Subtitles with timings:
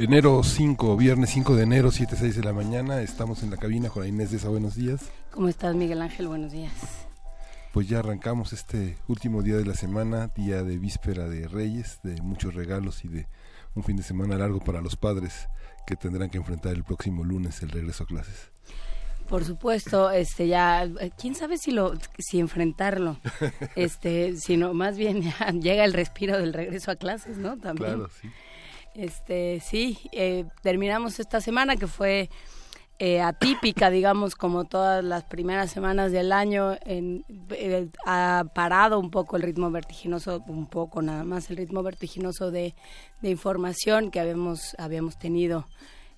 [0.00, 3.02] Enero 5, viernes 5 de enero, 7, 6 de la mañana.
[3.02, 4.48] Estamos en la cabina con Inés de esa.
[4.48, 5.02] Buenos días.
[5.30, 6.26] ¿Cómo estás, Miguel Ángel?
[6.26, 6.72] Buenos días.
[7.74, 12.18] Pues ya arrancamos este último día de la semana, día de víspera de Reyes, de
[12.22, 13.28] muchos regalos y de
[13.74, 15.50] un fin de semana largo para los padres
[15.86, 18.52] que tendrán que enfrentar el próximo lunes el regreso a clases.
[19.28, 23.18] Por supuesto, este ya quién sabe si lo si enfrentarlo.
[23.76, 27.58] Este, sino más bien ya llega el respiro del regreso a clases, ¿no?
[27.58, 27.96] También.
[27.96, 28.30] Claro, sí.
[28.94, 32.28] Este, sí, eh, terminamos esta semana que fue
[32.98, 36.76] eh, atípica, digamos, como todas las primeras semanas del año.
[36.84, 41.82] En, eh, ha parado un poco el ritmo vertiginoso, un poco nada más el ritmo
[41.82, 42.74] vertiginoso de,
[43.22, 45.66] de información que habíamos, habíamos tenido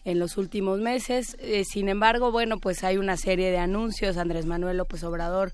[0.04, 1.36] en los últimos meses.
[1.64, 4.16] sin embargo, bueno, pues hay una serie de anuncios.
[4.16, 5.52] Andrés Manuel López Obrador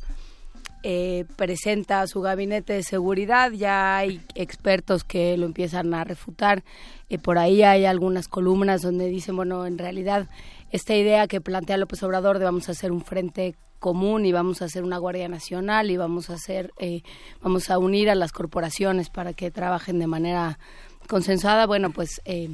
[0.84, 6.62] eh, presenta su gabinete de seguridad, ya hay expertos que lo empiezan a refutar,
[7.08, 10.28] eh, por ahí hay algunas columnas donde dicen, bueno, en realidad
[10.70, 14.60] esta idea que plantea López Obrador de vamos a hacer un frente común y vamos
[14.60, 17.02] a hacer una Guardia Nacional y vamos a hacer, eh,
[17.40, 20.58] vamos a unir a las corporaciones para que trabajen de manera
[21.06, 22.50] consensuada, bueno, pues eh,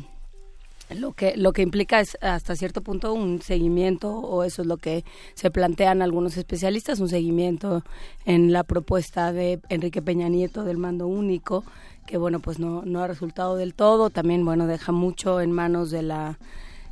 [0.91, 4.77] lo que lo que implica es hasta cierto punto un seguimiento o eso es lo
[4.77, 5.05] que
[5.35, 7.83] se plantean algunos especialistas un seguimiento
[8.27, 11.65] en la propuesta de Enrique Peña Nieto del mando único
[12.07, 14.11] que bueno pues no no ha resultado del todo.
[14.11, 16.39] También bueno deja mucho en manos de la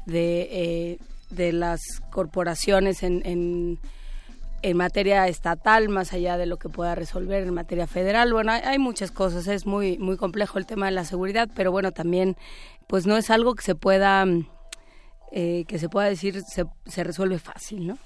[0.06, 0.98] de eh,
[1.31, 3.78] de las corporaciones en, en
[4.62, 8.33] en materia estatal, más allá de lo que pueda resolver en materia federal.
[8.33, 11.73] Bueno, hay, hay, muchas cosas, es muy, muy complejo el tema de la seguridad, pero
[11.73, 12.37] bueno, también
[12.87, 14.25] pues no es algo que se pueda,
[15.33, 17.99] eh, que se pueda decir se, se resuelve fácil, ¿no?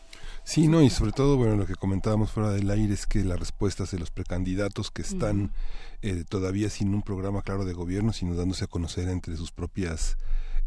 [0.46, 3.36] Sí, no, y sobre todo, bueno, lo que comentábamos fuera del aire es que las
[3.36, 5.50] respuestas de los precandidatos que están
[6.02, 10.16] eh, todavía sin un programa claro de gobierno, sino dándose a conocer entre sus propias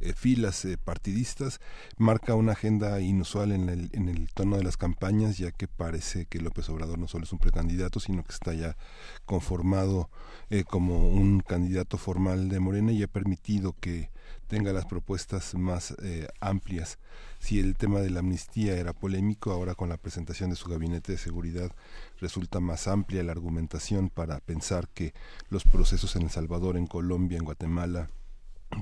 [0.01, 1.59] eh, filas eh, partidistas,
[1.97, 6.25] marca una agenda inusual en el, en el tono de las campañas, ya que parece
[6.25, 8.77] que López Obrador no solo es un precandidato, sino que está ya
[9.25, 10.09] conformado
[10.49, 14.09] eh, como un candidato formal de Morena y ha permitido que
[14.47, 16.97] tenga las propuestas más eh, amplias.
[17.37, 21.11] Si el tema de la amnistía era polémico, ahora con la presentación de su gabinete
[21.13, 21.71] de seguridad
[22.19, 25.13] resulta más amplia la argumentación para pensar que
[25.49, 28.09] los procesos en El Salvador, en Colombia, en Guatemala,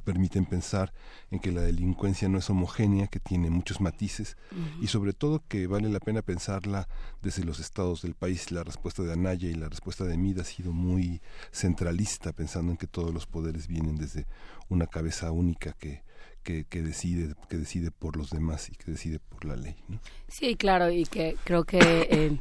[0.03, 0.93] permiten pensar
[1.31, 4.37] en que la delincuencia no es homogénea, que tiene muchos matices
[4.81, 6.87] y sobre todo que vale la pena pensarla
[7.21, 8.51] desde los estados del país.
[8.51, 11.21] La respuesta de Anaya y la respuesta de Mid ha sido muy
[11.51, 14.25] centralista, pensando en que todos los poderes vienen desde
[14.69, 16.03] una cabeza única que,
[16.43, 19.75] que, que, decide que decide por los demás y que decide por la ley.
[19.87, 19.99] ¿no?
[20.27, 22.37] Sí, claro, y que creo que eh,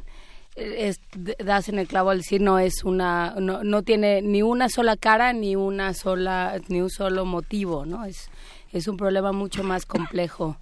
[0.57, 4.69] es, das en el clavo al decir no es una no, no tiene ni una
[4.69, 8.29] sola cara ni una sola ni un solo motivo no es
[8.73, 10.57] es un problema mucho más complejo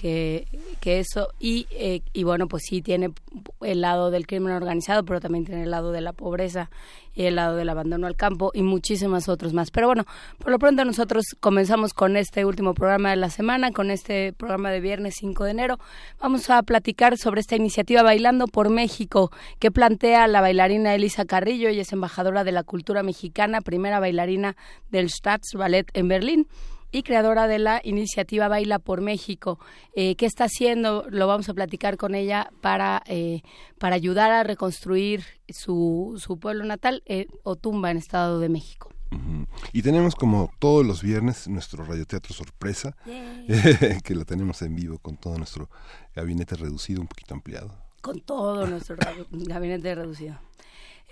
[0.00, 0.46] que,
[0.84, 1.28] eso.
[1.38, 3.12] Y, eh, y bueno pues sí tiene
[3.60, 6.70] el lado del crimen organizado pero también tiene el lado de la pobreza
[7.14, 9.70] y el lado del abandono al campo y muchísimas otros más.
[9.70, 10.06] Pero bueno
[10.38, 14.70] por lo pronto nosotros comenzamos con este último programa de la semana con este programa
[14.70, 15.78] de viernes 5 de enero.
[16.20, 21.68] Vamos a platicar sobre esta iniciativa Bailando por México que plantea la bailarina Elisa Carrillo.
[21.68, 24.56] Ella es embajadora de la cultura mexicana primera bailarina
[24.90, 26.46] del Staatsballet en Berlín
[26.92, 29.58] y creadora de la iniciativa Baila por México.
[29.94, 31.06] Eh, ¿Qué está haciendo?
[31.10, 33.42] Lo vamos a platicar con ella para, eh,
[33.78, 38.90] para ayudar a reconstruir su, su pueblo natal, eh, Otumba, en Estado de México.
[39.12, 39.46] Uh -huh.
[39.72, 42.96] Y tenemos como todos los viernes nuestro radioteatro sorpresa,
[44.04, 45.68] que lo tenemos en vivo con todo nuestro
[46.14, 47.74] gabinete reducido, un poquito ampliado.
[48.02, 48.96] Con todo nuestro
[49.30, 50.38] gabinete reducido.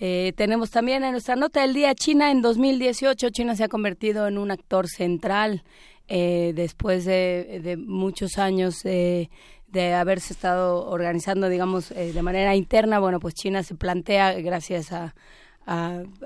[0.00, 3.30] Eh, tenemos también en nuestra nota del día China en 2018.
[3.30, 5.64] China se ha convertido en un actor central
[6.06, 9.30] eh, después de, muchos años de,
[9.66, 13.00] de, haberse estado organizando, digamos, eh, de manera interna.
[13.00, 15.14] Bueno, pues China se plantea, gracias a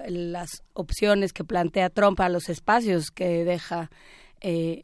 [0.06, 3.90] las opciones que plantea Trump, a los espacios que deja
[4.42, 4.82] eh,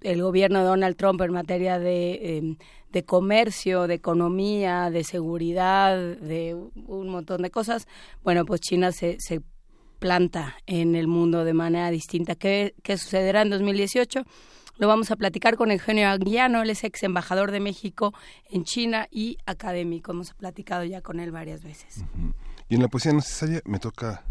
[0.00, 2.56] el gobierno de Donald Trump en materia de, em,
[2.90, 7.86] de comercio, de economía, de seguridad, de un montón de cosas,
[8.22, 9.42] bueno, pues China se, se
[9.98, 12.34] planta en el mundo de manera distinta.
[12.34, 14.24] ¿Qué, qué sucederá en 2018?
[14.78, 18.12] Lo vamos a platicar con Eugenio Aguiano, él es ex embajador de México
[18.50, 20.12] en China y académico.
[20.12, 22.04] Hemos platicado ya con él varias veces.
[22.68, 24.22] Y en la poesía necesaria me toca,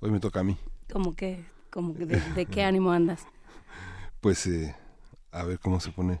[0.00, 0.56] hoy me toca a mí.
[0.90, 1.44] ¿Cómo que?
[1.70, 3.26] Como de, qué ánimo andas?
[4.20, 4.74] Pues eh,
[5.32, 6.20] a ver cómo se pone,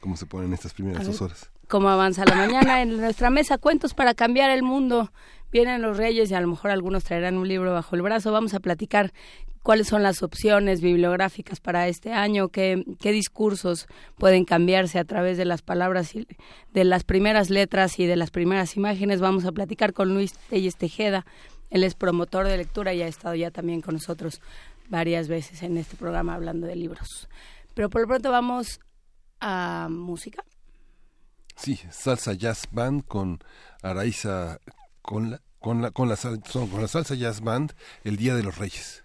[0.00, 1.50] cómo se ponen estas primeras dos horas.
[1.68, 2.82] ¿Cómo avanza la mañana?
[2.82, 5.10] En nuestra mesa, cuentos para cambiar el mundo.
[5.50, 8.30] Vienen los reyes y a lo mejor algunos traerán un libro bajo el brazo.
[8.30, 9.12] Vamos a platicar
[9.62, 15.38] cuáles son las opciones bibliográficas para este año, qué, qué discursos pueden cambiarse a través
[15.38, 16.26] de las palabras y
[16.72, 19.20] de las primeras letras y de las primeras imágenes.
[19.20, 21.26] Vamos a platicar con Luis Telles Tejeda,
[21.70, 24.40] él es promotor de lectura y ha estado ya también con nosotros
[24.88, 27.28] varias veces en este programa hablando de libros.
[27.74, 28.80] Pero por lo pronto vamos
[29.40, 30.44] a música.
[31.56, 33.38] Sí, salsa jazz band con
[33.82, 34.58] Araiza
[35.02, 37.72] con la con la con la, con la salsa jazz band
[38.04, 39.04] el Día de los Reyes.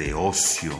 [0.00, 0.72] De ocio.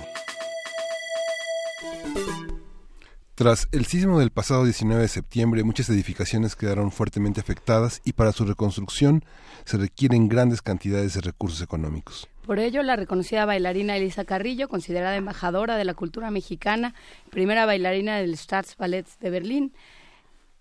[3.34, 8.32] Tras el sismo del pasado 19 de septiembre, muchas edificaciones quedaron fuertemente afectadas y para
[8.32, 9.22] su reconstrucción
[9.66, 12.28] se requieren grandes cantidades de recursos económicos.
[12.46, 16.94] Por ello, la reconocida bailarina Elisa Carrillo, considerada embajadora de la cultura mexicana,
[17.28, 19.72] primera bailarina del Staatsballett de Berlín,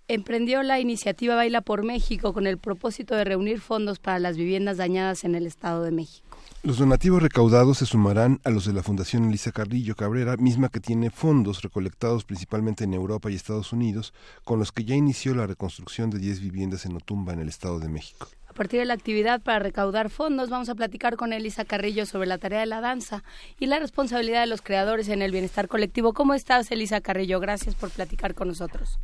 [0.09, 4.75] emprendió la iniciativa Baila por México con el propósito de reunir fondos para las viviendas
[4.75, 6.28] dañadas en el Estado de México.
[6.61, 10.81] Los donativos recaudados se sumarán a los de la Fundación Elisa Carrillo Cabrera, misma que
[10.81, 14.13] tiene fondos recolectados principalmente en Europa y Estados Unidos,
[14.43, 17.79] con los que ya inició la reconstrucción de 10 viviendas en Otumba, en el Estado
[17.79, 18.27] de México.
[18.49, 22.27] A partir de la actividad para recaudar fondos, vamos a platicar con Elisa Carrillo sobre
[22.27, 23.23] la tarea de la danza
[23.57, 26.11] y la responsabilidad de los creadores en el bienestar colectivo.
[26.11, 27.39] ¿Cómo estás, Elisa Carrillo?
[27.39, 28.99] Gracias por platicar con nosotros.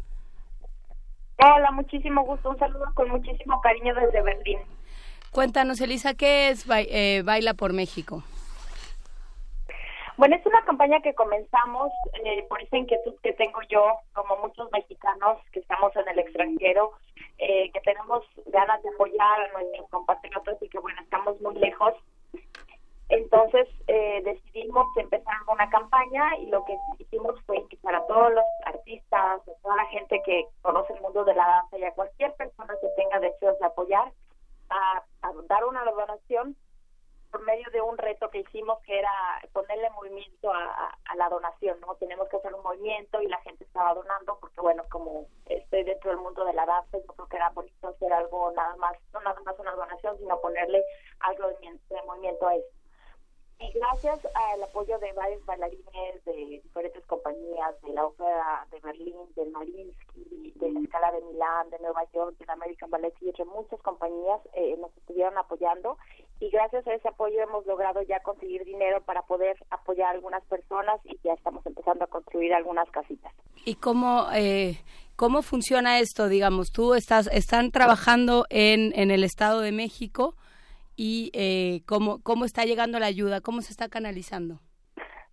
[1.37, 2.49] Hola, muchísimo gusto.
[2.49, 4.59] Un saludo con muchísimo cariño desde Berlín.
[5.35, 8.23] Cuéntanos, Elisa, ¿qué es eh, Baila por México?
[10.15, 11.91] Bueno, es una campaña que comenzamos
[12.23, 16.91] eh, por esa inquietud que tengo yo, como muchos mexicanos que estamos en el extranjero,
[17.37, 21.93] eh, que tenemos ganas de apoyar a nuestros compatriotas y que, bueno, estamos muy lejos.
[23.09, 23.67] Entonces
[24.23, 29.61] decidimos empezar una campaña y lo que hicimos fue invitar a todos los artistas, a
[29.61, 32.87] toda la gente que conoce el mundo de la danza y a cualquier persona que
[32.95, 34.11] tenga deseos de apoyar,
[34.69, 35.03] a,
[35.47, 36.55] dar una donación
[37.31, 39.11] por medio de un reto que hicimos que era
[39.51, 41.95] ponerle movimiento a, la donación, ¿no?
[41.95, 46.11] Tenemos que hacer un movimiento y la gente estaba donando porque, bueno, como estoy dentro
[46.11, 49.19] del mundo de la danza, yo creo que era bonito hacer algo nada más, no
[49.21, 50.83] nada más una donación, sino ponerle
[51.19, 52.74] algo de, de movimiento a eso.
[53.59, 59.15] Y gracias al apoyo de varios bailarines de diferentes compañías, de la Ópera de Berlín,
[59.35, 63.81] del Marinsky, de la Escala de Milán, de Nueva York, del American Ballet Theatre, muchas
[63.81, 65.97] compañías eh, nos estuvieron apoyando
[66.39, 70.43] y gracias a ese apoyo hemos logrado ya conseguir dinero para poder apoyar a algunas
[70.45, 73.31] personas y ya estamos empezando a construir algunas casitas.
[73.63, 74.77] ¿Y cómo, eh,
[75.15, 76.27] cómo funciona esto?
[76.27, 80.35] Digamos, tú estás, están trabajando en, en el Estado de México
[80.95, 84.59] y eh, cómo, cómo está llegando la ayuda, cómo se está canalizando.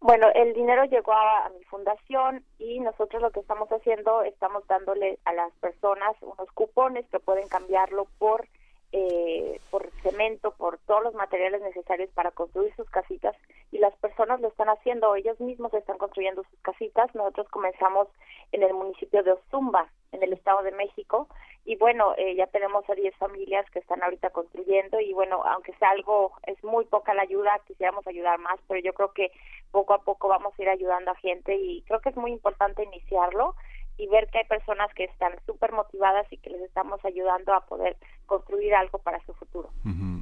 [0.02, 5.20] Bueno, el dinero llegó a, mi fundación y nosotros lo que estamos haciendo, estamos dándole
[5.24, 8.48] a las personas unos cupones que pueden cambiarlo por
[8.92, 13.34] eh, por cemento, por todos los materiales necesarios para construir sus casitas
[13.70, 17.14] y las personas lo están haciendo, ellos mismos están construyendo sus casitas.
[17.14, 18.08] Nosotros comenzamos
[18.52, 21.26] en el municipio de Ozumba, en el Estado de México,
[21.64, 25.72] y bueno, eh, ya tenemos a 10 familias que están ahorita construyendo y bueno, aunque
[25.74, 29.30] sea algo, es muy poca la ayuda, quisiéramos ayudar más, pero yo creo que
[29.70, 32.82] poco a poco vamos a ir ayudando a gente y creo que es muy importante
[32.82, 33.54] iniciarlo
[33.96, 37.64] y ver que hay personas que están súper motivadas y que les estamos ayudando a
[37.66, 37.96] poder
[38.26, 39.70] construir algo para su futuro.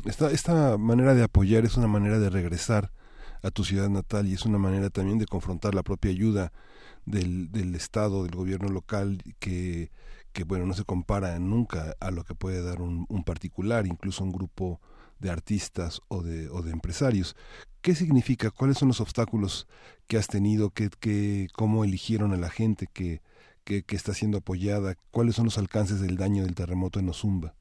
[0.04, 2.90] esta, esta manera de apoyar es una manera de regresar
[3.42, 6.52] a tu ciudad natal y es una manera también de confrontar la propia ayuda
[7.06, 9.90] del, del Estado, del gobierno local, que
[10.32, 14.32] que bueno, no se compara nunca a lo que puede dar un, particular, incluso un
[14.32, 14.80] grupo
[15.18, 17.36] de artistas o de, o de empresarios.
[17.82, 18.50] ¿Qué significa?
[18.50, 19.66] ¿Cuáles son los obstáculos
[20.06, 20.70] que has tenido?
[20.70, 23.20] ¿Qué, qué, ¿Cómo eligieron a la gente que,
[23.70, 24.96] que, que, está siendo apoyada?
[25.12, 27.54] ¿Cuáles son los alcances del daño del terremoto en Ozumba?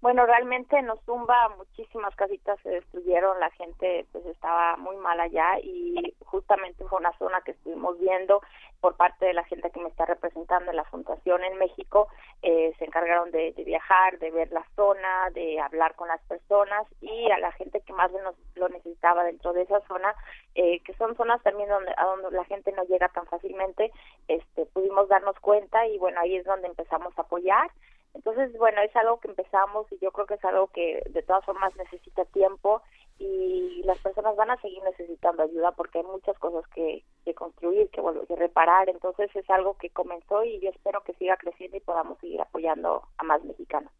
[0.00, 5.58] Bueno, realmente en Ozumba muchísimas casitas se destruyeron, la gente pues estaba muy mal allá
[5.62, 8.40] y justamente fue una zona que estuvimos viendo
[8.84, 12.08] por parte de la gente que me está representando en la fundación en México,
[12.42, 17.30] eh, se encargaron de, viajar, de ver la zona, de hablar con las personas y
[17.30, 18.10] a la gente que más
[18.56, 20.14] lo necesitaba dentro de esa zona,
[20.54, 23.90] eh, que son zonas también donde a donde la gente no llega tan fácilmente,
[24.28, 27.70] este pudimos darnos cuenta y bueno ahí es donde empezamos a apoyar.
[28.12, 31.44] Entonces, bueno, es algo que empezamos y yo creo que es algo que de todas
[31.46, 32.82] formas necesita tiempo
[33.18, 37.88] y las personas van a seguir necesitando ayuda porque hay muchas cosas que, que construir,
[37.90, 38.88] que, volver, que reparar.
[38.88, 43.02] Entonces es algo que comenzó y yo espero que siga creciendo y podamos seguir apoyando
[43.18, 43.92] a más mexicanos.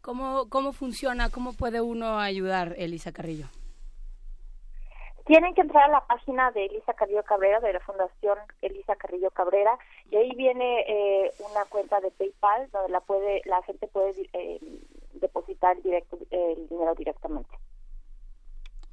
[0.00, 1.30] ¿Cómo, cómo funciona?
[1.30, 3.46] ¿Cómo puede uno ayudar, Elisa Carrillo?
[5.28, 9.30] tienen que entrar a la página de Elisa Carrillo Cabrera, de la Fundación Elisa Carrillo
[9.30, 9.78] Cabrera,
[10.10, 14.58] y ahí viene eh, una cuenta de PayPal donde la puede la gente puede eh,
[15.12, 17.50] depositar directo, el dinero directamente.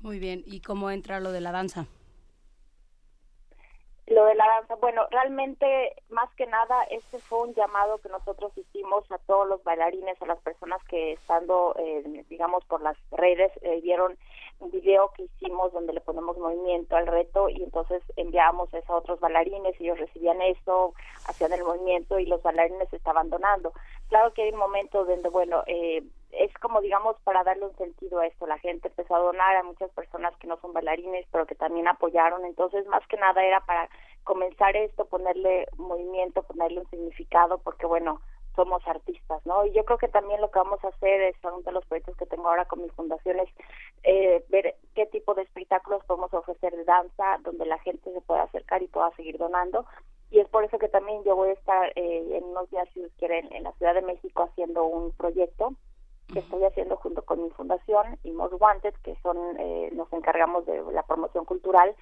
[0.05, 1.87] Muy bien, ¿y cómo entra lo de la danza?
[4.05, 8.55] Lo de la danza, bueno, realmente más que nada este fue un llamado que nosotros
[8.55, 13.51] hicimos a todos los bailarines, a las personas que estando, eh, digamos, por las redes
[13.63, 14.15] eh, vieron
[14.59, 18.97] un video que hicimos donde le ponemos movimiento al reto y entonces enviamos eso a
[18.97, 20.93] otros bailarines, ellos recibían eso,
[21.27, 23.73] hacían el movimiento y los bailarines estaban donando.
[24.09, 26.03] Claro que hay un momento donde, bueno, eh,
[26.37, 29.63] es como digamos para darle un sentido a esto, la gente empezó a donar a
[29.63, 33.61] muchas personas que no son bailarines, pero que también apoyaron, entonces más que nada era
[33.61, 33.89] para
[34.23, 38.21] comenzar esto, ponerle movimiento, ponerle un significado, porque bueno,
[38.55, 39.65] somos artistas, ¿no?
[39.65, 42.17] Y yo creo que también lo que vamos a hacer es, uno de los proyectos
[42.17, 43.47] que tengo ahora con mis fundaciones,
[44.03, 48.43] eh, ver qué tipo de espectáculos podemos ofrecer de danza, donde la gente se pueda
[48.43, 49.85] acercar y pueda seguir donando.
[50.31, 53.01] y es por eso que también yo voy a estar eh, en unos días, si
[53.19, 55.73] quieren, en la Ciudad de México haciendo un proyecto
[56.31, 60.65] que estoy haciendo junto con mi fundación y Most Wanted, que son eh, nos encargamos
[60.65, 61.95] de la promoción cultural,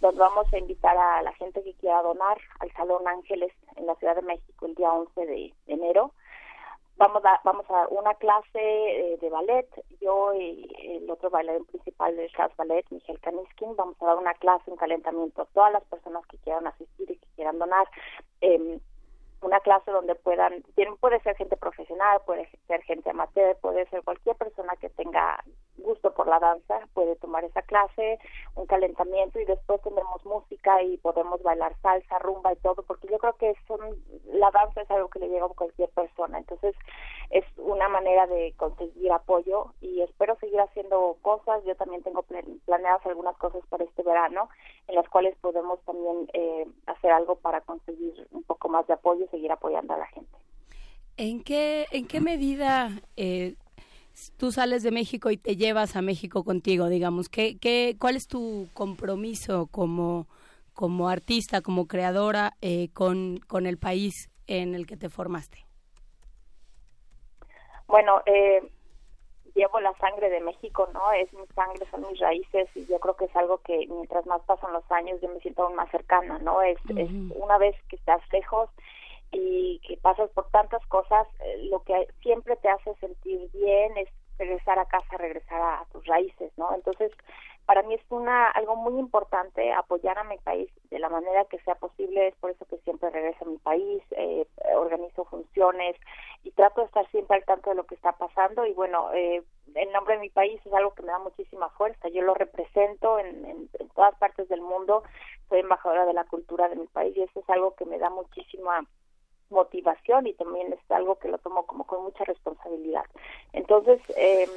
[0.00, 3.94] donde vamos a invitar a la gente que quiera donar al Salón Ángeles en la
[3.96, 6.12] Ciudad de México el día 11 de enero.
[6.96, 9.66] Vamos a, vamos a una clase eh, de ballet,
[10.00, 14.34] yo y el otro bailarín principal del Jazz Ballet, Michel Kaniskin, vamos a dar una
[14.34, 17.88] clase, un calentamiento a todas las personas que quieran asistir y que quieran donar.
[18.42, 18.78] Eh,
[19.42, 20.62] una clase donde puedan,
[21.00, 25.42] puede ser gente profesional, puede ser gente amateur, puede ser cualquier persona que tenga
[25.78, 28.18] gusto por la danza, puede tomar esa clase,
[28.54, 33.18] un calentamiento y después tendremos música y podemos bailar salsa, rumba y todo, porque yo
[33.18, 33.80] creo que son,
[34.26, 36.74] la danza es algo que le llega a cualquier persona, entonces
[37.30, 42.24] es una manera de conseguir apoyo y espero seguir haciendo cosas, yo también tengo
[42.66, 44.48] planeadas algunas cosas para este verano,
[44.86, 49.26] en las cuales podemos también eh, hacer algo para conseguir un poco más de apoyo
[49.32, 50.30] seguir apoyando a la gente.
[51.16, 53.56] ¿En qué, en qué medida eh,
[54.36, 57.28] tú sales de México y te llevas a México contigo, digamos?
[57.28, 60.26] ¿qué, qué, ¿Cuál es tu compromiso como,
[60.72, 65.58] como artista, como creadora eh, con, con el país en el que te formaste?
[67.88, 68.62] Bueno, eh,
[69.54, 71.12] llevo la sangre de México, ¿no?
[71.12, 74.40] Es mi sangre, son mis raíces y yo creo que es algo que mientras más
[74.42, 76.62] pasan los años yo me siento aún más cercana, ¿no?
[76.62, 78.70] Es, es una vez que estás lejos
[79.32, 84.08] y que pasas por tantas cosas, eh, lo que siempre te hace sentir bien es
[84.38, 86.74] regresar a casa, regresar a, tus raíces, ¿no?
[86.74, 87.12] Entonces,
[87.66, 91.60] para mí es una algo muy importante apoyar a mi país de la manera que
[91.60, 95.96] sea posible, es por eso que siempre regreso a mi país, eh, organizo funciones
[96.42, 99.42] y trato de estar siempre al tanto de lo que está pasando y bueno, eh,
[99.74, 103.18] el nombre de mi país es algo que me da muchísima fuerza, yo lo represento
[103.20, 105.04] en, en, en todas partes del mundo,
[105.48, 108.10] soy embajadora de la cultura de mi país y eso es algo que me da
[108.10, 108.84] muchísima
[109.52, 113.04] motivación y también es algo que lo tomo como con mucha responsabilidad.
[113.52, 114.48] Entonces, eh,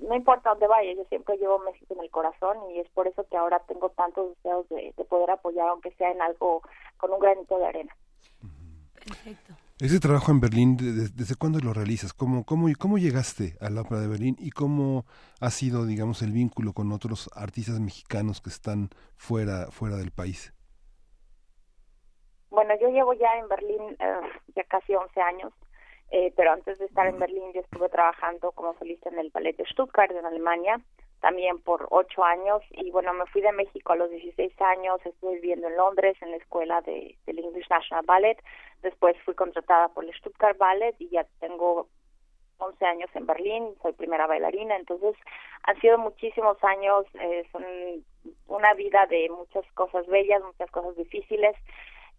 [0.00, 3.26] no importa dónde vaya, yo siempre llevo México en el corazón y es por eso
[3.28, 6.62] que ahora tengo tantos deseos de, poder apoyar, aunque sea en algo
[6.96, 7.96] con un granito de arena.
[8.94, 9.54] Perfecto.
[9.80, 12.12] Ese trabajo en Berlín, ¿desde, cuándo lo realizas?
[12.12, 15.06] ¿Cómo, cómo, ¿Cómo llegaste a la ópera de Berlín y cómo
[15.40, 20.52] ha sido, digamos, el vínculo con otros artistas mexicanos que están fuera, fuera del país?
[22.60, 24.20] Bueno, yo llevo ya en Berlín eh,
[24.54, 25.50] ya casi 11 años,
[26.10, 29.56] eh, pero antes de estar en Berlín yo estuve trabajando como solista en el Ballet
[29.56, 30.78] de Stuttgart en Alemania,
[31.20, 32.60] también por ocho años.
[32.72, 36.32] Y bueno, me fui de México a los 16 años, estuve viviendo en Londres en
[36.32, 38.36] la escuela de, del English National Ballet,
[38.82, 41.88] después fui contratada por el Stuttgart Ballet y ya tengo
[42.58, 45.16] 11 años en Berlín, soy primera bailarina, entonces
[45.62, 47.64] han sido muchísimos años, eh, son
[48.48, 51.56] una vida de muchas cosas bellas, muchas cosas difíciles,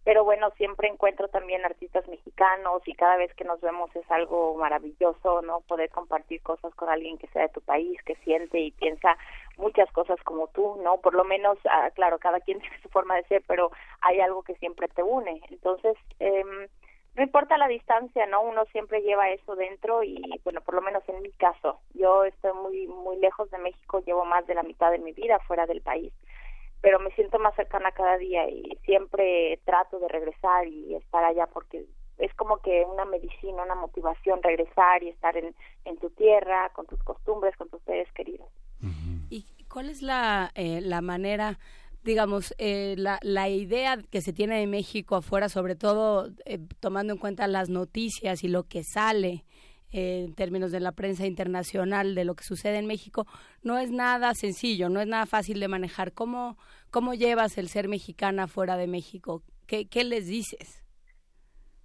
[0.04, 4.56] pero bueno, siempre encuentro también artistas mexicanos y cada vez que nos vemos es algo
[4.56, 5.60] maravilloso, ¿no?
[5.60, 9.16] Poder compartir cosas con alguien que sea de tu país, que siente y piensa
[9.56, 10.96] muchas cosas como tú, ¿no?
[10.98, 14.42] Por lo menos, ah, claro, cada quien tiene su forma de ser, pero hay algo
[14.42, 15.40] que siempre te une.
[15.50, 16.44] Entonces, eh,
[17.14, 18.42] no importa la distancia, ¿no?
[18.42, 22.52] Uno siempre lleva eso dentro y, bueno, por lo menos en mi caso, yo estoy
[22.54, 25.82] muy, muy lejos de México, llevo más de la mitad de mi vida fuera del
[25.82, 26.12] país
[26.82, 31.46] pero me siento más cercana cada día y siempre trato de regresar y estar allá
[31.46, 31.86] porque
[32.18, 36.86] es como que una medicina, una motivación regresar y estar en, en tu tierra, con
[36.86, 38.48] tus costumbres, con tus seres queridos.
[39.30, 41.58] ¿Y cuál es la, eh, la manera,
[42.02, 47.12] digamos, eh, la, la idea que se tiene de México afuera, sobre todo eh, tomando
[47.12, 49.44] en cuenta las noticias y lo que sale?
[49.92, 53.26] En términos de la prensa internacional de lo que sucede en México,
[53.62, 56.12] no es nada sencillo, no es nada fácil de manejar.
[56.12, 56.56] ¿Cómo,
[56.90, 59.42] cómo llevas el ser mexicana fuera de México?
[59.66, 60.82] ¿Qué, ¿Qué les dices?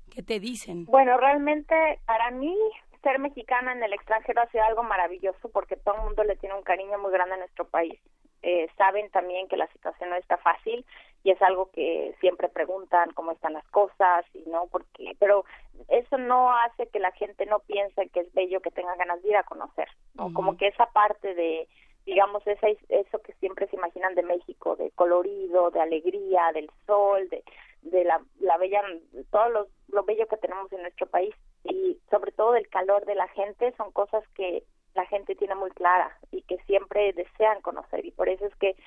[0.10, 0.86] ¿Qué te dicen?
[0.86, 2.56] Bueno, realmente para mí
[3.04, 6.56] ser mexicana en el extranjero ha sido algo maravilloso porque todo el mundo le tiene
[6.56, 8.00] un cariño muy grande a nuestro país.
[8.41, 10.86] Eh, saben también que la situación no está fácil
[11.28, 15.44] y es algo que siempre preguntan cómo están las cosas y no porque pero
[15.90, 19.30] eso no hace que la gente no piense que es bello que tenga ganas de
[19.32, 21.68] ir a conocer no como que esa parte de
[22.06, 27.28] digamos esa, eso que siempre se imaginan de México de colorido de alegría del sol
[27.28, 27.44] de
[27.82, 28.82] de la, la bella
[29.30, 31.36] todo lo, lo bello que tenemos en nuestro país
[31.66, 34.63] y sobre todo del calor de la gente son cosas que
[34.96, 38.78] la gente tiene muy clara y que siempre desean conocer y por eso es que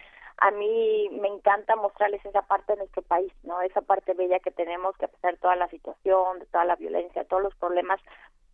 [0.40, 3.60] a mí me encanta mostrarles esa parte de nuestro país, ¿no?
[3.60, 6.76] Esa parte bella que tenemos que a pesar de toda la situación, de toda la
[6.76, 8.00] violencia, todos los problemas,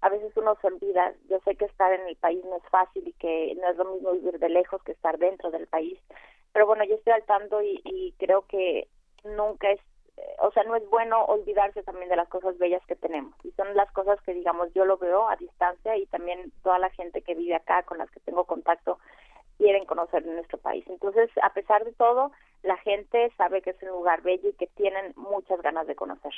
[0.01, 1.15] a veces uno se olvida.
[1.29, 3.85] Yo sé que estar en el país no es fácil y que no es lo
[3.85, 5.99] mismo vivir de lejos que estar dentro del país,
[6.53, 8.89] pero bueno, yo estoy al tanto y, y creo que
[9.25, 9.81] nunca es
[10.39, 13.35] o sea, no es bueno olvidarse también de las cosas bellas que tenemos.
[13.45, 16.91] Y son las cosas que, digamos, yo lo veo a distancia y también toda la
[16.91, 18.99] gente que vive acá, con las que tengo contacto,
[19.59, 20.85] quieren conocer nuestro país.
[20.89, 24.67] Entonces, a pesar de todo, la gente sabe que es un lugar bello y que
[24.69, 26.33] tienen muchas ganas de conocer.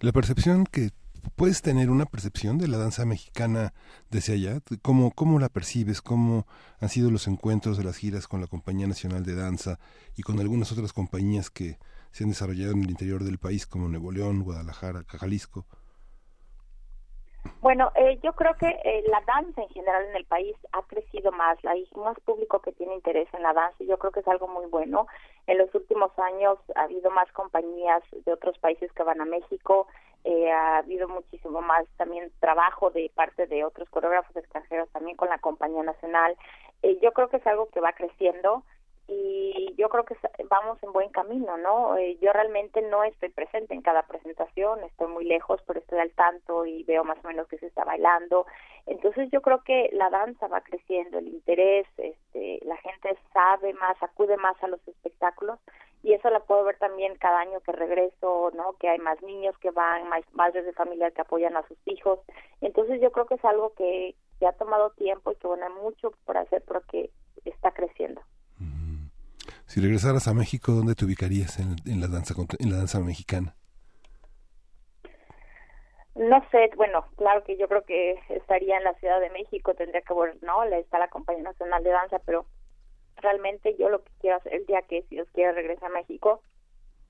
[0.00, 0.90] La percepción que
[1.36, 3.72] puedes tener una percepción de la danza mexicana
[4.10, 6.46] desde allá, ¿Cómo, cómo la percibes, cómo
[6.80, 9.78] han sido los encuentros de las giras con la Compañía Nacional de Danza
[10.16, 11.78] y con algunas otras compañías que
[12.12, 15.66] se han desarrollado en el interior del país como Nuevo León, Guadalajara, Jalisco.
[17.60, 21.32] Bueno, eh, yo creo que eh, la danza en general en el país ha crecido
[21.32, 24.28] más, hay más público que tiene interés en la danza y yo creo que es
[24.28, 25.06] algo muy bueno.
[25.46, 29.86] En los últimos años ha habido más compañías de otros países que van a México,
[30.24, 35.30] eh, ha habido muchísimo más también trabajo de parte de otros coreógrafos extranjeros también con
[35.30, 36.36] la compañía nacional.
[37.02, 38.62] yo creo que es algo que va creciendo
[39.06, 40.16] y yo creo que
[40.48, 41.96] vamos en buen camino, ¿no?
[41.96, 46.12] Eh, yo realmente no estoy presente en cada presentación, estoy muy lejos, pero estoy al
[46.12, 48.46] tanto y veo más o menos que se está bailando.
[48.86, 54.02] Entonces yo creo que la danza va creciendo, el interés, este, la gente sabe más,
[54.02, 55.58] acude más a los espectáculos
[56.02, 58.74] y eso la puedo ver también cada año que regreso, ¿no?
[58.78, 62.20] Que hay más niños que van, más madres de familia que apoyan a sus hijos.
[62.62, 65.72] Entonces yo creo que es algo que, que ha tomado tiempo y que bueno, hay
[65.72, 67.10] mucho por hacer, pero que
[67.44, 68.22] está creciendo.
[69.66, 73.54] Si regresaras a México, ¿dónde te ubicarías en, la danza en la danza mexicana?
[76.14, 80.02] No sé, bueno, claro que yo creo que estaría en la Ciudad de México, tendría
[80.02, 82.46] que ver, no, está la Compañía Nacional de Danza, pero
[83.16, 86.40] realmente yo lo que quiero hacer el día que si Dios quiere regresar a México,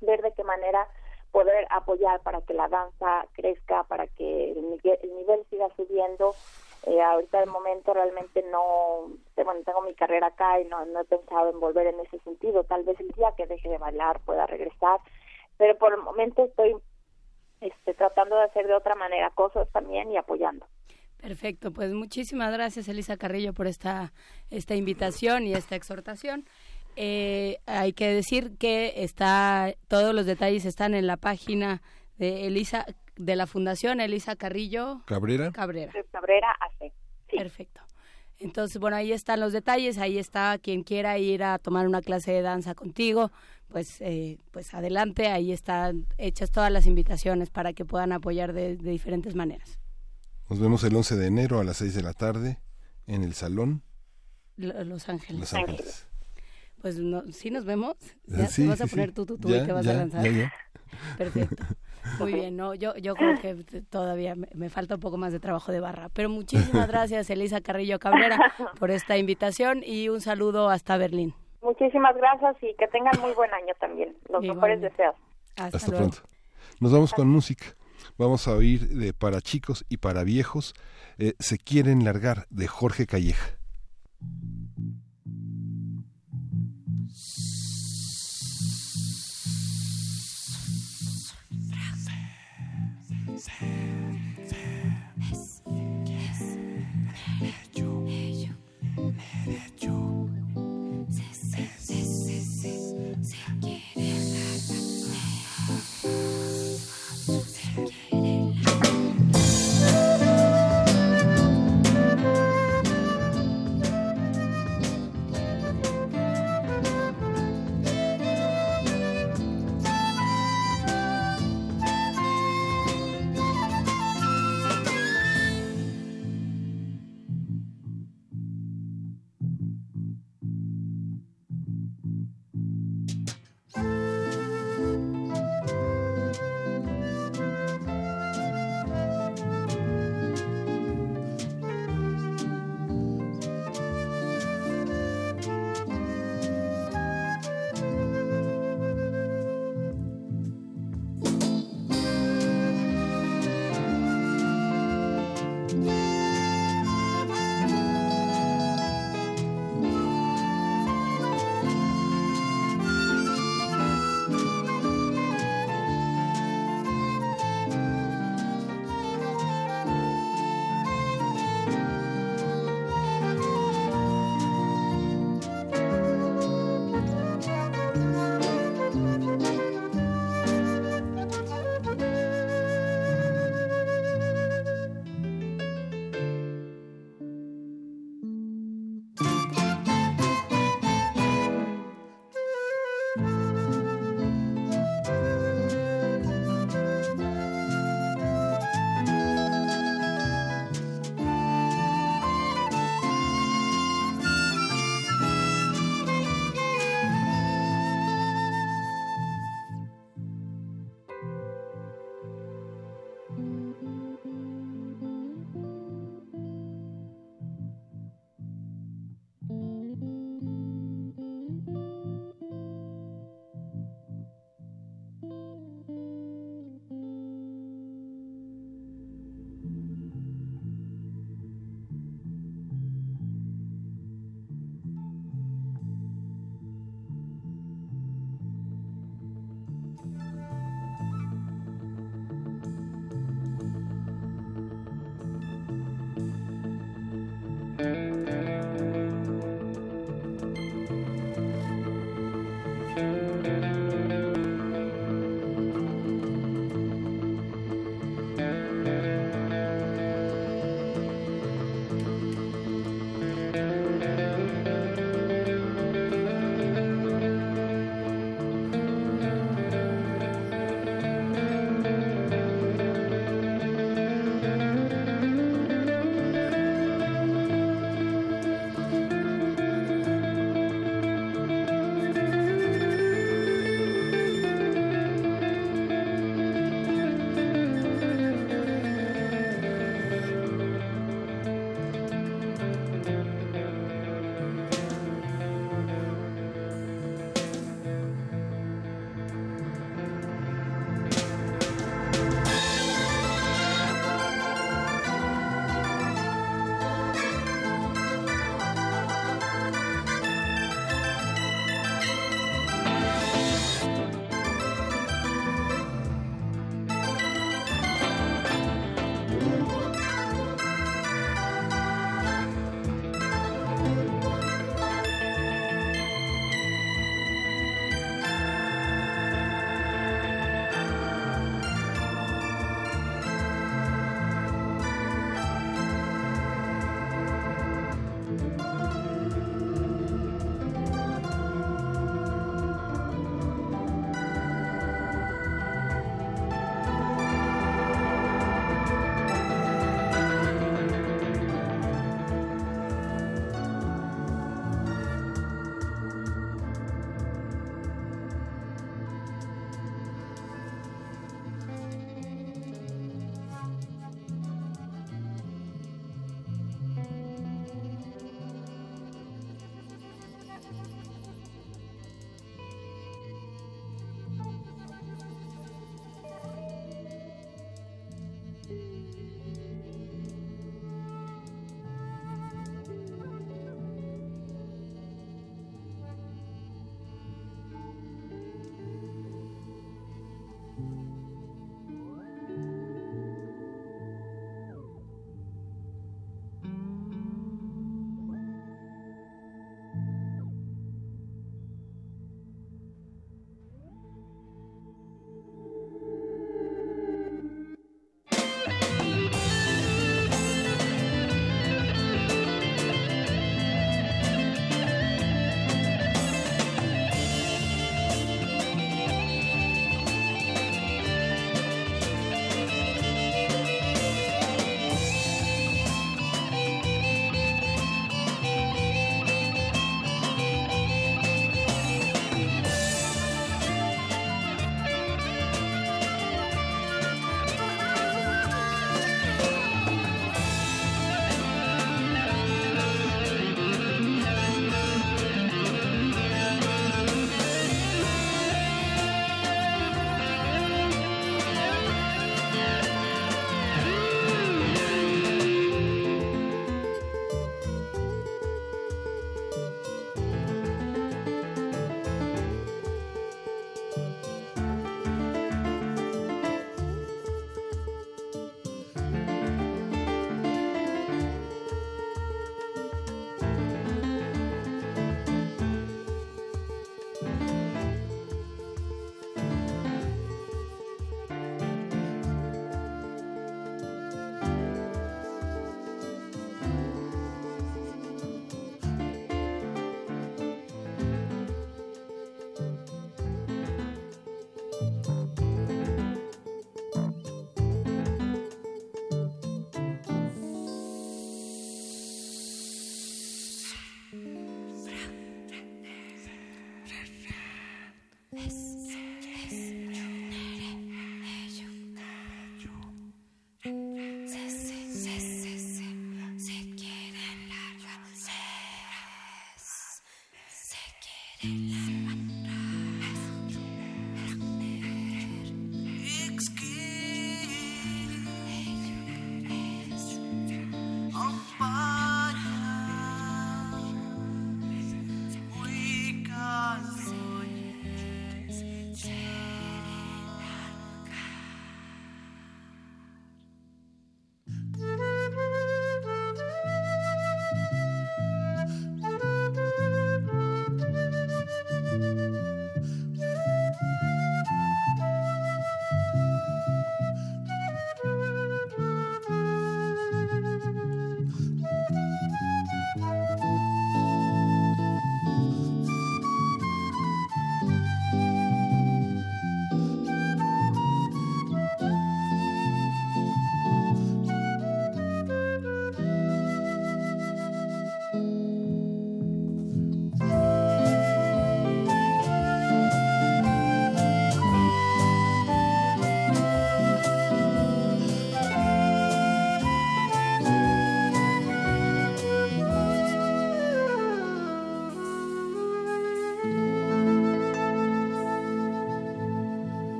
[0.00, 0.88] ver de qué manera
[1.30, 6.34] poder apoyar para que la danza crezca, para que el nivel, siga subiendo.
[6.84, 11.04] Eh, ahorita de momento realmente no, bueno, tengo mi carrera acá y no, no he
[11.04, 12.64] pensado en volver en ese sentido.
[12.64, 15.00] Tal vez el día que deje de bailar pueda regresar,
[15.56, 16.76] pero por el momento estoy
[17.60, 20.66] este, tratando de hacer de otra manera cosas también y apoyando.
[21.20, 24.12] Perfecto, pues muchísimas gracias Elisa Carrillo por esta,
[24.50, 26.44] esta invitación y esta exhortación.
[26.94, 31.82] Eh, hay que decir que está todos los detalles están en la página
[32.18, 32.86] de Elisa
[33.18, 35.52] de la Fundación Elisa Carrillo Cabrera.
[35.52, 35.92] Cabrera.
[36.10, 36.92] Cabrera hace.
[37.30, 37.80] Perfecto.
[38.38, 42.30] Entonces, bueno, ahí están los detalles, ahí está quien quiera ir a tomar una clase
[42.30, 43.32] de danza contigo,
[43.66, 48.76] pues eh, pues adelante, ahí están hechas todas las invitaciones para que puedan apoyar de,
[48.76, 49.80] diferentes maneras.
[50.48, 52.60] Nos vemos el 11 de enero a las 6 de la tarde
[53.08, 53.82] en el Salón
[54.56, 55.40] Los Ángeles.
[55.40, 56.06] Los Ángeles.
[56.80, 57.96] Pues no, sí nos vemos.
[58.28, 60.24] ¿Ya te vas a poner tú, tú, tú y te vas a lanzar?
[61.18, 61.64] Perfecto.
[62.18, 65.72] Muy bien, no, yo, yo creo que todavía me, falta un poco más de trabajo
[65.72, 66.08] de barra.
[66.12, 71.34] Pero muchísimas gracias, Elisa Carrillo Cabrera, por esta invitación y un saludo hasta Berlín.
[71.62, 74.16] Muchísimas gracias y que tengan muy buen año también.
[74.28, 75.14] Los mejores deseos.
[75.56, 76.18] Hasta, pronto.
[76.80, 77.66] Nos vamos con música.
[78.16, 80.74] Vamos a oír de Para chicos y para viejos,
[81.18, 83.58] eh, Se quieren largar, de Jorge Calleja.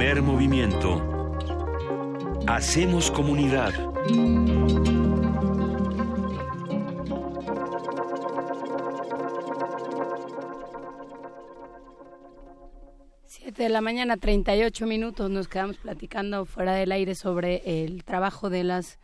[0.00, 1.36] Primer movimiento.
[2.46, 3.74] Hacemos comunidad.
[13.26, 15.28] Siete de la mañana, 38 minutos.
[15.28, 18.98] Nos quedamos platicando fuera del aire sobre el trabajo de las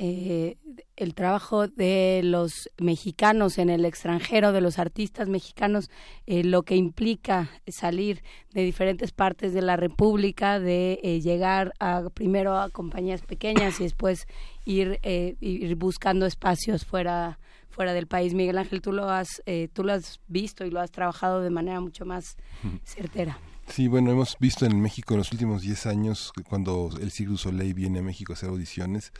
[0.00, 0.56] eh,
[0.94, 5.90] el trabajo de los mexicanos en el extranjero, de los artistas mexicanos,
[6.26, 12.10] eh, lo que implica salir de diferentes partes de la República, de eh, llegar a,
[12.14, 14.28] primero a compañías pequeñas y después
[14.64, 18.34] ir, ir buscando espacios fuera fuera del país.
[18.34, 21.80] Miguel Ángel, tú lo has tú lo has visto y lo has trabajado de manera
[21.80, 22.36] mucho más
[22.82, 23.38] certera.
[23.68, 27.36] Sí, bueno, hemos visto en México en los últimos 10 años, cuando el Cirque du
[27.36, 29.12] Soleil viene a México a hacer audiciones,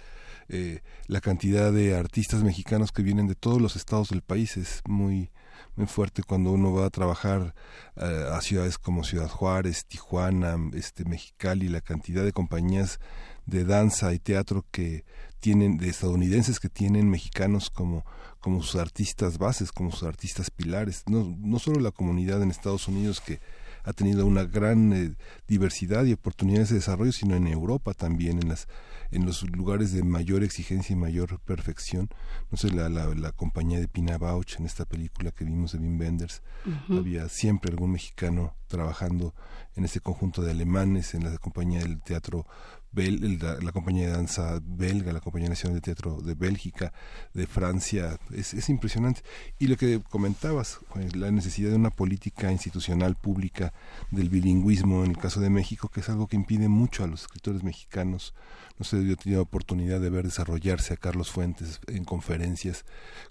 [0.49, 4.83] eh, la cantidad de artistas mexicanos que vienen de todos los estados del país es
[4.87, 5.31] muy
[5.77, 7.55] muy fuerte cuando uno va a trabajar
[7.97, 12.99] eh, a ciudades como Ciudad Juárez, Tijuana, este Mexicali, la cantidad de compañías
[13.47, 15.05] de danza y teatro que
[15.41, 18.05] tienen de estadounidenses que tienen mexicanos como
[18.41, 22.89] como sus artistas bases, como sus artistas pilares, no no solo la comunidad en Estados
[22.89, 23.41] Unidos que
[23.88, 25.14] ha tenido una gran eh,
[25.46, 28.68] diversidad y oportunidades de desarrollo, sino en Europa también, en las
[29.11, 32.11] en los lugares de mayor exigencia y mayor perfección.
[32.51, 35.98] No sé, la, la, compañía de Pina Bauch en esta película que vimos de Wim
[35.98, 36.42] Wenders,
[36.90, 39.35] había siempre algún mexicano trabajando
[39.77, 42.46] en ese conjunto de alemanes, en la compañía del teatro
[42.92, 46.92] la, compañía de danza belga, la compañía nacional de teatro de Bélgica,
[47.35, 49.22] de Francia, es, es impresionante.
[49.59, 50.79] Y lo que comentabas,
[51.14, 53.72] la necesidad de una política institucional pública
[54.11, 57.22] del bilingüismo en el caso de México, que es algo que impide mucho a los
[57.22, 58.35] escritores mexicanos
[58.79, 62.85] no sé, yo he tenido oportunidad de ver desarrollarse a Carlos Fuentes en conferencias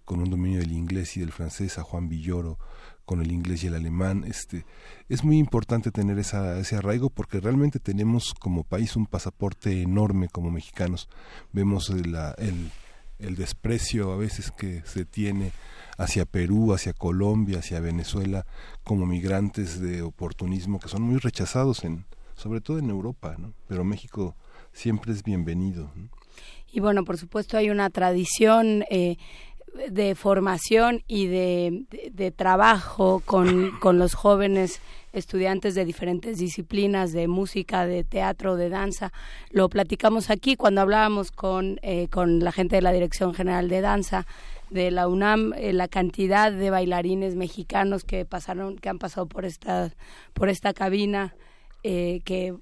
[0.03, 2.59] con un dominio del inglés y del francés, a Juan Villoro
[3.07, 4.25] con el inglés y el alemán.
[4.27, 4.65] Este,
[5.07, 10.27] es muy importante tener esa, ese arraigo porque realmente tenemos como país un pasaporte enorme
[10.27, 11.07] como mexicanos.
[11.53, 12.69] Vemos el, el,
[13.19, 15.53] el desprecio a veces que se tiene
[15.97, 18.45] hacia Perú, hacia Colombia, hacia Venezuela
[18.83, 23.53] como migrantes de oportunismo que son muy rechazados en sobre todo en Europa, ¿no?
[23.67, 24.35] Pero México
[24.71, 25.89] siempre es bienvenido.
[26.71, 29.17] Y bueno, por supuesto hay una tradición eh,
[29.89, 34.81] de formación y de, trabajo con, con, los jóvenes
[35.13, 39.11] estudiantes de diferentes disciplinas, de música, de teatro, de danza.
[39.49, 43.81] Lo platicamos aquí cuando hablábamos con, eh, con la gente de la Dirección General de
[43.81, 44.25] Danza
[44.69, 49.45] de la UNAM, eh, la cantidad de bailarines mexicanos que pasaron, que han pasado por
[49.45, 49.93] esta,
[50.33, 51.35] por esta cabina,
[51.83, 52.53] que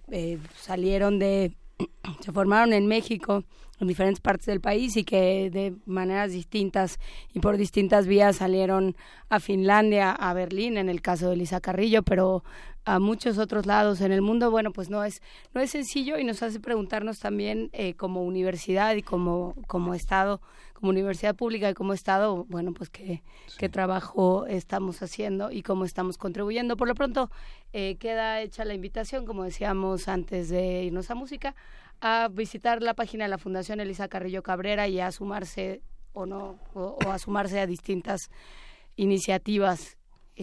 [0.56, 1.52] salieron de
[2.21, 3.44] se formaron en México,
[3.80, 7.00] en diferentes partes del país y que de maneras distintas
[7.34, 8.96] y por distintas vías salieron
[9.30, 12.44] a Finlandia, a Berlín, en el caso de Lisa Carrillo, pero
[12.86, 15.21] a muchos otros lados en el mundo, bueno, pues no es
[15.54, 20.40] no es sencillo y nos hace preguntarnos también eh, como universidad y como como estado,
[20.76, 23.23] como universidad pública y como estado, bueno, pues qué
[23.58, 26.78] qué trabajo estamos haciendo y cómo estamos contribuyendo.
[26.78, 27.32] Por lo pronto
[27.73, 31.56] eh, queda hecha la invitación, como decíamos antes de irnos a música,
[32.02, 35.82] a visitar la página de la Fundación Elisa Carrillo Cabrera y a sumarse
[36.13, 38.30] o no o a sumarse a distintas
[38.98, 39.98] iniciativas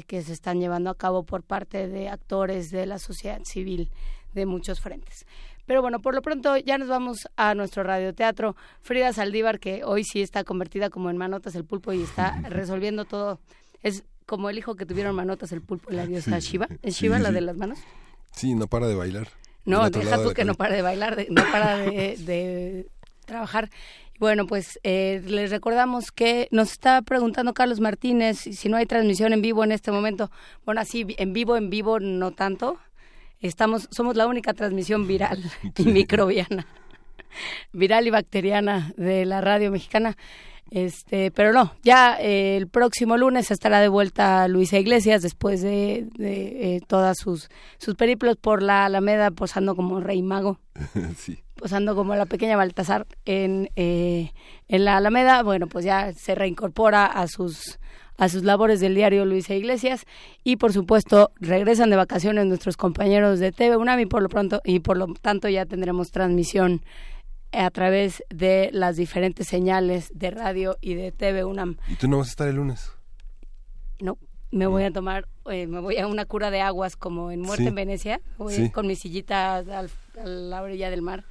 [0.06, 3.90] que se están llevando a cabo por parte de actores de la sociedad civil
[4.32, 5.26] de muchos frentes.
[5.66, 8.56] Pero bueno, por lo pronto ya nos vamos a nuestro radioteatro.
[8.80, 13.04] Frida Saldívar, que hoy sí está convertida como en Manotas el Pulpo y está resolviendo
[13.04, 13.40] todo.
[13.82, 16.68] Es como el hijo que tuvieron Manotas el Pulpo y la diosa Shiva.
[16.82, 17.78] ¿Es Shiva la de las manos?
[18.32, 19.28] Sí, no para de bailar.
[19.64, 22.86] No, deja tú que no para de bailar, no para de,
[23.26, 23.70] trabajar.
[24.18, 29.32] Bueno, pues eh, les recordamos que nos está preguntando Carlos Martínez si no hay transmisión
[29.32, 30.30] en vivo en este momento.
[30.64, 32.78] Bueno, así en vivo, en vivo no tanto.
[33.42, 35.42] Estamos, somos la única transmisión viral
[35.76, 36.66] y microbiana,
[37.72, 40.16] viral y bacteriana de la radio mexicana.
[40.70, 46.06] Este, pero no, ya eh, el próximo lunes estará de vuelta Luisa Iglesias después de,
[46.16, 50.58] de eh, todas sus, sus periplos por la Alameda posando como rey mago.
[51.56, 54.32] Posando como la pequeña Baltasar en, eh,
[54.66, 55.44] en la Alameda.
[55.44, 57.78] Bueno, pues ya se reincorpora a sus
[58.18, 60.04] a sus labores del diario Luisa Iglesias.
[60.44, 64.60] Y por supuesto regresan de vacaciones nuestros compañeros de TV UNAM y por lo pronto
[64.64, 66.82] y por lo tanto ya tendremos transmisión
[67.52, 71.76] a través de las diferentes señales de radio y de TV UNAM.
[71.88, 72.92] ¿Y tú no vas a estar el lunes?
[74.00, 74.18] No,
[74.50, 77.68] me voy a tomar, eh, me voy a una cura de aguas como en Muerte
[77.68, 79.86] en Venecia, voy con mi sillita a
[80.24, 81.24] la orilla del mar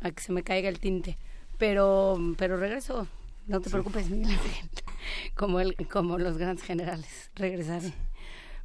[0.00, 1.16] a que se me caiga el tinte.
[1.58, 3.06] Pero, pero regreso,
[3.46, 4.36] no te preocupes, Miguel
[5.34, 7.92] como, el, como los grandes generales, regresaré.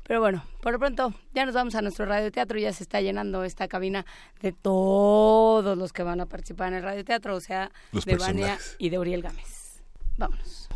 [0.03, 3.43] Pero bueno, por lo pronto ya nos vamos a nuestro radioteatro, ya se está llenando
[3.43, 4.05] esta cabina
[4.41, 8.89] de todos los que van a participar en el radioteatro, o sea, de Vania y
[8.89, 9.81] de Uriel Gámez.
[10.17, 10.67] Vámonos.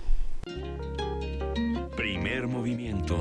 [1.95, 3.17] Primer movimiento.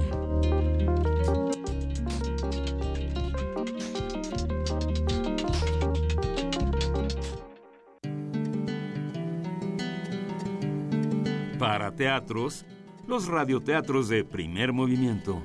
[11.64, 12.66] Para teatros,
[13.06, 15.40] los radioteatros de primer movimiento.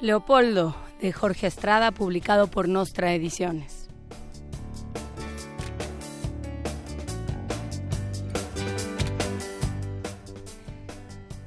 [0.00, 3.81] Leopoldo, de Jorge Estrada, publicado por Nostra Ediciones.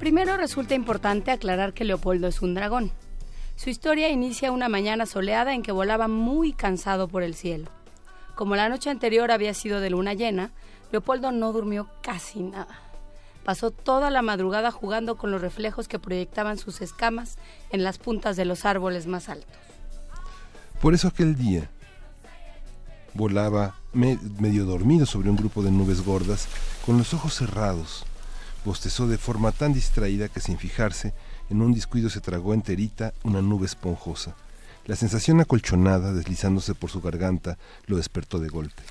[0.06, 2.91] Primero resulta importante aclarar que Leopoldo es un dragón.
[3.56, 7.72] Su historia inicia una mañana soleada en que volaba muy cansado por el cielo.
[8.36, 10.51] Como la noche anterior había sido de luna llena,
[10.91, 12.80] Leopoldo no durmió casi nada.
[13.43, 17.39] Pasó toda la madrugada jugando con los reflejos que proyectaban sus escamas
[17.72, 19.58] en las puntas de los árboles más altos.
[20.84, 21.68] Por eso aquel día
[23.16, 26.47] volaba medio dormido sobre un grupo de nubes gordas,
[26.86, 28.06] con los ojos cerrados.
[28.66, 31.13] Bostezó de forma tan distraída que sin fijarse,
[31.51, 34.36] en un descuido se tragó enterita una nube esponjosa.
[34.88, 38.82] La sensación acolchonada, deslizándose por su garganta, lo despertó de golpe.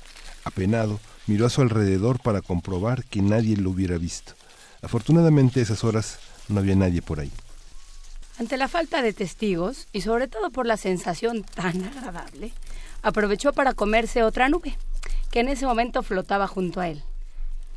[0.45, 4.33] Apenado, miró a su alrededor para comprobar que nadie lo hubiera visto.
[4.81, 7.31] Afortunadamente esas horas no había nadie por ahí.
[8.39, 12.53] Ante la falta de testigos y sobre todo por la sensación tan agradable,
[13.01, 14.77] aprovechó para comerse otra nube,
[15.31, 17.03] que en ese momento flotaba junto a él.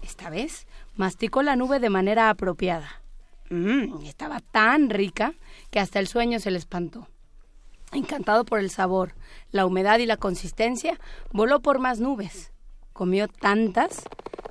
[0.02, 0.67] Esta vez
[0.98, 3.00] masticó la nube de manera apropiada.
[3.48, 5.32] Mm, estaba tan rica
[5.70, 7.08] que hasta el sueño se le espantó.
[7.92, 9.14] Encantado por el sabor,
[9.50, 11.00] la humedad y la consistencia,
[11.32, 12.52] voló por más nubes.
[12.92, 14.02] Comió tantas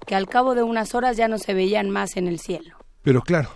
[0.07, 2.77] que al cabo de unas horas ya no se veían más en el cielo.
[3.03, 3.49] Pero claro,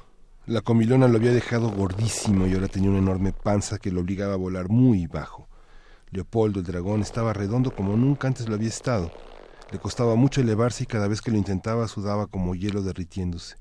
[0.45, 4.33] la comilona lo había dejado gordísimo y ahora tenía una enorme panza que lo obligaba
[4.33, 5.47] a volar muy bajo.
[6.11, 9.11] Leopoldo el dragón estaba redondo como nunca antes lo había estado.
[9.71, 13.55] Le costaba mucho elevarse y cada vez que lo intentaba sudaba como hielo derritiéndose.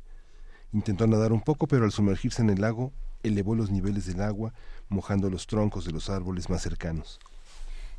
[0.72, 2.92] Intentó nadar un poco, pero al sumergirse en el lago
[3.22, 4.52] elevó los niveles del agua,
[4.88, 7.20] mojando los troncos de los árboles más cercanos.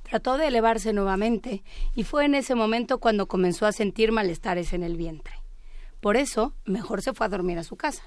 [0.03, 1.63] Trató de elevarse nuevamente
[1.95, 5.35] y fue en ese momento cuando comenzó a sentir malestares en el vientre.
[6.01, 8.03] Por eso, mejor se fue a dormir a su casa.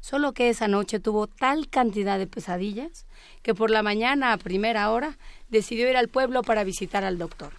[0.00, 3.06] Solo que esa noche tuvo tal cantidad de pesadillas
[3.42, 5.16] que por la mañana a primera hora
[5.48, 7.52] decidió ir al pueblo para visitar al doctor.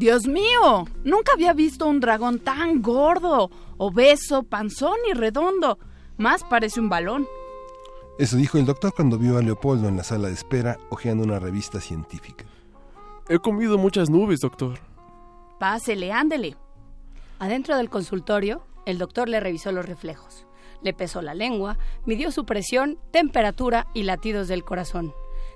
[0.00, 5.78] Dios mío, nunca había visto un dragón tan gordo, obeso, panzón y redondo.
[6.16, 7.28] Más parece un balón.
[8.18, 11.38] Eso dijo el doctor cuando vio a Leopoldo en la sala de espera hojeando una
[11.38, 12.46] revista científica.
[13.28, 14.78] He comido muchas nubes, doctor.
[15.58, 16.56] Pásele, ándele.
[17.38, 20.46] Adentro del consultorio, el doctor le revisó los reflejos.
[20.80, 21.76] Le pesó la lengua,
[22.06, 25.12] midió su presión, temperatura y latidos del corazón.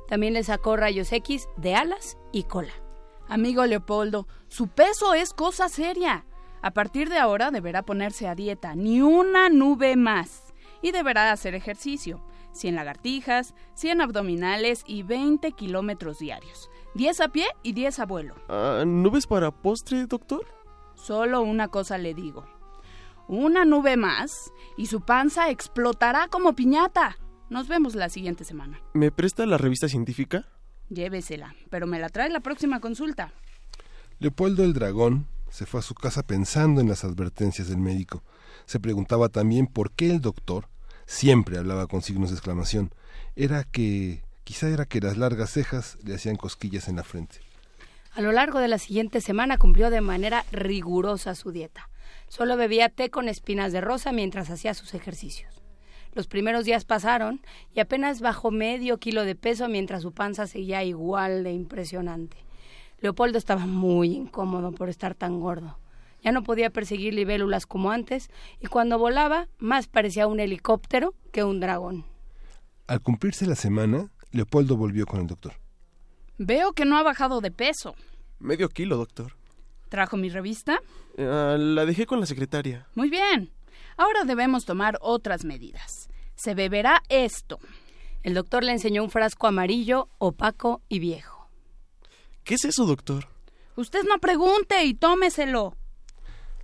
[0.07, 2.84] También le sacó rayos X de alas y cola.
[3.35, 6.25] Amigo Leopoldo, su peso es cosa seria.
[6.63, 10.55] A partir de ahora deberá ponerse a dieta, ni una nube más.
[10.83, 12.25] Y deberá hacer ejercicio.
[12.53, 16.71] 100 lagartijas, 100 abdominales y 20 kilómetros diarios.
[16.95, 18.37] 10 a pie y 10 a vuelo.
[18.49, 20.47] Ah, ¿Nubes para postre, doctor?
[20.95, 22.45] Solo una cosa le digo.
[23.27, 27.19] Una nube más y su panza explotará como piñata.
[27.51, 28.81] Nos vemos la siguiente semana.
[28.93, 30.47] ¿Me presta la revista científica?
[30.89, 33.33] Llévesela, pero me la trae la próxima consulta.
[34.19, 38.23] Leopoldo el Dragón se fue a su casa pensando en las advertencias del médico.
[38.67, 40.69] Se preguntaba también por qué el doctor
[41.07, 42.93] siempre hablaba con signos de exclamación.
[43.37, 47.41] Era que, quizá era que las largas cejas le hacían cosquillas en la frente.
[48.15, 51.89] A lo largo de la siguiente semana cumplió de manera rigurosa su dieta.
[52.29, 55.64] Solo bebía té con espinas de rosa mientras hacía sus ejercicios.
[56.15, 57.41] Los primeros días pasaron
[57.75, 62.37] y apenas bajó medio kilo de peso mientras su panza seguía igual de impresionante.
[63.01, 65.77] Leopoldo estaba muy incómodo por estar tan gordo.
[66.23, 71.45] Ya no podía perseguir libélulas como antes y cuando volaba más parecía un helicóptero que
[71.45, 72.05] un dragón.
[72.87, 75.55] Al cumplirse la semana, Leopoldo volvió con el doctor.
[76.39, 77.95] Veo que no ha bajado de peso.
[78.39, 79.37] Medio kilo, doctor.
[79.89, 80.81] ¿Trajo mi revista?
[81.19, 82.87] Ah, la dejé con la secretaria.
[82.95, 83.51] Muy bien.
[83.97, 86.09] Ahora debemos tomar otras medidas.
[86.35, 87.59] Se beberá esto.
[88.23, 91.49] El doctor le enseñó un frasco amarillo, opaco y viejo.
[92.43, 93.29] ¿Qué es eso, doctor?
[93.77, 95.77] Usted no pregunte y tómeselo.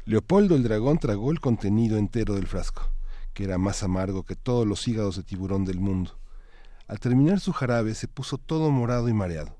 [0.05, 2.91] Leopoldo el dragón tragó el contenido entero del frasco,
[3.35, 6.19] que era más amargo que todos los hígados de tiburón del mundo.
[6.87, 9.57] Al terminar su jarabe se puso todo morado y mareado.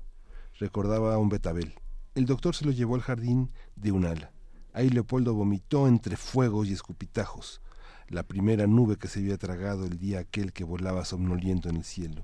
[0.59, 1.75] Recordaba a un betabel.
[2.13, 4.31] El doctor se lo llevó al jardín de un ala.
[4.73, 7.61] Ahí Leopoldo vomitó entre fuegos y escupitajos,
[8.07, 11.83] la primera nube que se había tragado el día aquel que volaba somnoliento en el
[11.83, 12.23] cielo.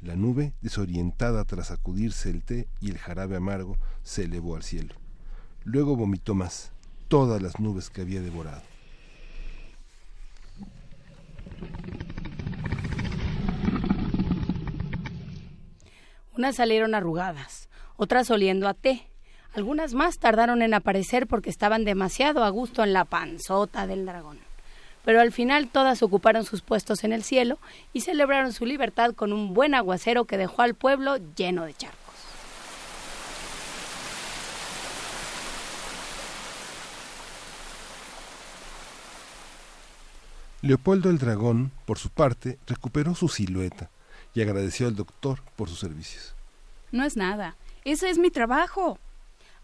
[0.00, 4.94] La nube, desorientada tras sacudirse el té y el jarabe amargo, se elevó al cielo.
[5.64, 6.72] Luego vomitó más,
[7.08, 8.62] todas las nubes que había devorado.
[16.36, 19.06] Unas salieron arrugadas, otras oliendo a té.
[19.54, 24.38] Algunas más tardaron en aparecer porque estaban demasiado a gusto en la panzota del dragón.
[25.04, 27.58] Pero al final todas ocuparon sus puestos en el cielo
[27.92, 32.00] y celebraron su libertad con un buen aguacero que dejó al pueblo lleno de charcos.
[40.62, 43.90] Leopoldo el dragón, por su parte, recuperó su silueta
[44.34, 46.34] y agradeció al doctor por sus servicios.
[46.90, 47.54] No es nada.
[47.84, 48.98] Ese es mi trabajo.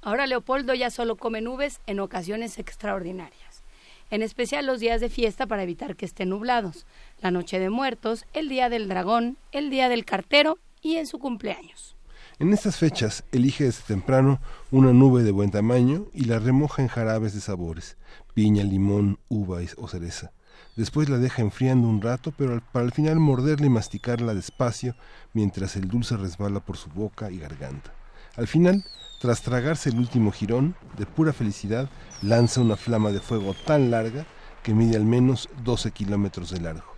[0.02, 3.62] Ahora Leopoldo ya solo come nubes en ocasiones extraordinarias,
[4.10, 6.86] en especial los días de fiesta para evitar que estén nublados,
[7.20, 11.18] la noche de muertos, el día del dragón, el día del cartero y en su
[11.18, 11.96] cumpleaños.
[12.38, 14.40] En estas fechas elige desde temprano
[14.70, 17.98] una nube de buen tamaño y la remoja en jarabes de sabores,
[18.32, 20.32] piña, limón, uva o cereza.
[20.76, 24.94] Después la deja enfriando un rato, pero para al final morderla y masticarla despacio
[25.34, 27.92] mientras el dulce resbala por su boca y garganta.
[28.36, 28.82] Al final,
[29.20, 31.90] tras tragarse el último jirón, de pura felicidad,
[32.22, 34.24] lanza una flama de fuego tan larga
[34.62, 36.90] que mide al menos 12 kilómetros de largo.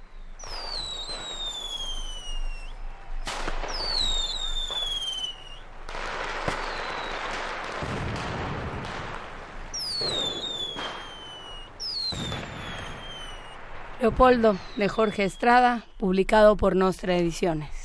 [14.00, 17.81] Leopoldo, de Jorge Estrada, publicado por Nostra Ediciones.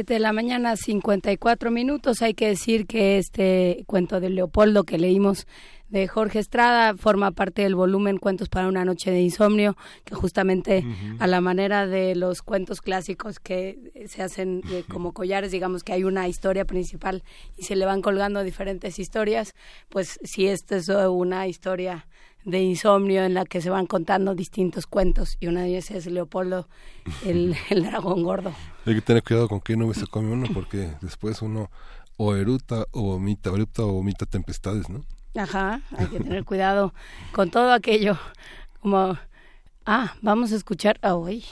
[0.00, 2.22] 7 de la mañana, 54 minutos.
[2.22, 5.46] Hay que decir que este cuento de Leopoldo que leímos
[5.90, 9.76] de Jorge Estrada forma parte del volumen Cuentos para una noche de insomnio,
[10.06, 10.86] que justamente
[11.18, 15.92] a la manera de los cuentos clásicos que se hacen eh, como collares, digamos que
[15.92, 17.22] hay una historia principal
[17.58, 19.52] y se le van colgando diferentes historias,
[19.90, 22.06] pues si esta es una historia
[22.44, 26.06] de insomnio en la que se van contando distintos cuentos y una de ellas es
[26.06, 26.68] Leopoldo,
[27.24, 28.52] el, el dragón gordo.
[28.86, 31.70] Hay que tener cuidado con qué nube se come uno porque después uno
[32.16, 35.04] o eruta o vomita, eruta o vomita tempestades, ¿no?
[35.34, 36.92] Ajá, hay que tener cuidado
[37.32, 38.18] con todo aquello.
[38.80, 39.16] Como,
[39.86, 40.98] ah, vamos a escuchar.
[41.02, 41.44] Ah, uy,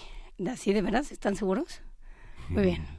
[0.51, 1.13] ¿así de veras?
[1.13, 1.81] ¿Están seguros?
[2.49, 2.98] Muy bien.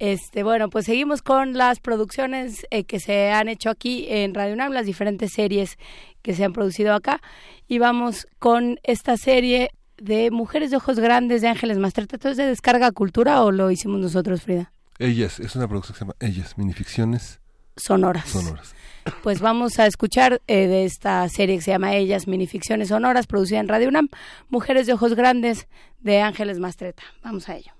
[0.00, 4.54] Este, bueno, pues seguimos con las producciones eh, que se han hecho aquí en Radio
[4.54, 5.76] UNAM, las diferentes series
[6.22, 7.20] que se han producido acá.
[7.68, 12.16] Y vamos con esta serie de Mujeres de Ojos Grandes de Ángeles Mastreta.
[12.16, 14.72] ¿Esto es de Descarga Cultura o lo hicimos nosotros, Frida?
[14.98, 17.40] Ellas, es una producción que se llama Ellas, minificciones
[17.76, 18.26] Sonoras.
[18.26, 18.74] sonoras.
[19.22, 23.60] Pues vamos a escuchar eh, de esta serie que se llama Ellas, Minificciones Sonoras, producida
[23.60, 24.08] en Radio UNAM,
[24.48, 25.68] Mujeres de Ojos Grandes
[26.00, 27.02] de Ángeles Mastreta.
[27.22, 27.72] Vamos a ello.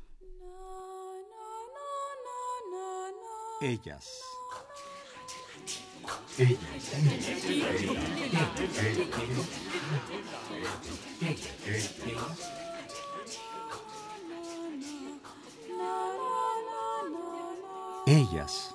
[3.60, 4.22] Ellas.
[18.06, 18.74] Ellas.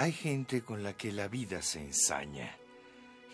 [0.00, 2.56] Hay gente con la que la vida se ensaña.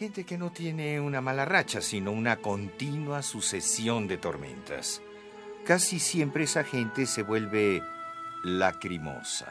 [0.01, 5.01] Gente que no tiene una mala racha, sino una continua sucesión de tormentas.
[5.64, 7.85] Casi siempre esa gente se vuelve
[8.43, 9.47] lacrimosa.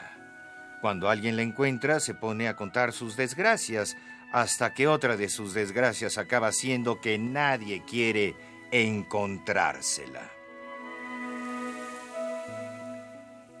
[0.82, 3.96] Cuando alguien la encuentra, se pone a contar sus desgracias,
[4.30, 8.36] hasta que otra de sus desgracias acaba siendo que nadie quiere
[8.72, 10.36] encontrársela.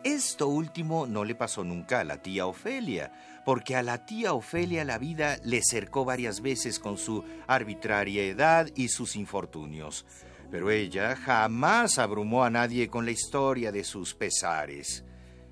[0.06, 3.10] Esto último no le pasó nunca a la tía Ofelia,
[3.46, 8.88] porque a la tía Ofelia la vida le cercó varias veces con su arbitrariedad y
[8.88, 10.04] sus infortunios.
[10.50, 15.04] Pero ella jamás abrumó a nadie con la historia de sus pesares.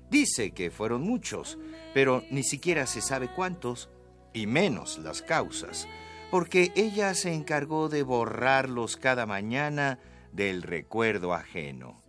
[0.09, 1.57] Dice que fueron muchos,
[1.93, 3.89] pero ni siquiera se sabe cuántos,
[4.33, 5.87] y menos las causas,
[6.31, 9.99] porque ella se encargó de borrarlos cada mañana
[10.33, 12.04] del recuerdo ajeno.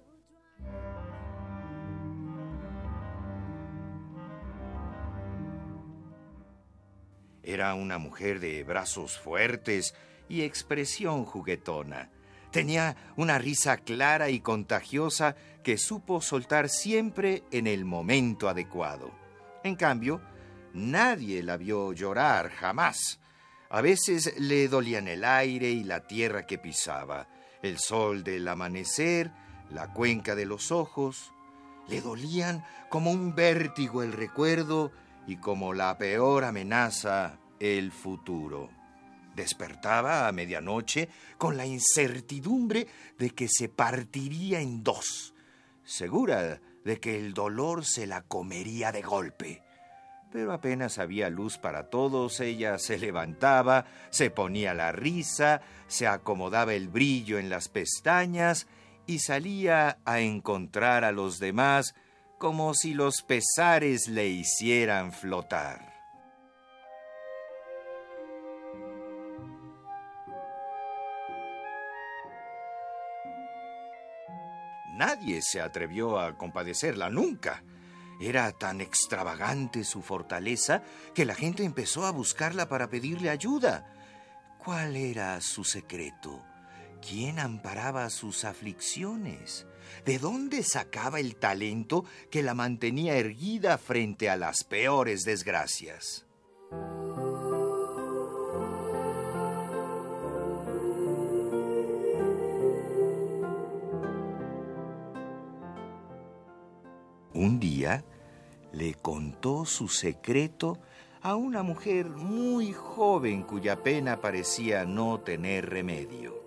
[7.46, 9.94] Era una mujer de brazos fuertes
[10.28, 12.10] y expresión juguetona.
[12.50, 19.12] Tenía una risa clara y contagiosa que supo soltar siempre en el momento adecuado.
[19.62, 20.20] En cambio,
[20.74, 23.20] nadie la vio llorar jamás.
[23.70, 27.28] A veces le dolían el aire y la tierra que pisaba,
[27.62, 29.30] el sol del amanecer,
[29.70, 31.32] la cuenca de los ojos.
[31.86, 34.90] Le dolían como un vértigo el recuerdo
[35.26, 38.70] y como la peor amenaza el futuro.
[39.34, 42.86] Despertaba a medianoche con la incertidumbre
[43.18, 45.34] de que se partiría en dos,
[45.84, 49.62] segura de que el dolor se la comería de golpe.
[50.32, 56.74] Pero apenas había luz para todos, ella se levantaba, se ponía la risa, se acomodaba
[56.74, 58.66] el brillo en las pestañas
[59.06, 61.94] y salía a encontrar a los demás
[62.38, 65.96] como si los pesares le hicieran flotar.
[74.96, 77.62] Nadie se atrevió a compadecerla nunca.
[78.18, 80.82] Era tan extravagante su fortaleza
[81.14, 83.92] que la gente empezó a buscarla para pedirle ayuda.
[84.56, 86.42] ¿Cuál era su secreto?
[87.06, 89.66] ¿Quién amparaba sus aflicciones?
[90.04, 96.26] ¿De dónde sacaba el talento que la mantenía erguida frente a las peores desgracias?
[107.34, 108.02] Un día
[108.72, 110.78] le contó su secreto
[111.20, 116.45] a una mujer muy joven cuya pena parecía no tener remedio.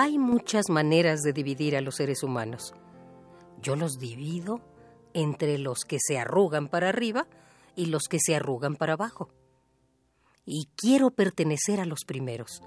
[0.00, 2.72] Hay muchas maneras de dividir a los seres humanos.
[3.60, 4.60] Yo los divido
[5.12, 7.26] entre los que se arrugan para arriba
[7.74, 9.28] y los que se arrugan para abajo.
[10.46, 12.62] Y quiero pertenecer a los primeros.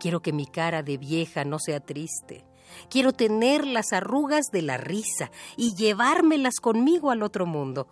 [0.00, 2.44] Quiero que mi cara de vieja no sea triste.
[2.90, 7.86] Quiero tener las arrugas de la risa y llevármelas conmigo al otro mundo.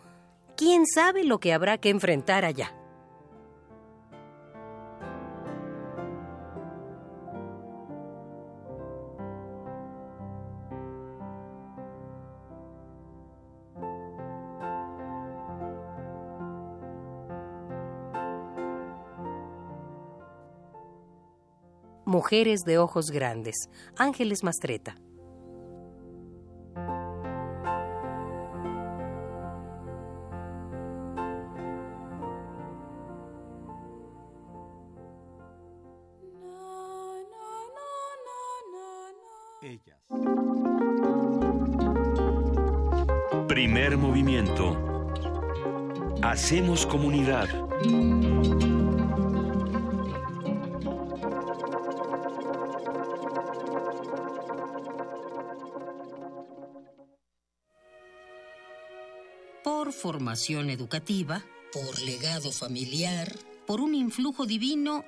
[0.56, 2.74] ¿Quién sabe lo que habrá que enfrentar allá?
[22.20, 23.70] Mujeres de ojos grandes.
[23.96, 24.94] Ángeles Mastreta.
[39.62, 39.98] Ellas.
[43.48, 44.76] Primer movimiento.
[46.20, 47.48] Hacemos comunidad.
[60.00, 63.36] Formación educativa, por legado familiar,
[63.66, 65.04] por un influjo divino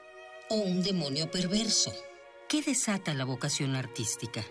[0.51, 1.93] o un demonio perverso.
[2.47, 4.45] ¿Qué desata la vocación artística?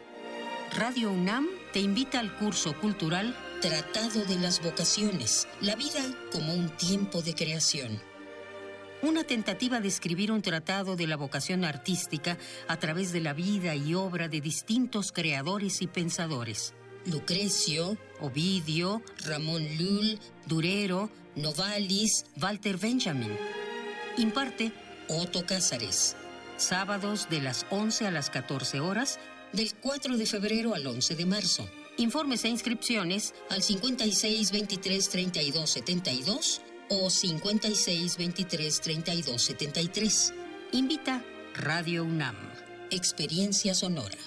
[0.76, 6.76] Radio UNAM te invita al curso cultural Tratado de las Vocaciones, la vida como un
[6.76, 8.02] tiempo de creación.
[9.04, 13.76] Una tentativa de escribir un tratado de la vocación artística a través de la vida
[13.76, 16.74] y obra de distintos creadores y pensadores.
[17.06, 23.38] Lucrecio, Ovidio, Ramón Lull, Durero, Novalis, Walter Benjamin.
[24.18, 24.72] Imparte
[25.08, 26.16] Otto Cázares.
[26.58, 29.20] Sábados de las 11 a las 14 horas,
[29.54, 31.70] del 4 de febrero al 11 de marzo.
[31.98, 40.34] Informes e inscripciones al 56 23 32 72 o 56 23 32 73.
[40.74, 41.24] Invita
[41.56, 42.36] Radio UNAM.
[42.92, 44.18] Experiencia sonora.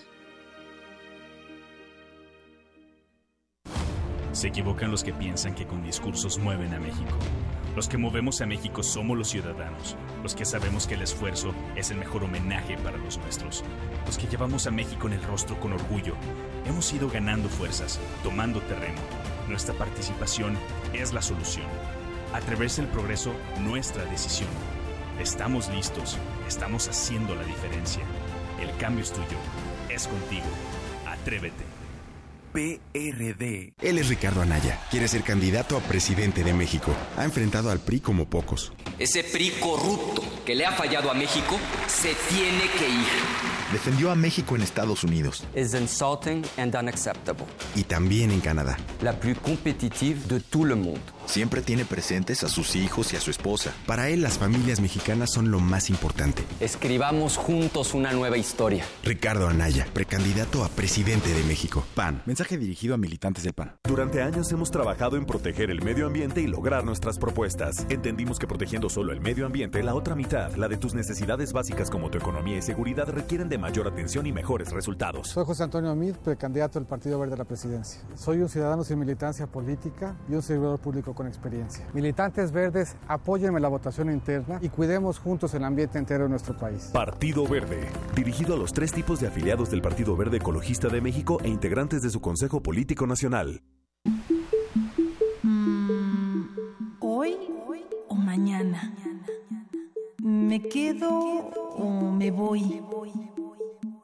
[4.35, 7.17] Se equivocan los que piensan que con discursos mueven a México.
[7.77, 11.93] Los que movemos a México somos los ciudadanos, los que sabemos que el esfuerzo es
[11.93, 13.63] el mejor homenaje para los nuestros,
[14.05, 16.17] los que llevamos a México en el rostro con orgullo.
[16.67, 19.01] Hemos ido ganando fuerzas, tomando terreno.
[19.49, 20.59] Nuestra participación
[20.93, 21.67] es la solución.
[22.33, 24.51] Atreverse el progreso, nuestra decisión.
[25.21, 26.19] Estamos listos,
[26.49, 28.03] estamos haciendo la diferencia.
[28.61, 29.39] El cambio es tuyo,
[29.89, 30.49] es contigo.
[31.07, 31.74] Atrévete.
[32.55, 33.75] PRD.
[33.83, 34.79] Él es Ricardo Anaya.
[34.89, 36.95] Quiere ser candidato a presidente de México.
[37.17, 38.73] Ha enfrentado al PRI como pocos.
[39.01, 43.45] Ese PRI corrupto que le ha fallado a México se tiene que ir.
[43.73, 45.43] Defendió a México en Estados Unidos.
[45.53, 47.45] Es insulting and unacceptable.
[47.75, 48.77] Y también en Canadá.
[49.03, 51.03] La plus competitive de tout le monde.
[51.27, 53.73] Siempre tiene presentes a sus hijos y a su esposa.
[53.87, 56.45] Para él, las familias mexicanas son lo más importante.
[56.61, 58.85] Escribamos juntos una nueva historia.
[59.03, 61.85] Ricardo Anaya, precandidato a presidente de México.
[61.95, 62.23] PAN.
[62.27, 63.77] Mensaje dirigido a militantes del PAN.
[63.85, 67.87] Durante años hemos trabajado en proteger el medio ambiente y lograr nuestras propuestas.
[67.89, 71.91] Entendimos que protegiendo solo el medio ambiente, la otra mitad, la de tus necesidades básicas
[71.91, 75.29] como tu economía y seguridad, requieren de mayor atención y mejores resultados.
[75.29, 78.01] Soy José Antonio Mid, precandidato del Partido Verde a la presidencia.
[78.15, 81.87] Soy un ciudadano sin militancia política y un servidor público con experiencia.
[81.95, 86.91] Militantes verdes, apóyenme la votación interna y cuidemos juntos el ambiente entero de nuestro país.
[86.93, 91.39] Partido Verde, dirigido a los tres tipos de afiliados del Partido Verde Ecologista de México
[91.43, 93.63] e integrantes de su Consejo Político Nacional.
[95.43, 96.43] Mm,
[97.01, 97.37] ¿Hoy
[98.09, 98.93] o mañana?
[100.23, 102.83] ¿Me quedo o me voy?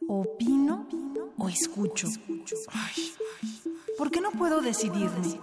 [0.09, 0.87] ¿Opino
[1.39, 2.09] o escucho?
[2.73, 3.13] Ay,
[3.97, 5.41] ¿Por qué no puedo decidirme?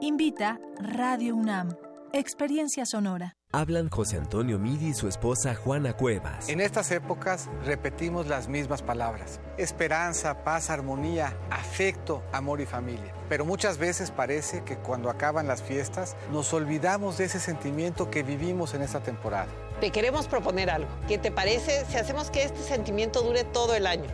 [0.02, 1.70] Invita Radio UNAM.
[2.14, 3.37] Experiencia sonora.
[3.54, 6.50] Hablan José Antonio Midi y su esposa Juana Cuevas.
[6.50, 9.40] En estas épocas repetimos las mismas palabras.
[9.58, 13.14] Esperanza, paz, armonía, afecto, amor y familia.
[13.30, 18.22] Pero muchas veces parece que cuando acaban las fiestas nos olvidamos de ese sentimiento que
[18.22, 19.48] vivimos en esta temporada.
[19.80, 20.90] Te queremos proponer algo.
[21.08, 24.10] ¿Qué te parece si hacemos que este sentimiento dure todo el año?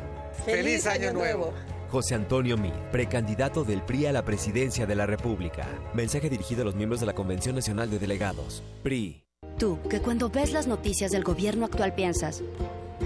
[0.46, 1.54] ¡Feliz, Año, Nuevo!
[1.90, 5.68] José Antonio Mid, precandidato del PRI a la presidencia de la República.
[5.94, 8.64] Mensaje dirigido a los miembros de la Convención Nacional de Delegados.
[8.84, 9.23] PRI.
[9.58, 12.42] Tú, que cuando ves las noticias del gobierno actual piensas,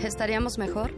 [0.04, 0.92] ¿estaríamos mejor?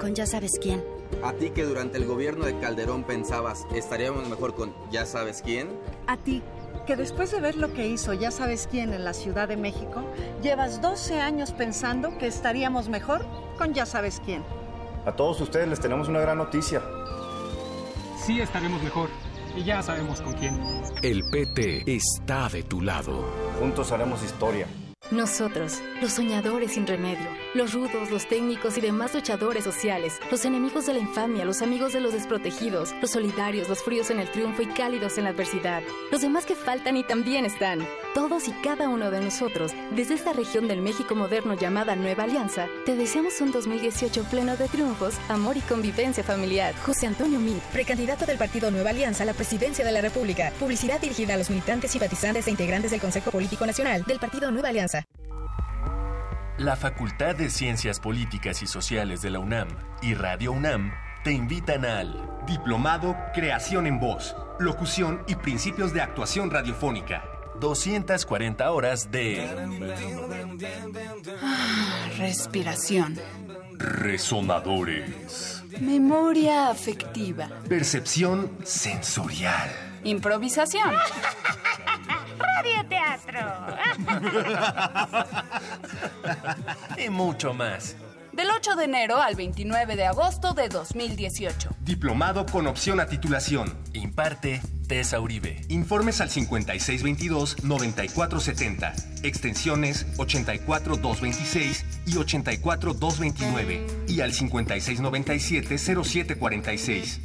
[0.00, 0.82] Con ya sabes quién.
[1.22, 5.68] A ti que durante el gobierno de Calderón pensabas, ¿estaríamos mejor con ya sabes quién?
[6.06, 6.42] A ti
[6.86, 10.04] que después de ver lo que hizo ya sabes quién en la Ciudad de México,
[10.42, 13.24] llevas 12 años pensando que estaríamos mejor
[13.56, 14.42] con ya sabes quién.
[15.06, 16.82] A todos ustedes les tenemos una gran noticia.
[18.18, 19.08] Sí estaremos mejor
[19.56, 20.60] y ya sabemos con quién.
[21.02, 23.24] El PT está de tu lado.
[23.60, 24.66] Juntos haremos historia.
[25.10, 30.86] Nosotros, los soñadores sin remedio, los rudos, los técnicos y demás luchadores sociales, los enemigos
[30.86, 34.62] de la infamia, los amigos de los desprotegidos, los solidarios, los fríos en el triunfo
[34.62, 37.86] y cálidos en la adversidad, los demás que faltan y también están.
[38.14, 42.66] Todos y cada uno de nosotros, desde esta región del México moderno llamada Nueva Alianza,
[42.86, 46.74] te deseamos un 2018 pleno de triunfos, amor y convivencia familiar.
[46.84, 50.52] José Antonio Mid, precandidato del Partido Nueva Alianza a la presidencia de la República.
[50.58, 54.68] Publicidad dirigida a los militantes, simpatizantes e integrantes del Consejo Político Nacional del Partido Nueva
[54.68, 54.93] Alianza.
[56.58, 59.68] La Facultad de Ciencias Políticas y Sociales de la UNAM
[60.02, 60.92] y Radio UNAM
[61.24, 67.24] te invitan al Diplomado Creación en Voz, Locución y Principios de Actuación Radiofónica.
[67.60, 69.48] 240 horas de
[71.42, 73.18] ah, respiración,
[73.72, 79.70] resonadores, memoria afectiva, percepción sensorial,
[80.04, 80.94] improvisación.
[82.38, 83.40] Radioteatro.
[87.04, 87.96] y mucho más.
[88.32, 91.70] Del 8 de enero al 29 de agosto de 2018.
[91.80, 93.72] Diplomado con opción a titulación.
[93.92, 95.62] Imparte Tesa Uribe.
[95.68, 99.20] Informes al 5622-9470.
[99.22, 103.86] Extensiones 84226 y 84229.
[104.08, 107.20] Y al 5697-0746.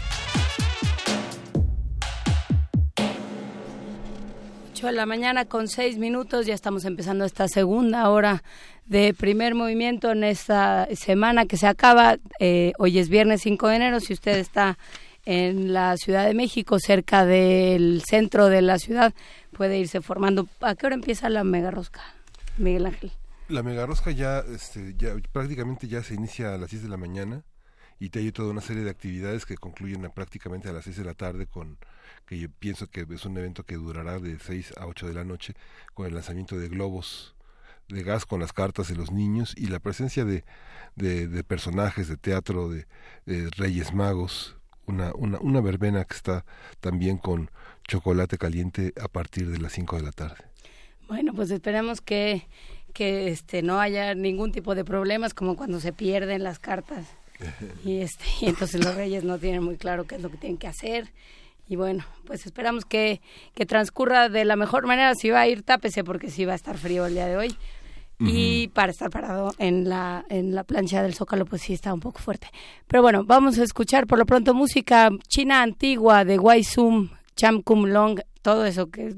[4.79, 8.43] 8 de la mañana con 6 minutos, ya estamos empezando esta segunda hora
[8.85, 12.17] de primer movimiento en esta semana que se acaba.
[12.39, 14.77] Eh, hoy es viernes 5 de enero, si usted está
[15.25, 19.13] en la Ciudad de México, cerca del centro de la ciudad,
[19.51, 20.47] puede irse formando.
[20.61, 21.99] ¿A qué hora empieza la mega rosca,
[22.57, 23.11] Miguel Ángel?
[23.49, 26.95] La mega rosca ya, este, ya prácticamente ya se inicia a las 10 de la
[26.95, 27.43] mañana
[27.99, 31.03] y te hay toda una serie de actividades que concluyen prácticamente a las 6 de
[31.03, 31.77] la tarde con
[32.29, 35.23] que yo pienso que es un evento que durará de 6 a 8 de la
[35.23, 35.55] noche
[35.95, 37.33] con el lanzamiento de globos
[37.87, 40.43] de gas con las cartas de los niños y la presencia de,
[40.95, 42.85] de, personajes de teatro, de,
[43.25, 46.45] de Reyes Magos, una, una, una verbena que está
[46.81, 47.49] también con
[47.87, 50.43] chocolate caliente a partir de las 5 de la tarde.
[51.07, 52.45] Bueno, pues esperemos que,
[52.93, 57.07] que este, no haya ningún tipo de problemas como cuando se pierden las cartas.
[57.83, 60.59] y, este, y entonces los reyes no tienen muy claro qué es lo que tienen
[60.59, 61.11] que hacer.
[61.69, 63.21] Y bueno, pues esperamos que,
[63.53, 65.13] que transcurra de la mejor manera.
[65.13, 67.55] Si va a ir, tápese porque sí va a estar frío el día de hoy.
[68.21, 72.01] Y para estar parado en la, en la plancha del Zócalo, pues sí está un
[72.01, 72.47] poco fuerte.
[72.85, 77.85] Pero bueno, vamos a escuchar por lo pronto música china antigua de Waisum, Cham Kum
[77.85, 79.15] Long, todo eso que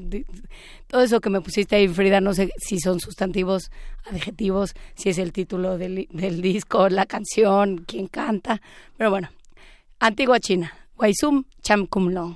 [0.85, 3.71] todo eso que me pusiste ahí, Frida, no sé si son sustantivos,
[4.05, 8.61] adjetivos, si es el título del, del disco, la canción, quién canta.
[8.97, 9.29] Pero bueno,
[9.99, 12.35] antigua china, Waisum, Cham Kum Long.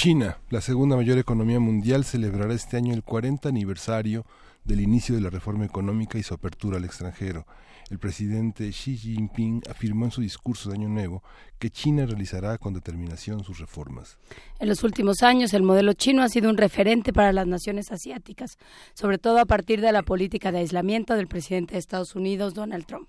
[0.00, 4.24] China, la segunda mayor economía mundial, celebrará este año el 40 aniversario
[4.62, 7.48] del inicio de la reforma económica y su apertura al extranjero.
[7.90, 11.24] El presidente Xi Jinping afirmó en su discurso de Año Nuevo
[11.58, 14.18] que China realizará con determinación sus reformas.
[14.60, 18.56] En los últimos años, el modelo chino ha sido un referente para las naciones asiáticas,
[18.94, 22.86] sobre todo a partir de la política de aislamiento del presidente de Estados Unidos, Donald
[22.86, 23.08] Trump.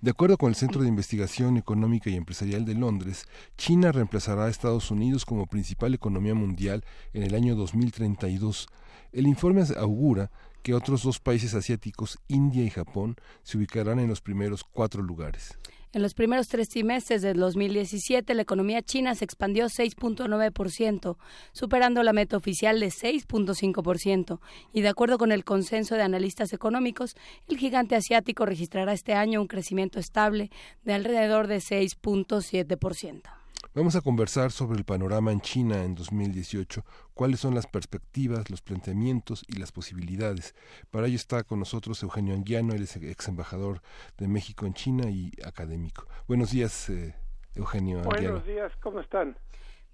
[0.00, 3.26] De acuerdo con el Centro de Investigación Económica y Empresarial de Londres,
[3.56, 8.68] China reemplazará a Estados Unidos como principal economía mundial en el año 2032.
[9.12, 10.30] El informe augura
[10.62, 15.56] que otros dos países asiáticos, India y Japón, se ubicarán en los primeros cuatro lugares.
[15.94, 21.16] En los primeros tres trimestres del 2017, la economía china se expandió 6.9%,
[21.52, 24.40] superando la meta oficial de 6.5%.
[24.74, 27.16] Y de acuerdo con el consenso de analistas económicos,
[27.48, 30.50] el gigante asiático registrará este año un crecimiento estable
[30.84, 33.37] de alrededor de 6.7%.
[33.74, 36.82] Vamos a conversar sobre el panorama en China en 2018,
[37.14, 40.54] cuáles son las perspectivas, los planteamientos y las posibilidades.
[40.90, 43.80] Para ello está con nosotros Eugenio Anguiano, él es ex embajador
[44.16, 46.06] de México en China y académico.
[46.26, 47.14] Buenos días, eh,
[47.54, 48.30] Eugenio Anguiano.
[48.30, 49.36] Buenos días, ¿cómo están?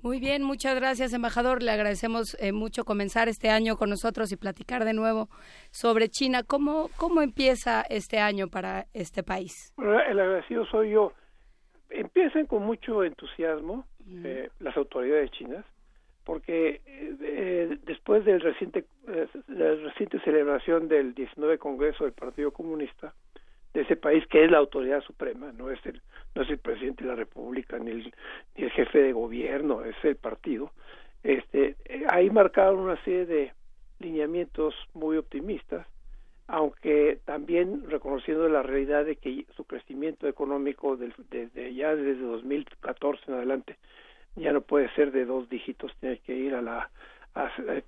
[0.01, 1.63] Muy bien, muchas gracias, embajador.
[1.63, 5.31] Le agradecemos eh, mucho comenzar este año con nosotros y platicar de nuevo
[5.71, 6.43] sobre China.
[6.43, 9.73] ¿Cómo, cómo empieza este año para este país?
[9.79, 11.13] el agradecido soy yo
[11.95, 13.87] empiezan con mucho entusiasmo
[14.25, 15.65] eh, las autoridades chinas
[16.25, 23.15] porque eh, después del reciente eh, la reciente celebración del 19 Congreso del Partido Comunista
[23.73, 26.01] de ese país que es la autoridad suprema no es el
[26.35, 28.13] no es el presidente de la República ni el,
[28.57, 30.73] ni el jefe de gobierno es el partido
[31.23, 31.77] este
[32.09, 33.53] ahí marcaron una serie de
[34.01, 35.87] lineamientos muy optimistas
[36.47, 43.35] aunque también reconociendo la realidad de que su crecimiento económico desde ya desde 2014 en
[43.35, 43.77] adelante
[44.37, 46.91] ya no puede ser de dos dígitos, tiene que ir a la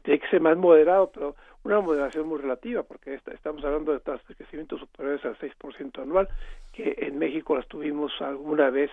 [0.02, 4.26] tiene que ser más moderado, pero una moderación muy relativa, porque estamos hablando de tasas
[4.26, 6.28] de crecimiento superiores al 6% anual,
[6.72, 8.90] que en México las tuvimos alguna vez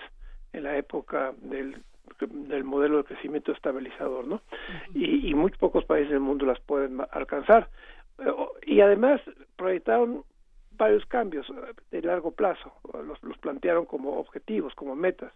[0.52, 1.82] en la época del,
[2.20, 4.42] del modelo de crecimiento estabilizador, ¿no?
[4.94, 7.70] y, y muy pocos países del mundo las pueden alcanzar
[8.66, 9.22] y además
[9.56, 10.24] proyectaron
[10.78, 11.46] varios cambios
[11.92, 12.74] de largo plazo,
[13.06, 15.32] los, los plantearon como objetivos, como metas.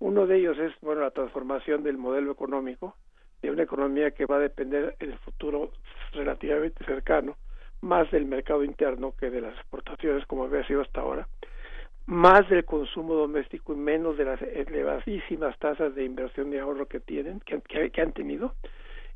[0.00, 2.96] Uno de ellos es, bueno, la transformación del modelo económico,
[3.40, 5.70] de una economía que va a depender en el futuro
[6.12, 7.36] relativamente cercano
[7.80, 11.28] más del mercado interno que de las exportaciones como había sido hasta ahora,
[12.06, 17.00] más del consumo doméstico y menos de las elevadísimas tasas de inversión de ahorro que
[17.00, 17.60] tienen, que,
[17.90, 18.54] que han tenido,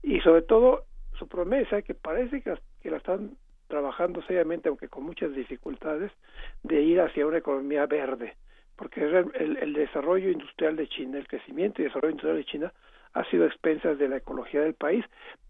[0.03, 0.85] y sobre todo
[1.19, 3.37] su promesa, que parece que, la están
[3.69, 6.13] trabajando seriamente, aunque con muchas dificultades,
[6.63, 8.37] de ir hacia una economía verde,
[8.77, 12.73] porque el, desarrollo industrial de China, el crecimiento y desarrollo industrial de China
[13.15, 15.05] ha sido a expensas de la ecología del país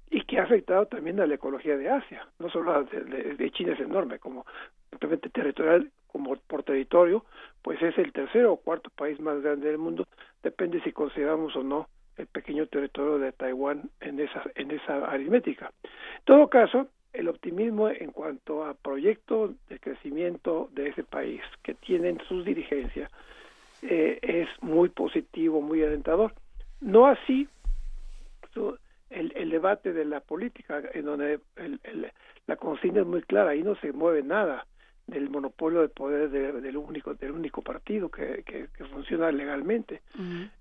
[0.09, 3.73] y que ha afectado también a la ecología de Asia, no solo de, de, China
[3.73, 4.47] es enorme, como
[4.91, 7.25] simplemente territorial, como por territorio,
[7.63, 10.07] pues es el tercero o cuarto país más grande del mundo,
[10.43, 15.73] depende si consideramos o no el pequeño territorio de Taiwán en esa en esa aritmética.
[15.85, 21.75] En todo caso, el optimismo en cuanto a proyectos de crecimiento de ese país que
[21.75, 23.11] tienen sus dirigencias
[23.83, 26.35] eh, es muy positivo, muy alentador.
[26.81, 27.49] No así
[29.11, 32.13] el, el debate de la política, en donde el,
[32.47, 34.67] la consigna es muy clara, ahí no se mueve nada
[35.07, 40.03] del monopolio de poder del único del único partido que, que, funciona legalmente.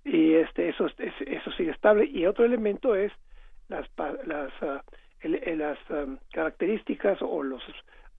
[0.03, 2.05] Y este eso eso sigue estable.
[2.05, 3.11] Y otro elemento es
[3.69, 3.87] las
[4.25, 4.79] las uh,
[5.23, 7.63] las um, características o los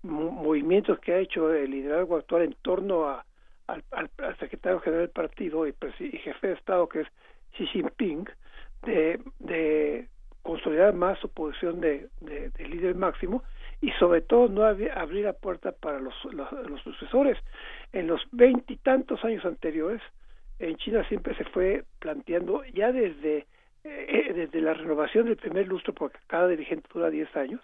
[0.03, 3.25] movimientos que ha hecho el liderazgo actual en torno a,
[3.67, 7.09] al, al, secretario general del partido y, y, jefe de Estado que es
[7.57, 8.29] Xi Jinping
[8.85, 10.09] de, de
[10.43, 13.43] consolidar más su posición de, de, de líder máximo
[13.81, 17.39] y sobre todo no abrir la puerta para los, los, sucesores.
[17.93, 20.01] En los veintitantos años anteriores,
[20.59, 23.47] en China siempre se fue planteando ya desde
[23.85, 27.61] eh, desde la renovación del primer lustro, porque cada dirigente dura diez años,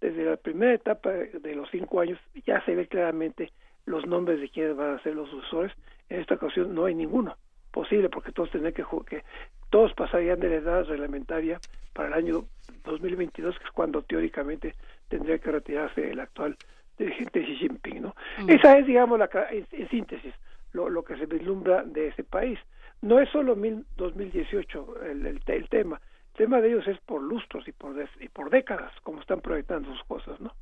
[0.00, 3.52] desde la primera etapa de los cinco años ya se ve claramente
[3.84, 5.72] los nombres de quienes van a ser los sucesores.
[6.08, 7.36] En esta ocasión no hay ninguno
[7.70, 9.24] posible, porque todos tendrían que, que
[9.70, 11.60] todos pasarían de la edad reglamentaria
[11.92, 12.44] para el año
[12.84, 14.74] 2022, que es cuando teóricamente
[15.08, 16.56] tendría que retirarse el actual
[16.98, 18.14] dirigente Xi Jinping, ¿no?
[18.46, 20.34] Esa es, digamos, la, en, síntesis,
[20.72, 22.58] lo, lo, que se vislumbra de ese país.
[23.00, 26.00] No es solo mil, 2018 el, el, el, tema,
[26.38, 30.04] sistema de ellos es por lustros y por, y por décadas, como están proyectando sus
[30.04, 30.52] cosas, ¿no?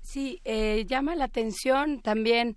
[0.00, 2.56] Sí, eh, llama la atención también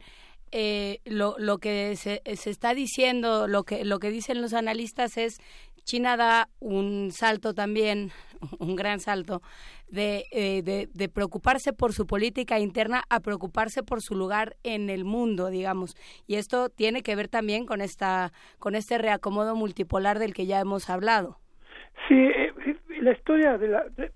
[0.56, 5.18] eh, lo, lo que se, se, está diciendo, lo que, lo que dicen los analistas
[5.18, 5.40] es
[5.84, 8.12] China da un salto también,
[8.60, 9.42] un gran salto,
[9.90, 14.90] de, eh, de, de, preocuparse por su política interna a preocuparse por su lugar en
[14.90, 15.96] el mundo, digamos.
[16.28, 20.60] Y esto tiene que ver también con, esta, con este reacomodo multipolar del que ya
[20.60, 21.40] hemos hablado.
[22.08, 22.54] Sí, eh,
[23.02, 24.12] la historia de la, de,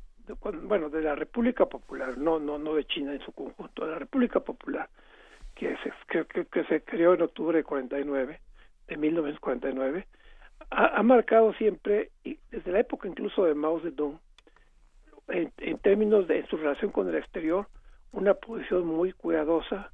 [0.63, 3.99] bueno, de la República Popular, no, no, no de China en su conjunto, de la
[3.99, 4.89] República Popular,
[5.57, 8.39] que se, que, se creó en octubre de 49,
[8.87, 10.07] de 1949,
[10.69, 14.19] ha, ha, marcado siempre, y desde la época incluso de Mao Zedong,
[15.29, 17.67] en, en términos de su relación con el exterior,
[18.11, 19.91] una posición muy cuidadosa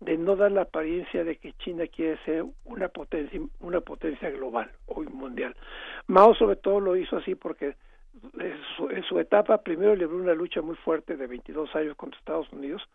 [0.00, 4.70] de no dar la apariencia de que China quiere ser una potencia una potencia global
[4.86, 5.56] o mundial.
[6.06, 7.74] Mao sobre todo lo hizo así porque
[8.38, 12.18] en su, en su etapa primero libró una lucha muy fuerte de 22 años contra
[12.18, 12.86] Estados Unidos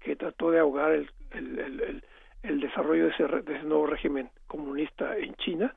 [0.00, 2.02] que trató de ahogar el, el,
[2.42, 5.74] el, desarrollo de ese, de ese nuevo régimen comunista en China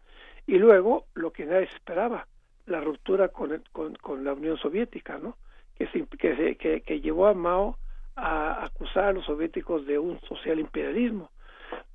[0.48, 2.28] y luego lo que nadie esperaba
[2.66, 5.38] la ruptura con, con, con la Unión Soviética no
[5.76, 7.78] que, se, que, se, que, que llevó a Mao
[8.16, 11.32] a acusar a los soviéticos de un social imperialismo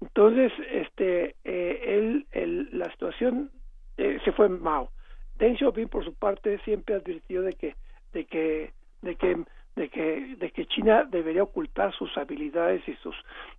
[0.00, 3.50] entonces este eh, él, él, la situación
[3.96, 4.90] eh, se fue Mao.
[5.38, 7.76] Deng Xiaoping por su parte siempre advirtió de que
[8.12, 8.72] de que
[9.02, 9.44] de que
[9.78, 13.16] de que de que China debería ocultar sus habilidades y sus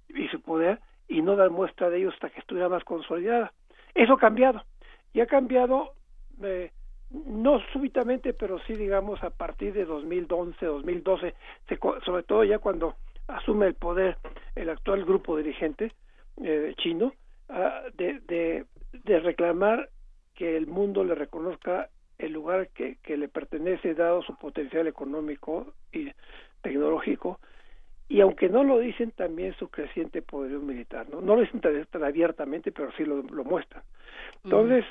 [0.09, 3.51] y su poder y no dar muestra de ello hasta que estuviera más consolidada.
[3.95, 4.63] Eso ha cambiado
[5.13, 5.93] y ha cambiado
[6.43, 6.71] eh,
[7.09, 11.33] no súbitamente, pero sí, digamos, a partir de 2011, 2012,
[11.67, 12.95] se, sobre todo ya cuando
[13.27, 14.17] asume el poder
[14.55, 15.91] el actual grupo dirigente
[16.43, 17.13] eh, chino,
[17.49, 19.89] uh, de, de, de, reclamar
[20.35, 21.89] que el mundo le reconozca
[22.19, 26.11] el lugar que, que le pertenece dado su potencial económico y
[26.61, 27.39] tecnológico
[28.07, 32.03] y aunque no lo dicen también su creciente poderío militar no no lo dicen tan,
[32.03, 33.83] abiertamente pero sí lo, lo muestran.
[34.43, 34.85] Entonces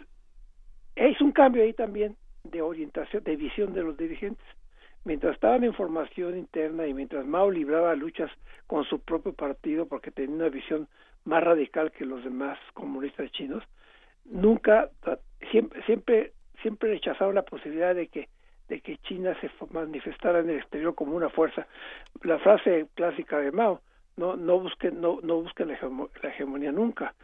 [0.96, 4.44] es un cambio ahí también de orientación, de visión de los dirigentes.
[5.05, 8.30] Mientras estaban en formación interna y mientras Mao libraba luchas
[8.66, 10.88] con su propio partido porque tenía una visión
[11.24, 13.62] más radical que los demás comunistas chinos,
[14.24, 14.90] nunca,
[15.50, 16.32] siempre, siempre,
[16.62, 18.28] siempre rechazaron la posibilidad de que
[18.68, 21.66] de que China se manifestara en el exterior como una fuerza.
[22.22, 23.80] La frase clásica de Mao,
[24.16, 27.14] no no busquen no no busquen la, hegemo, la, hegemonía nunca.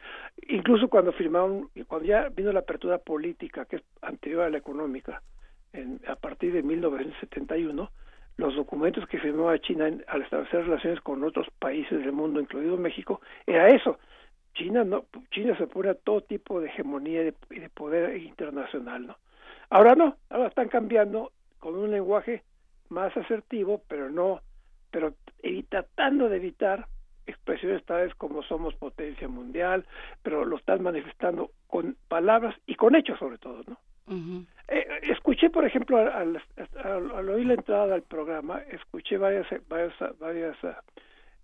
[0.49, 5.23] Incluso cuando firmaron cuando ya vino la apertura política que es anterior a la económica
[5.73, 7.91] en, a partir de 1971
[8.37, 12.41] los documentos que firmó a China en, al establecer relaciones con otros países del mundo
[12.41, 13.99] incluido México era eso.
[14.55, 18.17] China no China se pone a todo tipo de hegemonía y de, y de poder
[18.17, 19.17] internacional no
[19.75, 22.43] ahora no ahora están cambiando con un lenguaje
[22.91, 24.41] más asertivo pero no
[24.91, 25.15] pero
[25.69, 26.87] tratando de evitar
[27.27, 29.87] expresiones tales como somos potencia mundial,
[30.23, 33.79] pero lo están manifestando con palabras y con hechos sobre todo, ¿no?
[34.07, 34.47] Uh -huh.
[34.69, 36.41] eh, escuché, por ejemplo, al,
[36.85, 40.57] al, al, oír la entrada al programa, escuché varias varias varias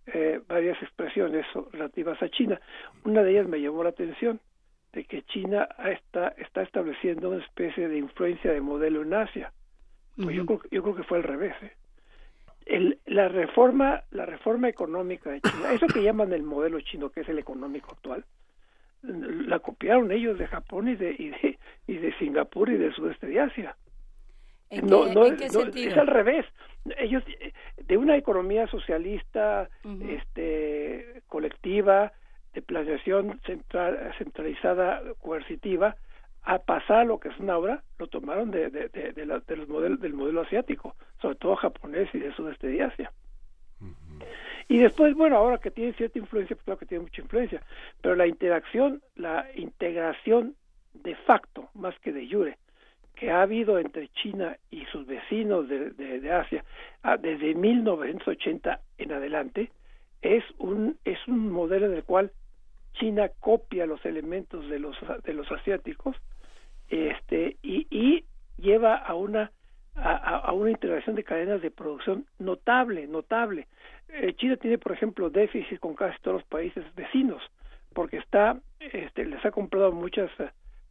[0.06, 2.60] eh, varias expresiones relativas a China.
[3.04, 4.40] Una de ellas me llamó la atención
[4.92, 9.52] de que China está está estableciendo una especie de influencia de modelo en Asia.
[10.16, 10.34] Pues uh -huh.
[10.34, 11.54] yo creo yo creo que fue al revés.
[11.62, 11.72] ¿eh?
[12.66, 17.20] el, la reforma la reforma económica de China, eso que llaman el modelo chino, que
[17.20, 18.24] es el económico actual,
[19.02, 23.26] la copiaron ellos de Japón y de, y de, y de Singapur y del sudeste
[23.26, 23.76] de Asia.
[24.68, 25.90] ¿En no, qué, no, ¿en qué no sentido?
[25.90, 26.46] es al revés.
[26.96, 27.24] Ellos
[27.76, 30.10] de una economía socialista, uh -huh.
[30.10, 32.12] este, colectiva,
[32.54, 35.96] de planeación central, centralizada, coercitiva,
[36.42, 39.68] a pasar lo que es una obra lo tomaron de, de, de, de, la, los
[39.68, 43.12] modelos del modelo asiático, sobre todo japonés y de sudeste de Asia.
[43.80, 44.24] Uh -huh.
[44.68, 47.62] Y después, bueno, ahora que tiene cierta influencia, pues claro que tiene mucha influencia,
[48.00, 50.54] pero la interacción, la integración
[50.94, 52.56] de facto, más que de jure,
[53.14, 56.64] que ha habido entre China y sus vecinos de, de, de Asia
[57.02, 59.70] ah, desde 1980 en adelante,
[60.22, 62.32] es un, es un modelo en el cual
[62.94, 66.16] China copia los elementos de los de los asiáticos
[66.88, 68.24] este y,
[68.58, 69.50] lleva a una
[69.94, 73.66] a, a, una integración de cadenas de producción notable notable.
[74.08, 77.42] Eh, China tiene por ejemplo déficit con casi todos los países vecinos
[77.94, 80.30] porque está este les ha comprado muchas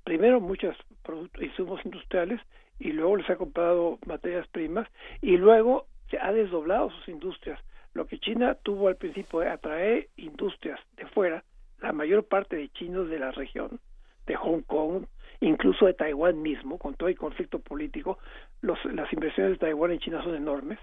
[0.03, 2.41] primero muchos productos insumos industriales
[2.79, 4.87] y luego les ha comprado materias primas
[5.21, 7.59] y luego se ha desdoblado sus industrias.
[7.93, 11.43] Lo que China tuvo al principio de atraer industrias de fuera
[11.81, 13.79] la mayor parte de chinos de la región,
[14.25, 15.05] de Hong Kong
[15.41, 18.19] incluso de Taiwán mismo, con todo el conflicto político,
[18.61, 20.79] los, las inversiones de Taiwán en China son enormes.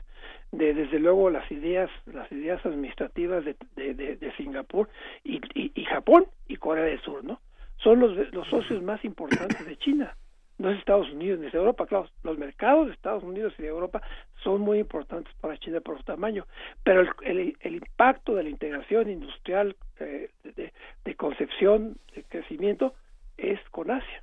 [0.53, 4.89] De, desde luego las ideas, las ideas administrativas de, Singapur
[5.25, 7.41] y, y, Japón y Corea del Sur, ¿no?
[7.79, 10.17] Son los, los socios más importantes de China
[10.59, 13.69] no es Estados Unidos ni es Europa, claro, los mercados de Estados Unidos y de
[13.69, 14.01] Europa
[14.43, 16.47] son muy importantes para China por su tamaño,
[16.83, 20.73] pero el, el, impacto de la integración industrial, eh, de,
[21.05, 22.95] de, concepción, de crecimiento,
[23.37, 24.23] es con Asia.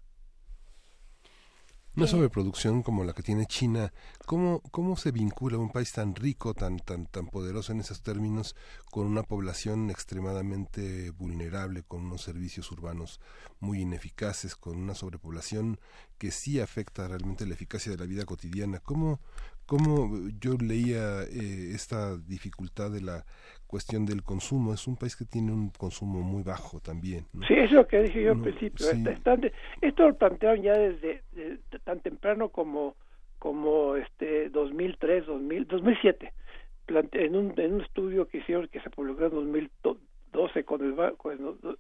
[1.95, 3.94] Una sobreproducción como la que tiene China,
[4.26, 8.56] ¿cómo, cómo se vincula un país tan rico, tan, tan, tan poderoso en esos términos,
[8.90, 13.20] con una población extremadamente vulnerable, con unos servicios urbanos
[13.60, 15.80] muy ineficaces, con una sobrepoblación
[16.18, 18.80] que sí afecta realmente la eficacia de la vida cotidiana?
[18.80, 19.20] ¿Cómo,
[19.65, 23.26] cómo yo leía eh, esta dificultad de la
[23.68, 24.73] cuestión del consumo.
[24.73, 27.26] Es un país que tiene un consumo muy bajo también.
[27.48, 28.85] Sí, eso es lo que dije yo al principio.
[29.81, 31.23] esto lo plantearon ya desde
[31.84, 32.95] tan temprano como
[33.44, 36.34] como este 2003, 2000, 2007.
[36.88, 40.95] en, un, en un estudio que hicieron que se publicó en 2012 con el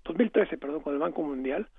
[0.03, 1.69] 2013, perdón, con el Banco Mundial.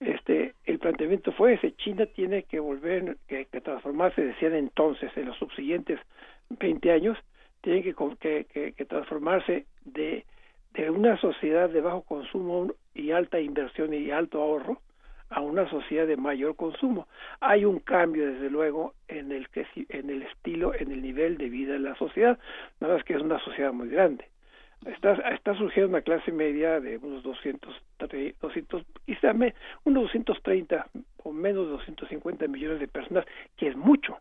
[0.00, 5.26] Este, el planteamiento fue ese, China tiene que volver, que, que transformarse, decían entonces, en
[5.26, 6.00] los subsiguientes
[6.48, 7.18] 20 años,
[7.60, 7.94] tiene que,
[8.46, 10.24] que, que, transformarse de,
[10.72, 14.80] de una sociedad de bajo consumo y alta inversión y alto ahorro
[15.28, 17.06] a una sociedad de mayor consumo.
[17.40, 21.50] Hay un cambio, desde luego, en el, que, en el estilo, en el nivel de
[21.50, 22.38] vida de la sociedad,
[22.80, 24.29] nada más que es una sociedad muy grande.
[24.86, 27.74] Está, está surgiendo una clase media de unos 200,
[28.40, 29.32] 200 quizá
[29.84, 30.86] unos 230
[31.24, 33.26] o menos de 250 millones de personas,
[33.56, 34.18] que es mucho,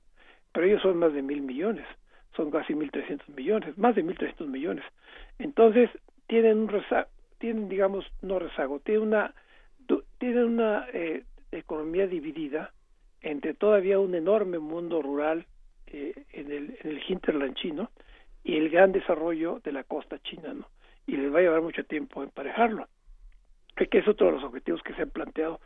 [0.52, 1.86] pero ellos son más de mil millones
[2.40, 4.86] son casi 1.300 millones, más de 1.300 millones.
[5.40, 5.90] Entonces,
[6.27, 9.34] tienen un rezago, tienen, digamos, no rezago, tienen una,
[10.18, 12.72] tienen una eh, economía dividida
[13.22, 15.45] entre todavía un enorme mundo rural
[15.88, 17.91] eh, en, el, en el hinterland chino
[18.44, 20.68] y el gran desarrollo de la costa china, ¿no?
[21.07, 22.88] Y les va a llevar mucho tiempo emparejarlo.
[23.76, 25.61] Que es otro de los objetivos que se han planteado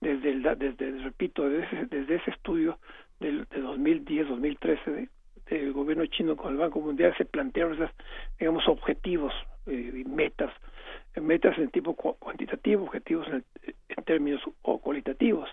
[0.00, 2.78] desde, el, desde repito, desde ese, desde ese estudio
[3.20, 5.08] del, de 2010-2013 de
[5.50, 7.90] el gobierno chino con el Banco Mundial se plantearon esas,
[8.38, 9.32] digamos, objetivos
[9.66, 10.52] eh, metas,
[11.16, 13.44] metas en tipo cuantitativo, objetivos en,
[14.04, 15.50] términos cualitativos.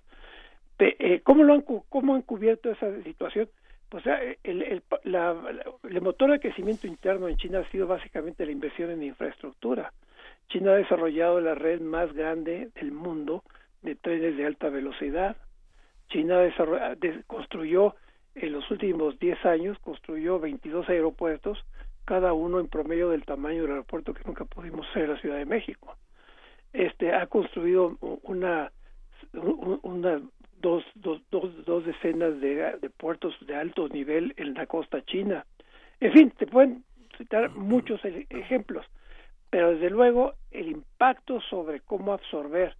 [0.79, 3.49] Eh, ¿cómo, lo han, ¿Cómo han cubierto esa situación?
[3.89, 4.03] Pues
[4.43, 5.35] el, el, la,
[5.83, 9.93] el motor de crecimiento interno en China ha sido básicamente la inversión en infraestructura.
[10.49, 13.43] China ha desarrollado la red más grande del mundo
[13.81, 15.37] de trenes de alta velocidad.
[16.09, 16.39] China
[17.27, 17.95] construyó
[18.35, 21.63] en los últimos 10 años construyó 22 aeropuertos,
[22.03, 25.45] cada uno en promedio del tamaño del aeropuerto que nunca pudimos ser la Ciudad de
[25.45, 25.95] México.
[26.73, 28.71] Este ha construido una
[29.83, 30.21] una
[30.65, 35.45] dos, dos, dos, dos decenas de, de puertos de alto nivel en la costa china.
[35.99, 36.83] En fin, te pueden
[37.19, 38.83] citar muchos e, ejemplos,
[39.51, 42.75] pero desde luego el impacto sobre cómo absorber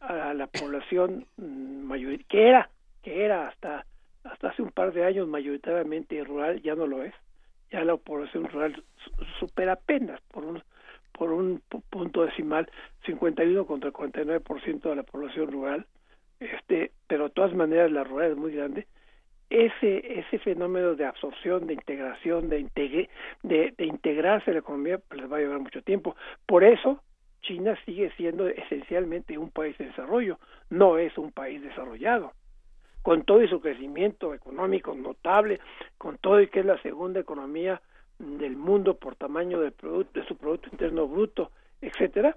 [0.00, 2.68] a la población mm, mayor que era
[3.02, 3.86] que era hasta
[4.24, 7.14] hasta hace un par de años mayoritariamente rural ya no lo es.
[7.70, 8.82] Ya la población rural
[9.38, 10.60] supera apenas por un
[11.12, 12.68] por un punto decimal
[13.06, 15.86] 51 contra 49% de la población rural
[16.40, 18.86] este pero de todas maneras la rural es muy grande.
[19.48, 23.10] Ese ese fenómeno de absorción de integración de integre,
[23.42, 26.16] de, de integrarse a la economía pues les va a llevar mucho tiempo.
[26.46, 27.02] Por eso
[27.42, 30.38] China sigue siendo esencialmente un país de desarrollo
[30.68, 32.32] no es un país desarrollado.
[33.02, 35.58] Con todo y su crecimiento económico notable,
[35.98, 37.80] con todo y que es la segunda economía
[38.18, 41.50] del mundo por tamaño del producto, de su producto interno bruto,
[41.80, 42.36] etcétera,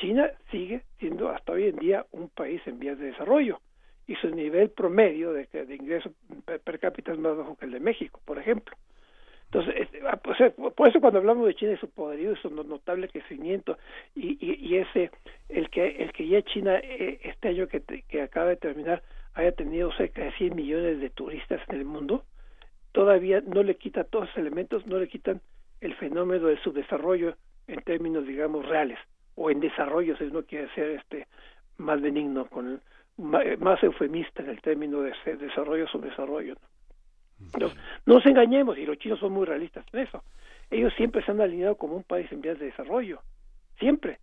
[0.00, 3.60] China sigue siendo hasta hoy en día un país en vías de desarrollo
[4.06, 6.10] y su nivel promedio de, de ingreso
[6.64, 8.74] per cápita es más bajo que el de México, por ejemplo.
[9.52, 13.08] Entonces, ah, pues, eh, por eso cuando hablamos de China y su poderío, su notable
[13.08, 13.78] crecimiento
[14.14, 15.10] y, ese,
[15.48, 19.02] el que el que ya China eh, este año que, que acaba de terminar
[19.34, 22.24] haya tenido cerca de 100 millones de turistas en el mundo,
[22.92, 25.40] todavía no le quita todos los elementos, no le quitan
[25.80, 27.34] el fenómeno de su desarrollo
[27.66, 28.98] en términos, digamos, reales,
[29.34, 31.26] o en desarrollo, si uno quiere ser este
[31.78, 32.80] más benigno, con
[33.16, 36.54] más eufemista en el término de desarrollo su desarrollo.
[37.58, 37.68] ¿no?
[37.68, 37.72] No,
[38.06, 40.22] nos engañemos, y los chinos son muy realistas en eso.
[40.70, 43.20] Ellos siempre se han alineado como un país en vías de desarrollo,
[43.78, 44.18] siempre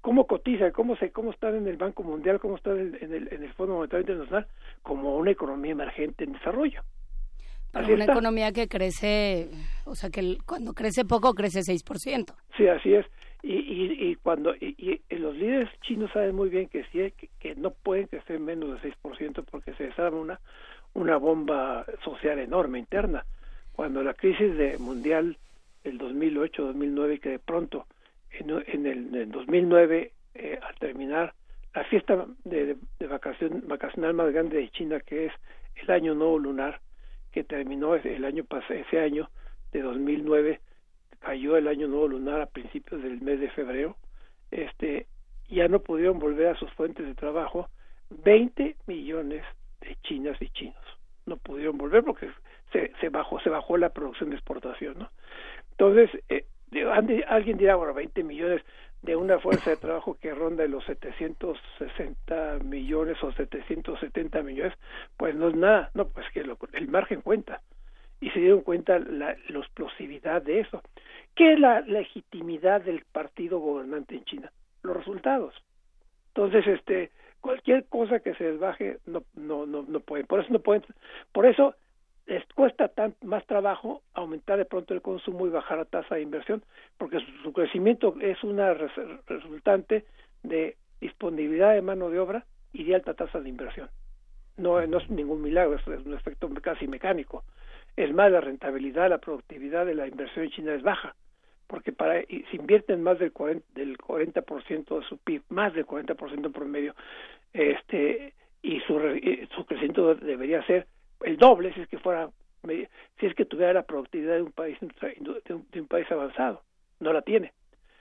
[0.00, 3.42] cómo cotiza, cómo se, cómo están en el Banco Mundial, cómo están en el, en
[3.42, 4.46] el Fondo Monetario Internacional,
[4.82, 6.82] como una economía emergente en desarrollo.
[7.72, 9.48] Para una economía que crece,
[9.84, 12.34] o sea, que cuando crece poco crece 6%.
[12.56, 13.06] Sí, así es.
[13.42, 17.70] Y, y, y cuando y, los líderes chinos saben muy bien que sí que, no
[17.70, 20.40] pueden crecer menos de 6% porque se desarma una
[20.92, 23.24] una bomba social enorme interna.
[23.72, 25.38] Cuando la crisis de mundial
[25.84, 27.86] el 2008-2009 que de pronto
[28.30, 31.34] en, el, en 2009 eh, al terminar
[31.74, 35.32] la fiesta de, de, vacación, vacacional más grande de China que es
[35.76, 36.80] el año nuevo lunar
[37.32, 39.30] que terminó el año ese año
[39.72, 40.60] de 2009
[41.20, 43.96] cayó el año nuevo lunar a principios del mes de febrero
[44.50, 45.06] este
[45.48, 47.68] ya no pudieron volver a sus fuentes de trabajo
[48.10, 49.44] 20 millones
[49.80, 50.84] de chinas y chinos
[51.26, 52.30] no pudieron volver porque
[52.72, 55.10] se, se bajó se bajó la producción de exportación no
[55.72, 56.46] entonces eh,
[57.28, 58.62] alguien dirá bueno 20 millones
[59.02, 64.74] de una fuerza de trabajo que ronda los 760 millones o 770 millones,
[65.16, 67.62] pues no es nada, no, pues que el margen cuenta.
[68.20, 70.82] Y se dieron cuenta la, explosividad de eso.
[71.34, 74.52] ¿Qué es la legitimidad del partido gobernante en China?
[74.82, 75.54] Los resultados.
[76.28, 77.10] Entonces, este,
[77.40, 80.26] cualquier cosa que se desbaje no, no, no, no pueden.
[80.26, 80.84] Por eso no pueden,
[81.32, 81.74] por eso
[82.30, 86.22] les cuesta tan, más trabajo aumentar de pronto el consumo y bajar la tasa de
[86.22, 86.62] inversión,
[86.96, 88.72] porque su, crecimiento es una
[89.26, 90.04] resultante
[90.44, 93.90] de disponibilidad de mano de obra y de alta tasa de inversión.
[94.56, 97.42] No, no es ningún milagro, es, un efecto casi mecánico.
[98.00, 101.14] Es más, la rentabilidad, la productividad de la inversión en China es baja,
[101.66, 106.46] porque para si invierten más del 40%, del 40 de su PIB, más del 40%
[106.46, 106.94] en promedio,
[107.52, 108.32] este,
[108.62, 108.98] y su,
[109.54, 110.86] su crecimiento debería ser
[111.24, 112.30] el doble si es que fuera
[112.66, 116.62] si es que tuviera la productividad de un país de un, país avanzado
[117.00, 117.52] no la tiene.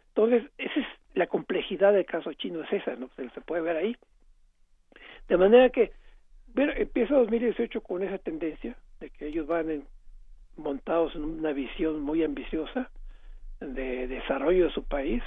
[0.09, 3.75] Entonces esa es la complejidad del caso chino es esa no se, se puede ver
[3.75, 3.97] ahí.
[5.27, 5.91] De manera que
[6.53, 9.83] ver, empieza 2018 con esa tendencia de que ellos van
[10.57, 12.89] montados en una visión muy ambiciosa
[13.59, 15.23] de desarrollo de su país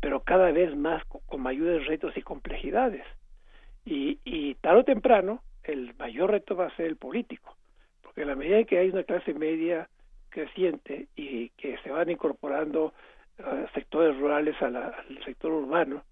[0.00, 3.04] pero cada vez más con, mayores retos y complejidades.
[3.84, 7.56] Y, y tarde o temprano el mayor reto va a ser el político,
[8.02, 9.88] porque a la medida que hay una clase media
[10.30, 12.94] creciente y que se van incorporando
[13.38, 14.94] uh, sectores rurales al
[15.24, 16.02] sector urbano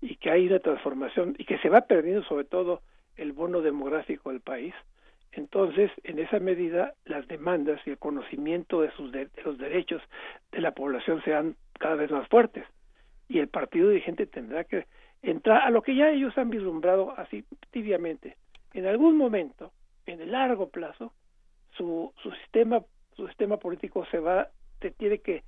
[0.00, 2.82] y que hay una transformación y que se va perdiendo sobre todo
[3.16, 4.74] el bono demográfico del país,
[5.36, 10.02] entonces en esa medida las demandas y el conocimiento de, sus de, los derechos
[10.52, 12.64] de la población sean cada vez más fuertes
[13.28, 14.86] y el partido dirigente tendrá que
[15.22, 18.36] entrar a lo que ya ellos han vislumbrado así tibiamente
[18.74, 19.70] en algún momento,
[20.04, 21.12] en el largo plazo,
[21.76, 22.82] su, su sistema
[23.16, 24.48] su sistema político se va
[24.80, 25.44] se tiene que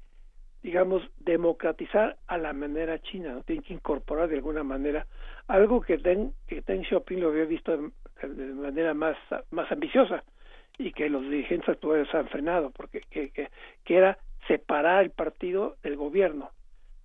[0.62, 3.42] digamos democratizar a la manera china ¿no?
[3.42, 5.06] tiene que incorporar de alguna manera
[5.46, 9.16] algo que Deng que Deng Xiaoping lo había visto de, manera más
[9.50, 10.24] más ambiciosa
[10.78, 13.48] y que los dirigentes actuales han frenado porque que, que,
[13.96, 16.50] era separar el partido del gobierno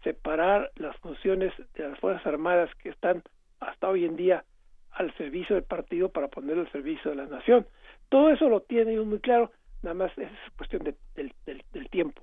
[0.04, 3.24] separar las funciones de las fuerzas armadas que están
[3.60, 4.44] hasta hoy en día
[4.92, 7.66] al servicio del partido para ponerlo al servicio de la nación.
[8.10, 9.52] Todo eso lo tiene muy claro,
[9.82, 12.22] nada más es cuestión de, del, del, tiempo.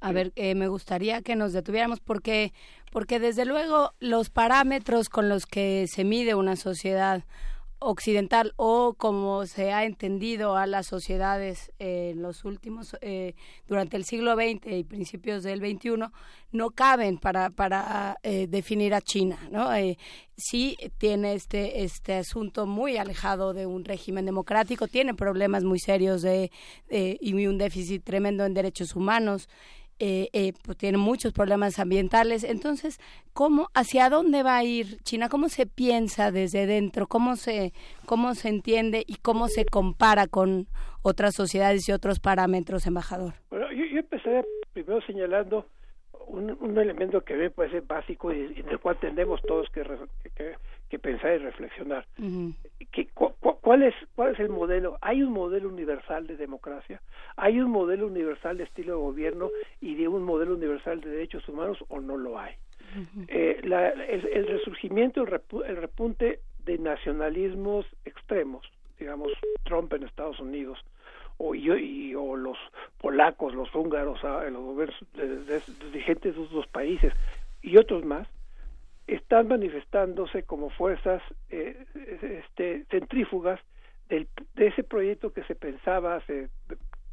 [0.00, 2.52] A ver, eh, me gustaría que nos detuviéramos porque,
[2.92, 7.24] porque desde luego los parámetros con los que se mide una sociedad
[7.80, 13.34] occidental o como se ha entendido a las sociedades en los últimos eh,
[13.66, 16.10] durante el siglo XX y principios del XXI
[16.50, 19.96] no caben para para eh, definir a China no eh,
[20.36, 26.22] sí tiene este este asunto muy alejado de un régimen democrático tiene problemas muy serios
[26.22, 26.50] de
[26.90, 29.48] y un déficit tremendo en derechos humanos
[30.00, 32.44] eh, eh, pues tiene muchos problemas ambientales.
[32.44, 32.98] Entonces,
[33.32, 35.28] ¿cómo, hacia dónde va a ir China?
[35.28, 37.06] ¿Cómo se piensa desde dentro?
[37.06, 37.72] ¿Cómo se,
[38.06, 40.66] cómo se entiende y cómo se compara con
[41.02, 43.34] otras sociedades y otros parámetros, embajador?
[43.50, 45.66] Bueno, yo, yo empecé primero señalando
[46.28, 49.82] un, elemento que me parece básico y, en el cual tenemos todos que,
[50.36, 50.54] que,
[50.88, 52.06] que pensar y reflexionar.
[52.92, 54.98] que, ¿cuál, es, ¿Cuál es el modelo?
[55.00, 57.00] ¿Hay un modelo universal de democracia?
[57.36, 59.50] ¿Hay un modelo universal de estilo de gobierno
[59.80, 62.54] y de un modelo universal de derechos humanos o no lo hay?
[63.28, 68.66] eh, la, el, el, resurgimiento, el, repu el repunte de nacionalismos extremos,
[68.98, 69.32] digamos
[69.64, 70.78] Trump en Estados Unidos,
[71.38, 72.58] o, y, o los
[73.00, 74.98] polacos, los húngaros, ah, los gobiernos
[75.92, 77.12] dirigentes de esos dos países
[77.62, 78.26] y otros más,
[79.08, 81.86] están manifestándose como fuerzas eh,
[82.22, 83.58] este, centrífugas
[84.08, 86.50] del, de ese proyecto que se pensaba hace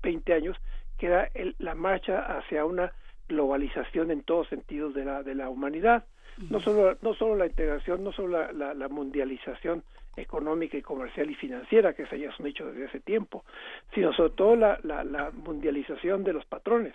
[0.04, 0.58] 20 años,
[0.98, 2.92] que era el, la marcha hacia una
[3.28, 6.06] globalización en todos sentidos de la, de la humanidad.
[6.50, 9.84] No solo, no solo la integración, no solo la, la, la mundialización
[10.18, 13.46] económica y comercial y financiera, que se ya es un hecho desde hace tiempo,
[13.94, 16.94] sino sobre todo la, la, la mundialización de los patrones,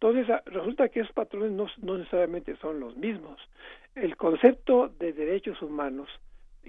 [0.00, 3.40] Entonces, resulta que esos patrones no, necesariamente son los mismos.
[3.94, 6.08] El concepto de derechos humanos,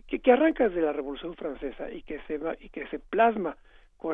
[0.08, 3.58] que, que arranca desde la Revolución Francesa y que se, y que se plasma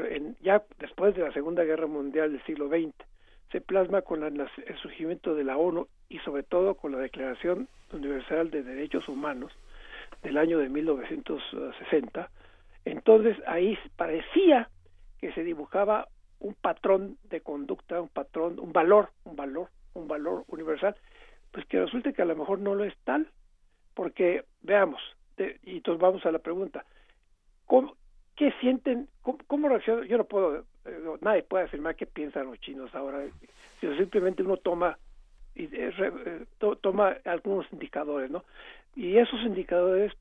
[0.10, 2.96] en, ya después de la Segunda Guerra Mundial del siglo XX,
[3.52, 4.50] se plasma con el
[4.82, 9.52] surgimiento de la ONU y sobre todo con la Declaración Universal de Derechos Humanos
[10.24, 12.30] del año de 1960,
[12.86, 14.70] entonces ahí parecía
[15.20, 16.08] que se dibujaba
[16.44, 20.96] un patrón de conducta, un patrón, un valor, un valor, un valor universal,
[21.52, 23.28] pues que resulta que a lo mejor no lo es tal,
[23.96, 25.02] porque veamos,
[25.38, 26.86] y entonces vamos a la pregunta,
[27.66, 27.96] ¿cómo,
[28.36, 30.06] ¿qué sienten, cómo, reaccionan?
[30.06, 33.24] Yo no puedo, eh, nadie puede afirmar qué piensan los chinos ahora,
[33.80, 34.98] sino simplemente uno toma
[35.56, 36.46] y eh, eh,
[36.82, 38.44] toma algunos indicadores, ¿no?
[38.96, 40.14] Y esos indicadores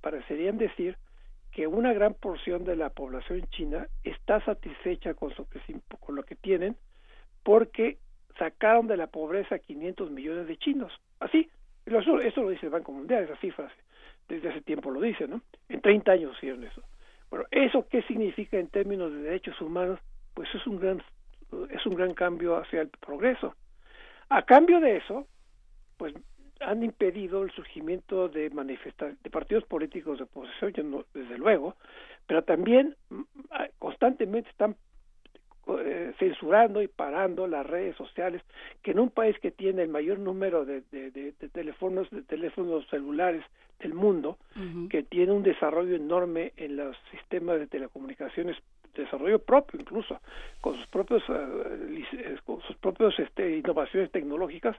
[0.00, 0.96] parecerían decir
[1.58, 5.44] que una gran porción de la población china está satisfecha con, su,
[5.98, 6.76] con lo que tienen
[7.42, 7.98] porque
[8.38, 10.92] sacaron de la pobreza 500 millones de chinos.
[11.18, 11.50] Así,
[11.84, 13.72] eso, lo dice el Banco Mundial, esas cifras,
[14.28, 15.42] desde hace tiempo lo dice, ¿no?
[15.68, 16.80] En 30 años hicieron eso.
[17.28, 19.98] Bueno, ¿eso qué significa en términos de derechos humanos?
[20.34, 21.02] Pues es un gran,
[21.70, 23.56] es un gran cambio hacia el progreso.
[24.28, 25.26] A cambio de eso,
[25.96, 26.14] pues
[26.60, 31.76] han impedido el surgimiento de de partidos políticos de oposición, desde luego,
[32.26, 34.76] pero también mm, ah, constantemente están
[35.68, 38.42] eh, censurando y parando las redes sociales,
[38.82, 40.82] que en un país que tiene el mayor número de,
[41.52, 43.44] teléfonos, de teléfonos celulares
[43.78, 44.38] del mundo,
[44.90, 48.56] que tiene un desarrollo enorme en los sistemas de telecomunicaciones
[48.94, 50.20] desarrollo propio incluso
[50.60, 54.76] con sus propios eh, con sus propios este, innovaciones tecnológicas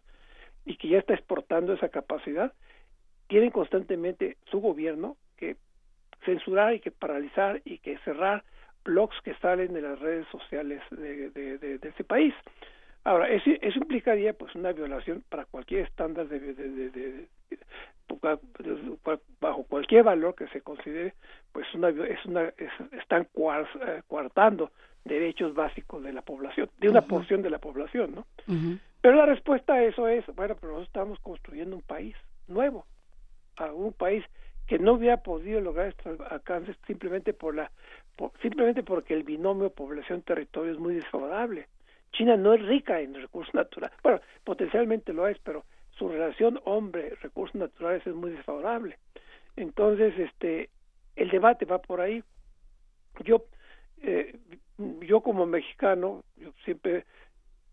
[0.65, 2.53] y que ya está exportando esa capacidad,
[3.27, 5.55] tienen constantemente su gobierno que
[6.25, 8.43] censurar y que paralizar y que cerrar
[8.83, 12.33] blogs que salen de las redes sociales de, de, ese país.
[13.03, 17.27] Ahora, eso, eso, implicaría pues una violación para cualquier estándar de,
[19.39, 21.13] bajo cualquier valor que se considere,
[21.51, 22.51] pues una, es una,
[22.99, 24.71] están eh, coartando
[25.05, 28.25] derechos básicos de la población, de una porción de la población, ¿no?
[29.01, 32.15] Pero la respuesta a eso es, bueno, pero nosotros estamos construyendo un país
[32.47, 32.85] nuevo,
[33.57, 34.23] a un país
[34.67, 37.71] que no hubiera podido lograr estos alcances simplemente por la
[38.41, 41.67] simplemente porque el binomio población-territorio es muy desfavorable.
[42.11, 47.55] China no es rica en recursos naturales, bueno, potencialmente lo es, pero su relación hombre-recursos
[47.55, 48.97] naturales es muy desfavorable.
[49.55, 50.69] Entonces, este,
[51.15, 52.23] el debate va por ahí.
[53.23, 53.45] Yo,
[54.01, 54.37] eh,
[55.01, 57.05] yo como mexicano, yo siempre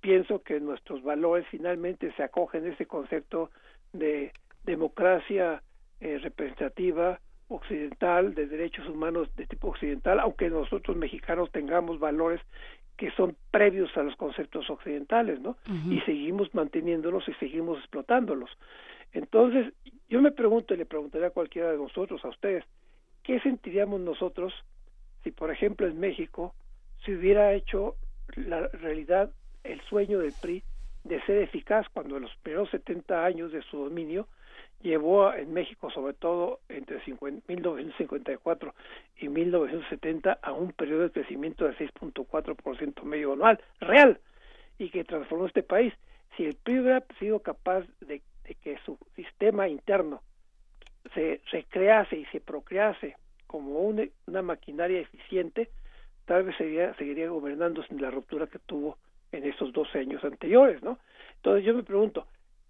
[0.07, 3.51] pienso que nuestros valores finalmente se acogen a ese concepto
[3.93, 4.31] de
[4.63, 5.65] democracia
[6.01, 7.19] eh, representativa
[7.49, 12.41] occidental, de derechos humanos de tipo occidental, aunque nosotros mexicanos tengamos valores
[12.97, 15.57] que son previos a los conceptos occidentales, ¿no?
[15.91, 18.51] Y seguimos manteniéndolos y seguimos explotándolos.
[19.13, 19.73] Entonces,
[20.09, 22.65] yo me pregunto y le preguntaría a cualquiera de nosotros, a ustedes,
[23.25, 24.55] ¿qué sentiríamos nosotros
[25.25, 26.55] si, por ejemplo, en México
[27.05, 27.97] se hubiera hecho
[28.37, 29.33] la realidad
[29.67, 30.63] el sueño del PRI
[31.05, 34.27] de ser eficaz cuando en los primeros 70 años de su dominio
[34.83, 38.75] llevó en México, sobre todo entre 1954
[39.19, 44.21] y 1970, a un periodo de crecimiento de 6.4% medio anual, real,
[44.79, 45.93] y que transformó este país.
[46.37, 48.21] Si el PRI hubiera sido capaz de,
[48.63, 50.23] que su sistema interno
[51.15, 53.17] se recrease y se procrease
[53.47, 55.71] como una maquinaria eficiente,
[56.27, 58.99] tal vez seguiría, seguiría gobernando sin la ruptura que tuvo
[59.37, 60.99] en estos 12 años anteriores, ¿no?
[61.37, 62.27] Entonces yo me pregunto,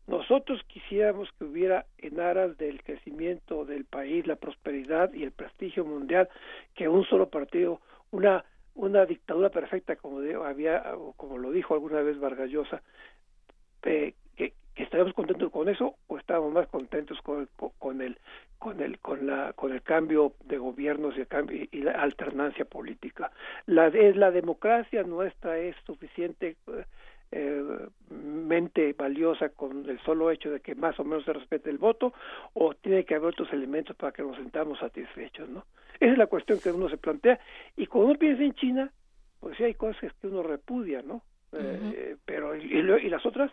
[0.07, 5.85] nosotros quisiéramos que hubiera en aras del crecimiento del país, la prosperidad y el prestigio
[5.85, 6.29] mundial,
[6.75, 7.81] que un solo partido,
[8.11, 8.45] una
[8.77, 12.83] una dictadura perfecta como había como lo dijo alguna vez Vargas Llosa,
[13.85, 14.15] eh,
[14.77, 17.49] estaríamos contentos con eso o estábamos más contentos con el,
[17.79, 18.19] con el
[18.59, 22.65] con el con la con el cambio de gobiernos y, el cambio, y la alternancia
[22.65, 23.31] política
[23.67, 26.57] la es la democracia nuestra es suficiente
[27.33, 27.63] eh,
[28.09, 32.15] mente valiosa con el solo hecho de que más o menos se respete el voto
[32.55, 35.65] o tiene que haber otros elementos para que nos sentamos satisfechos, ¿no?
[35.99, 37.41] Esa es la cuestión que uno se plantea
[37.77, 38.93] y cuando uno piensa en China,
[39.41, 41.23] pues sí hay cosas que uno repudia, ¿no?
[41.53, 43.51] Eh, pero y, y, las otras,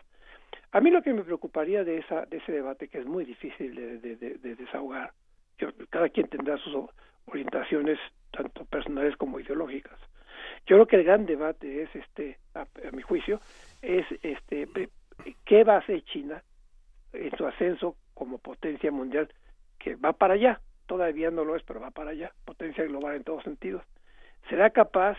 [0.74, 3.76] a mí lo que me preocuparía de esa de ese debate que es muy difícil
[3.76, 5.12] de, de, de, desahogar,
[5.88, 6.90] cada quien tendrá sus
[7.26, 7.96] orientaciones
[8.32, 9.96] tanto personales como ideológicas.
[10.66, 13.40] Yo creo que el gran debate es este, a mi juicio,
[13.82, 14.68] es este
[15.44, 16.42] qué va a hacer China
[17.12, 19.32] en su ascenso como potencia mundial
[19.78, 23.22] que va para allá todavía no lo es pero va para allá potencia global en
[23.22, 23.84] todos sentidos
[24.48, 25.16] será capaz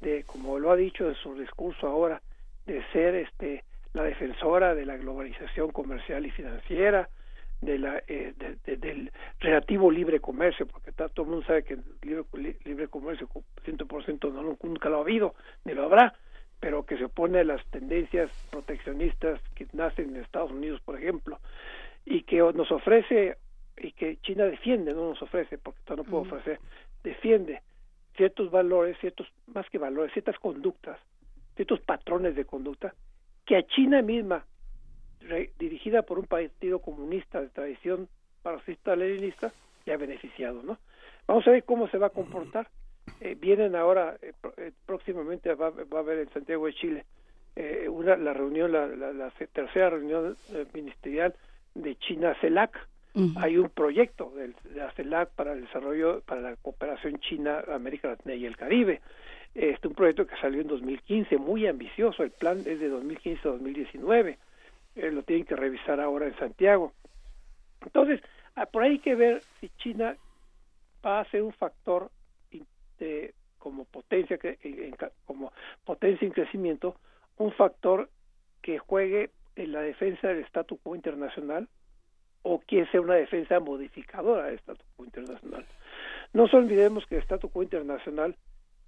[0.00, 2.20] de como lo ha dicho en su discurso ahora
[2.66, 7.08] de ser este la defensora de la globalización comercial y financiera,
[7.60, 8.34] de la, eh,
[8.66, 12.24] del relativo libre comercio, porque todo el mundo sabe que libre,
[12.64, 13.28] libre comercio
[13.64, 16.14] 100% no, nunca lo ha habido, ni lo habrá,
[16.58, 21.38] pero que se opone a las tendencias proteccionistas que nacen en Estados Unidos, por ejemplo,
[22.04, 23.36] y que nos ofrece,
[23.76, 26.58] y que China defiende, no nos ofrece, porque no puede ofrecer,
[27.04, 27.62] defiende
[28.16, 30.98] ciertos valores, ciertos, más que valores, ciertas conductas,
[31.54, 32.92] ciertos patrones de conducta,
[33.44, 34.44] que a China misma
[35.58, 38.08] dirigida por un partido comunista de tradición
[38.44, 39.52] marxista-leninista,
[39.86, 40.78] le ha beneficiado, ¿no?
[41.26, 42.68] Vamos a ver cómo se va a comportar.
[43.20, 47.04] Eh, vienen ahora, eh, eh, próximamente va, va, a haber en Santiago de Chile
[47.90, 50.36] una, la reunión, la, la, tercera reunión
[50.72, 51.34] ministerial
[51.74, 52.88] de China-CELAC.
[53.36, 58.46] Hay un proyecto de, la CELAC para el desarrollo, para la cooperación China-América Latina y
[58.46, 59.02] el Caribe.
[59.54, 62.22] Este un proyecto que salió en 2015, muy ambicioso.
[62.22, 64.38] El plan es de 2015 a 2019
[64.94, 66.92] eh, lo tienen que revisar ahora en Santiago.
[67.82, 68.20] Entonces,
[68.56, 70.16] ah, por ahí hay que ver si China
[71.04, 72.10] va a ser un factor
[73.58, 74.58] como potencia que
[75.24, 75.52] como
[75.84, 76.96] potencia en crecimiento,
[77.36, 78.08] un factor
[78.60, 81.68] que juegue en la defensa del statu quo internacional
[82.42, 85.64] o quiere ser una defensa modificadora del statu quo internacional.
[86.32, 88.36] No nos olvidemos que el statu quo internacional,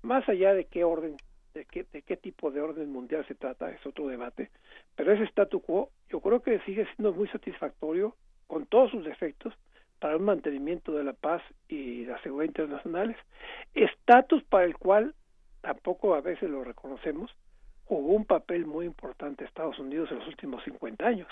[0.05, 1.17] más allá de qué orden
[1.55, 4.51] de qué, de qué tipo de orden mundial se trata, es otro debate,
[4.97, 8.17] pero ese statu quo yo creo que sigue siendo muy satisfactorio
[8.49, 9.55] con todos sus defectos
[10.01, 13.17] para el mantenimiento de la paz y la seguridad internacionales,
[13.73, 15.15] estatus para el cual
[15.61, 17.31] tampoco a veces lo reconocemos,
[17.85, 21.29] jugó un papel muy importante Estados Unidos en los últimos 50 años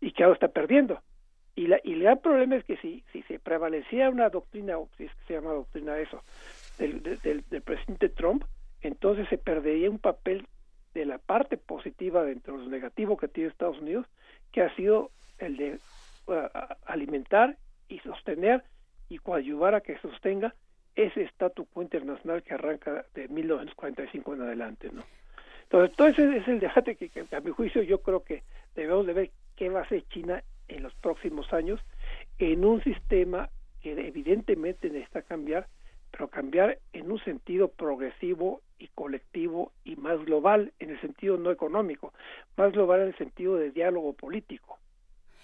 [0.00, 1.00] y que ahora está perdiendo.
[1.54, 4.88] Y, la, y el gran problema es que si, si se prevalecía una doctrina, o
[4.96, 6.22] si es que se llama doctrina eso,
[6.78, 8.44] del, del, presidente Trump,
[8.80, 10.46] entonces se perdería un papel
[10.94, 14.06] de la parte positiva dentro de lo negativo que tiene Estados Unidos,
[14.50, 15.78] que ha sido el de
[16.26, 16.48] uh,
[16.86, 17.56] alimentar
[17.88, 18.64] y sostener
[19.08, 20.54] y coadyuvar a que sostenga
[20.94, 25.02] ese statu quo internacional que arranca de 1945 en adelante, ¿no?
[25.64, 28.42] Entonces, todo ese es el debate que, a mi juicio yo creo que
[28.74, 31.80] debemos de ver qué va a hacer China en los próximos años
[32.38, 33.48] en un sistema
[33.80, 35.66] que evidentemente necesita cambiar,
[36.12, 41.50] pero cambiar en un sentido progresivo y colectivo y más global en el sentido no
[41.50, 42.12] económico,
[42.56, 44.78] más global en el sentido de diálogo político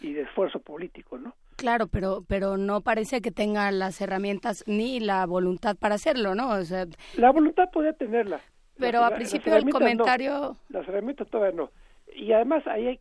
[0.01, 1.35] y de esfuerzo político, ¿no?
[1.57, 6.51] Claro, pero pero no parece que tenga las herramientas ni la voluntad para hacerlo, ¿no?
[6.51, 6.87] O sea,
[7.17, 8.41] la voluntad podría tenerla.
[8.79, 11.71] Pero a principio del comentario las herramientas todavía no.
[12.15, 13.01] Y además ahí hay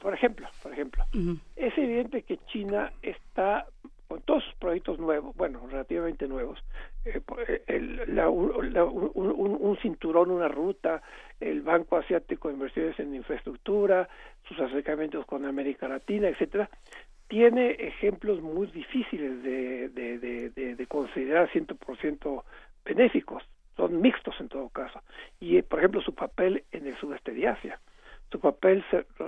[0.00, 1.04] por ejemplo, por ejemplo,
[1.56, 3.66] es evidente que China está
[4.08, 6.62] con todos sus proyectos nuevos, bueno, relativamente nuevos,
[7.04, 7.20] eh,
[7.66, 11.02] eh, un, cinturón, una ruta,
[11.40, 14.08] el Banco Asiático de Inversiones en Infraestructura,
[14.46, 16.70] sus acercamientos con América Latina, etcétera,
[17.28, 22.42] tiene ejemplos muy difíciles de, de, de, de considerar 100%
[22.84, 23.42] benéficos,
[23.76, 25.02] son mixtos en todo caso.
[25.40, 27.80] Y, por ejemplo, su papel en el sudeste de Asia
[28.30, 28.84] su papel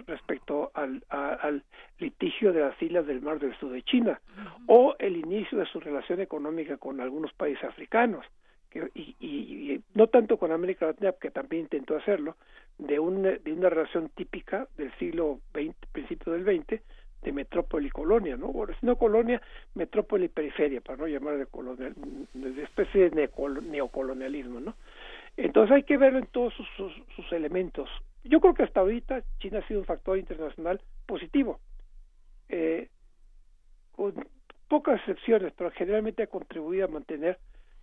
[0.06, 1.62] respecto al, al,
[1.98, 4.20] litigio de las islas del Mar del Sur de China
[4.66, 8.24] o el inicio de su relación económica con algunos países africanos
[8.70, 12.36] que, y, y, no tanto con América Latina que también intentó hacerlo
[12.78, 16.80] de, un, de una relación típica del siglo XX, principio del XX
[17.22, 18.48] de metrópoli y colonia, ¿no?
[18.48, 19.42] Bueno, si no colonia,
[19.74, 21.94] metrópoli y periferia, para no llamar de, colonial,
[22.32, 23.30] de especie de
[23.62, 24.74] neocolonialismo, ¿no?
[25.36, 27.88] Entonces hay que verlo en todos sus, sus, elementos.
[28.24, 31.60] Yo creo que hasta ahorita China ha sido un factor internacional positivo,
[32.48, 32.88] eh,
[33.92, 34.14] con
[34.68, 37.38] pocas excepciones, pero generalmente ha contribuido a mantener,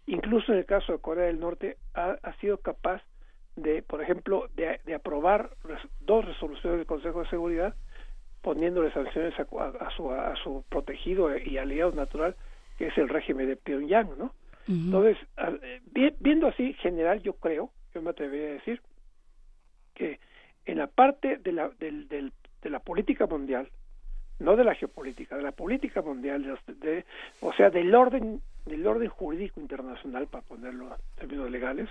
[0.06, 3.02] incluso en el caso de Corea del Norte, ha, ha sido capaz
[3.56, 5.52] de, por ejemplo, de, de aprobar
[6.02, 7.76] dos resoluciones del Consejo de Seguridad
[8.46, 12.36] poniéndole sanciones a, a, su, a su protegido y aliado natural,
[12.78, 14.34] que es el régimen de Pyongyang, ¿no?
[14.68, 15.18] Entonces,
[16.20, 18.82] viendo así general, yo creo, yo me atrevería a decir,
[19.96, 20.20] que
[20.66, 22.08] en la parte de la, del,
[22.62, 23.70] de la política mundial,
[24.40, 27.06] no de la geopolítica, de la política mundial, de,
[27.42, 31.90] o sea, del orden, del orden jurídico internacional, para ponerlo en términos legales,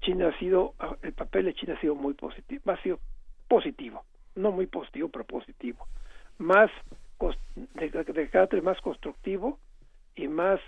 [0.00, 2.98] China ha sido, el papel de China ha sido muy positivo, ha sido
[3.48, 4.04] positivo,
[4.34, 5.86] no muy positivo, pero positivo,
[6.38, 6.70] más
[7.74, 9.58] de, de carácter más constructivo
[10.14, 10.60] y más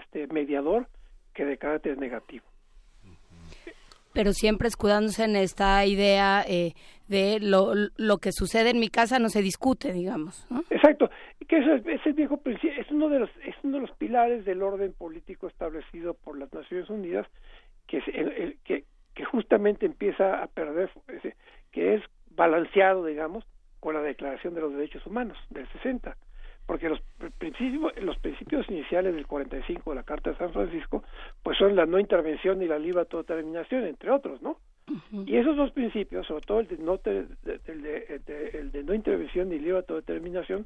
[0.00, 0.86] este mediador
[1.34, 2.44] que de carácter negativo.
[4.12, 6.72] Pero siempre escudándose en esta idea eh,
[7.08, 10.46] de lo, lo que sucede en mi casa no se discute, digamos.
[10.70, 11.10] Exacto,
[11.48, 14.62] que eso es, el viejo es uno de los es uno de los pilares del
[14.62, 17.26] orden político establecido por las Naciones Unidas,
[17.86, 18.84] que es el, que
[19.14, 20.90] que justamente empieza a perder,
[21.72, 23.44] que es balanceado, digamos,
[23.80, 26.16] con la Declaración de los Derechos Humanos del 60
[26.70, 27.00] porque los
[27.36, 31.02] principios, los principios iniciales del 45 de la Carta de San Francisco,
[31.42, 34.56] pues son la no intervención y la libre autodeterminación, entre otros, ¿no?
[35.26, 39.78] Y esos dos principios, sobre todo el de no, el de no intervención y libre
[39.78, 40.64] autodeterminación,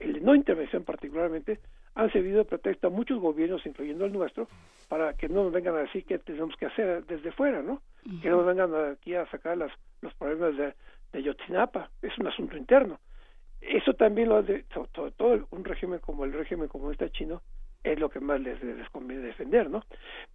[0.00, 1.60] el de no intervención particularmente,
[1.94, 4.48] han servido de pretexto a muchos gobiernos, incluyendo el nuestro,
[4.90, 7.80] para que no nos vengan a decir qué tenemos que hacer desde fuera, ¿no?
[8.20, 9.72] Que no nos vengan aquí a sacar las,
[10.02, 10.74] los problemas de,
[11.14, 13.00] de Yotzinapa, es un asunto interno
[13.60, 17.42] eso también lo hace, sobre todo un régimen como el régimen comunista chino,
[17.82, 18.58] es lo que más les,
[18.90, 19.84] conviene defender, ¿no?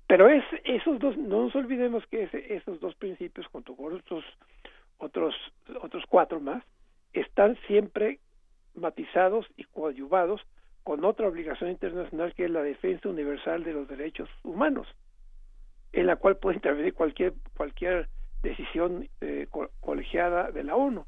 [0.08, 4.24] Pero es esos dos, no nos olvidemos que esos dos principios, junto con otros,
[4.98, 5.36] otros,
[5.82, 6.64] otros cuatro más,
[7.14, 8.20] están siempre
[8.74, 10.42] matizados y coadyuvados
[10.84, 14.88] con otra obligación internacional que es la defensa universal de los derechos humanos,
[15.92, 18.08] en la cual puede intervenir cualquier cualquier
[18.42, 19.48] decisión eh,
[19.82, 21.06] colegiada de la ONU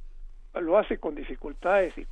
[0.61, 2.05] lo hace con dificultades y,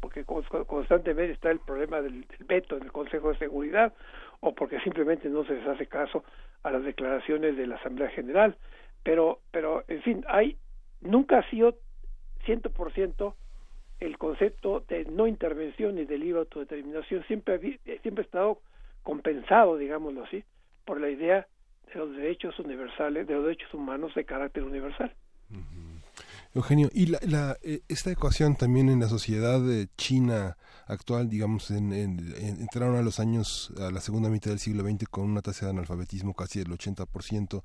[0.00, 3.92] porque constantemente está el problema del, veto en el Consejo de Seguridad
[4.40, 6.24] o porque simplemente no se les hace caso
[6.62, 8.56] a las declaraciones de la Asamblea General.
[9.02, 10.56] Pero pero en fin hay
[11.00, 11.76] nunca ha sido
[12.44, 13.36] ciento por ciento
[13.98, 17.24] el concepto de no intervención y de libre autodeterminación.
[17.24, 18.60] Siempre siempre ha estado
[19.02, 20.44] compensado digámoslo así
[20.84, 21.46] por la idea
[21.92, 25.12] de los derechos universales de los derechos humanos de carácter universal
[26.56, 29.60] Eugenio, y la, eh, esta ecuación también en la sociedad
[29.96, 30.56] china
[30.86, 35.24] actual, digamos, en, entraron a los años, a la segunda mitad del siglo XX con
[35.24, 37.62] una tasa de analfabetismo casi del 80%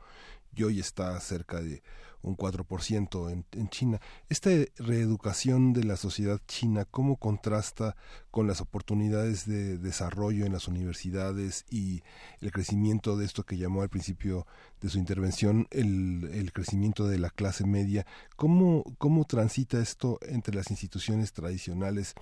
[0.56, 1.82] y hoy está cerca de
[2.22, 4.00] un 4% en, en China.
[4.30, 7.96] Esta reeducación de la sociedad china, ¿cómo contrasta
[8.30, 12.04] con las oportunidades de desarrollo en las universidades y
[12.40, 14.46] el crecimiento de esto que llamó al principio
[14.82, 18.06] de su intervención el, el crecimiento de la clase media?
[18.36, 22.16] ¿Cómo, ¿Cómo transita esto entre las instituciones tradicionales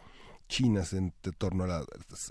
[0.49, 1.85] chinas en torno a la,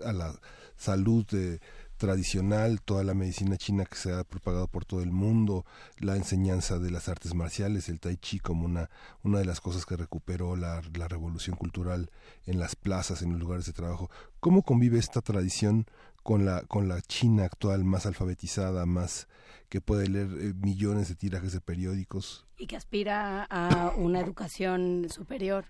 [0.05, 0.35] a la
[0.77, 1.61] salud de
[1.99, 5.67] tradicional, toda la medicina china que se ha propagado por todo el mundo,
[5.99, 8.89] la enseñanza de las artes marciales, el tai chi como una,
[9.23, 12.11] una de las cosas que recuperó la, la revolución cultural
[12.47, 14.11] en las plazas, en los lugares de trabajo.
[14.41, 15.87] ¿Cómo convive esta tradición
[16.23, 19.29] con la, con la China actual más alfabetizada, más
[19.69, 22.47] que puede leer eh, millones de tirajes de periódicos?
[22.57, 25.67] Y que aspira a una educación superior.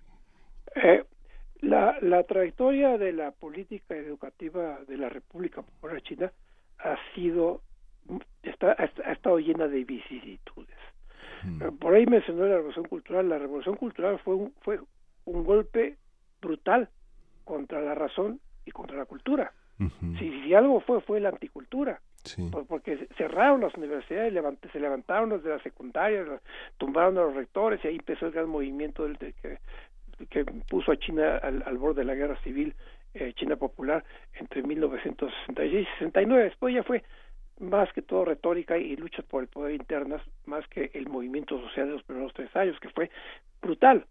[0.75, 1.03] Eh,
[1.61, 6.31] la, la trayectoria de la política educativa de la República Popular China
[6.79, 7.61] ha sido
[8.43, 10.77] está, ha, estado llena de vicisitudes.
[11.43, 11.61] Mm.
[11.61, 13.29] Eh, por ahí mencionó la revolución cultural.
[13.29, 14.79] La revolución cultural fue un, fue
[15.25, 15.97] un golpe
[16.41, 16.89] brutal
[17.43, 19.51] contra la razón y contra la cultura.
[20.19, 22.01] si, si, algo fue, fue la anticultura.
[22.67, 24.33] porque cerraron las universidades,
[24.73, 26.27] se levantaron las de las secundarias,
[26.77, 29.57] tumbaron a los rectores y ahí empezó el gran movimiento del, de, que que
[30.89, 32.73] puso a China al, borde de la guerra civil
[33.13, 34.03] eh, China popular
[34.33, 36.43] entre 1966 y 69.
[36.43, 37.03] Después ya fue
[37.59, 41.87] más que todo retórica y luchas por el poder internas, más que el movimiento social
[41.87, 43.09] de los primeros tres años, que fue
[43.61, 44.05] brutal.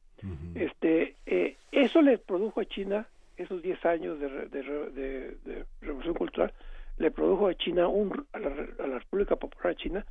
[0.55, 3.07] este eh, Eso le produjo a China,
[3.37, 6.53] esos diez años de, de, revolución cultural,
[6.99, 10.05] le produjo a China, un, a la República Popular China,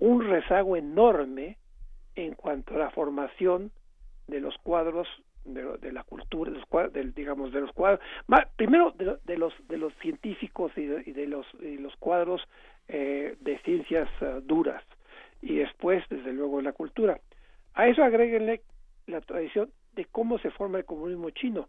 [0.00, 1.56] un rezago enorme
[2.16, 3.70] en cuanto a la formación
[4.26, 5.06] de los cuadros
[5.44, 8.00] de, la cultura, de los, del, digamos, de los cuadros,
[8.56, 12.42] primero de, los de los científicos y de, los, los cuadros
[12.88, 14.82] eh, de ciencias eh, duras
[15.42, 17.20] y después, desde luego, la cultura.
[17.74, 18.62] A eso agréguenle
[19.06, 21.68] la tradición de cómo se forma el comunismo chino.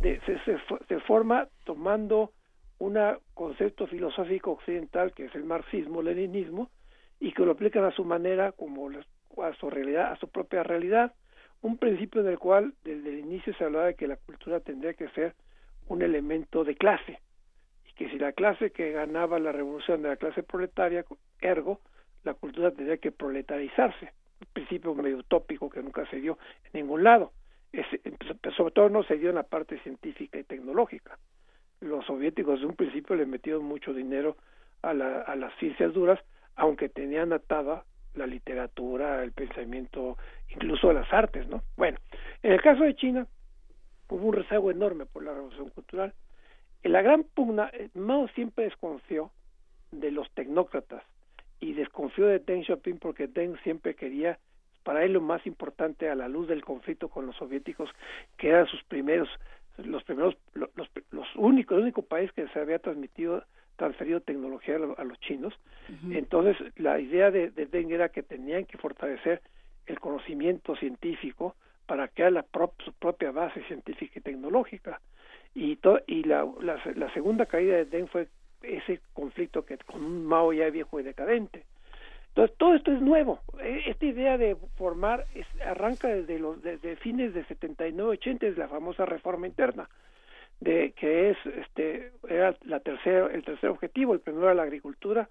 [0.00, 0.38] De, se,
[0.88, 2.32] se, forma tomando
[2.78, 2.98] un
[3.34, 6.70] concepto filosófico occidental que es el marxismo-leninismo
[7.20, 11.12] y que lo aplican a su manera como a su realidad, a su propia realidad
[11.62, 15.08] un principio del cual desde el inicio se hablaba de que la cultura tendría que
[15.10, 15.34] ser
[15.88, 17.20] un elemento de clase
[17.88, 21.04] y que si la clase que ganaba la revolución de la clase proletaria,
[21.40, 21.80] ergo,
[22.24, 27.04] la cultura tendría que proletarizarse, un principio medio utópico que nunca se dio en ningún
[27.04, 27.32] lado,
[28.56, 31.18] sobre todo no se dio en la parte científica y tecnológica.
[31.80, 34.36] Los soviéticos de un principio le metieron mucho dinero
[34.82, 36.20] a, la, a las ciencias duras,
[36.54, 37.84] aunque tenían atada
[38.14, 40.18] la literatura, el pensamiento,
[40.54, 41.62] incluso las artes, ¿no?
[41.76, 41.98] Bueno,
[42.42, 43.26] en el caso de China
[44.08, 46.12] hubo un rezago enorme por la revolución cultural.
[46.82, 49.30] En la gran pugna, eh, Mao siempre desconfió
[49.90, 51.02] de los tecnócratas
[51.60, 54.38] y desconfió de Deng Xiaoping porque Deng siempre quería
[54.82, 57.88] para él lo más importante a la luz del conflicto con los soviéticos
[58.36, 59.28] que eran sus primeros
[59.78, 60.70] los primeros los,
[61.10, 63.44] los únicos el único país que se había transmitido
[63.76, 65.54] transferido tecnología a, los chinos.
[66.10, 69.40] Entonces, la idea de, de Deng era que tenían que fortalecer
[69.86, 71.54] el conocimiento científico
[71.86, 72.44] para crear la
[72.84, 75.00] su propia base científica y tecnológica.
[75.54, 75.78] Y,
[76.24, 78.28] la, la, segunda caída de Deng fue
[78.62, 81.64] ese conflicto que con un Mao ya viejo y decadente.
[82.28, 83.40] Entonces, todo esto es nuevo.
[83.60, 85.26] E, esta idea de formar
[85.66, 89.90] arranca desde los desde fines de 79, 80, es la famosa reforma interna,
[90.60, 95.28] de que es este era la tercera el tercer objetivo, el primero era la agricultura,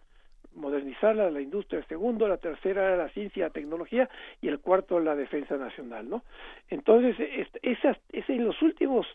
[0.56, 4.10] modernizarla, la industria, el segundo, la tercera era la ciencia, la tecnología
[4.42, 6.24] y el cuarto la defensa nacional, ¿no?
[6.70, 7.16] Entonces,
[7.62, 9.08] esas, es en los últimos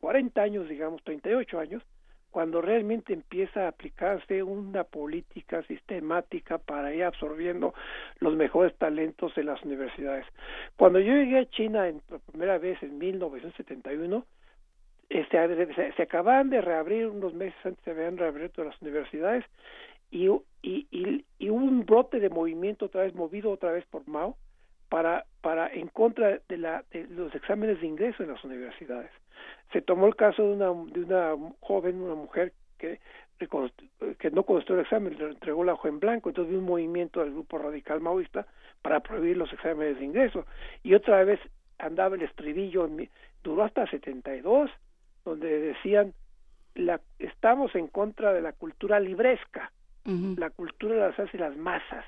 [0.00, 1.82] 40 años, digamos, 38 años,
[2.30, 7.72] cuando realmente empieza a aplicarse una política sistemática para ir absorbiendo
[8.20, 10.26] los mejores talentos en las universidades.
[10.76, 14.26] Cuando yo llegué a China en, por primera vez en 1971,
[15.08, 19.44] este, se, acababan de reabrir unos meses antes se habían reabierto las universidades
[20.16, 24.36] y, y, y, hubo un brote de movimiento otra vez movido otra vez por Mao
[24.88, 29.10] para para en contra de, la, de los exámenes de ingreso en las universidades
[29.72, 33.00] se tomó el caso de una de una joven una mujer que
[33.38, 37.20] que no contestó el examen, le entregó la hoja en blanco, entonces hubo un movimiento
[37.20, 38.46] del grupo radical maoísta
[38.82, 40.46] para prohibir los exámenes de ingreso.
[40.82, 41.40] Y otra vez
[41.78, 42.88] andaba el estribillo,
[43.42, 44.70] duró hasta 72,
[45.24, 46.14] donde decían,
[46.74, 49.70] la, estamos en contra de la cultura libresca,
[50.06, 52.04] la cultura las y las masas.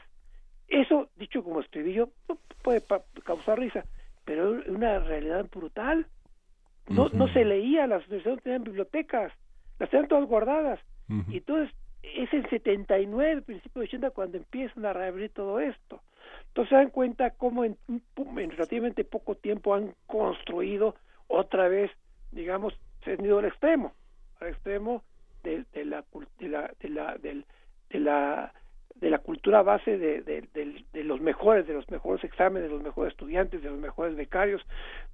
[0.68, 2.10] Eso, dicho como estribillo,
[2.62, 2.82] puede
[3.24, 3.84] causar risa,
[4.24, 6.06] pero es una realidad brutal.
[6.88, 9.32] No, no se leía, las universidades no tenían bibliotecas,
[9.78, 10.80] las tenían todas guardadas.
[11.30, 16.00] Y entonces es el 79, principio de 80, cuando empiezan a reabrir todo esto.
[16.48, 20.94] Entonces se dan cuenta cómo en, en relativamente poco tiempo han construido
[21.28, 21.90] otra vez,
[22.32, 23.92] digamos, se han ido al extremo,
[24.40, 25.02] al extremo
[25.42, 26.04] de, de la,
[26.38, 27.44] de la, de la, del,
[27.90, 28.52] de la
[29.00, 33.12] de la cultura base de, de, los mejores, de los mejores exámenes, de los mejores
[33.12, 34.62] estudiantes, de los mejores becarios,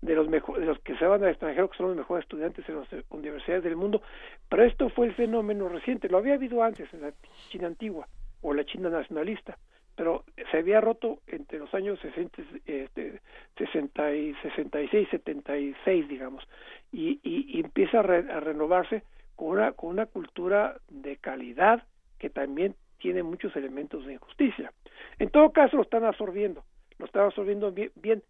[0.01, 2.67] de los mejores, de los que se van al extranjero, que son los mejores estudiantes
[2.69, 4.01] en las universidades del mundo.
[4.49, 7.13] Pero esto fue el fenómeno reciente, lo había habido antes en la
[7.51, 8.09] China antigua
[8.41, 9.59] o la China nacionalista,
[9.97, 13.21] pero se había roto entre los años 60, este,
[13.59, 16.49] 60 y 66, 76, digamos,
[16.91, 19.03] y, y, empieza a, a renovarse
[19.37, 21.83] con una, con una cultura de calidad
[22.25, 24.73] que también tiene muchos elementos de injusticia.
[25.19, 26.65] En todo caso, lo están absorbiendo,
[26.97, 28.23] lo están absorbiendo bien,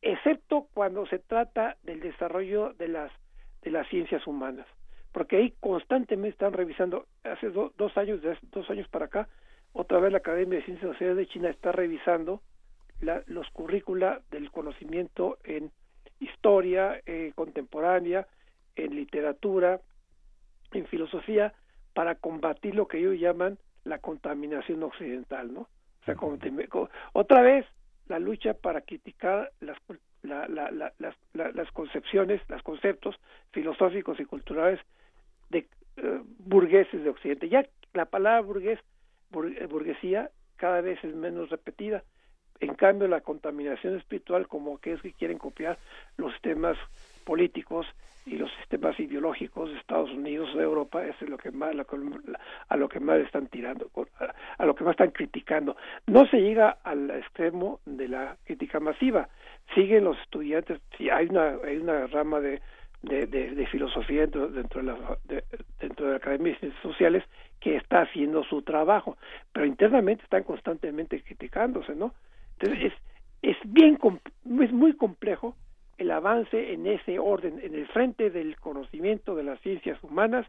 [0.00, 3.10] excepto cuando se trata del desarrollo de las,
[3.62, 4.64] de las ciencias humanas,
[5.10, 9.28] porque ahí constantemente están revisando, hace dos años, de dos años para acá,
[9.72, 12.42] otra vez la Academia de Ciencias Sociales de China está revisando
[13.00, 15.72] la, los currícula del conocimiento en
[16.20, 18.28] historia eh, contemporánea,
[18.76, 19.80] en literatura,
[20.70, 21.54] en filosofía,
[21.94, 25.60] para combatir lo que ellos llaman la contaminación occidental, ¿no?
[25.60, 26.38] O sea, como
[27.12, 27.64] otra vez
[28.08, 29.78] la lucha para criticar las,
[30.22, 33.16] la, la, las, las concepciones, los conceptos
[33.52, 34.80] filosóficos y culturales
[35.50, 37.48] de eh, burgueses de Occidente.
[37.48, 42.02] Ya la palabra burgués, eh, burguesía, cada vez es menos repetida.
[42.60, 45.78] En cambio, la contaminación espiritual, como que es que quieren copiar
[46.16, 46.76] los sistemas
[47.22, 47.86] políticos
[48.24, 51.74] y los sistemas ideológicos de Estados Unidos de Europa es lo que más
[52.68, 53.90] a lo que más están tirando
[54.58, 55.76] a lo que más están criticando.
[56.06, 59.28] No se llega al extremo de la crítica masiva.
[59.74, 62.60] Siguen los estudiantes si hay una hay una rama de
[63.02, 65.18] de, de, filosofía dentro, dentro de la
[65.80, 67.24] dentro de la academia de ciencias sociales
[67.58, 69.16] que está haciendo su trabajo
[69.52, 72.14] pero internamente están constantemente criticándose no
[72.60, 72.92] entonces es
[73.42, 73.98] es bien
[74.62, 75.56] es muy complejo
[76.02, 80.46] el avance en ese orden, en el frente del conocimiento de las ciencias humanas,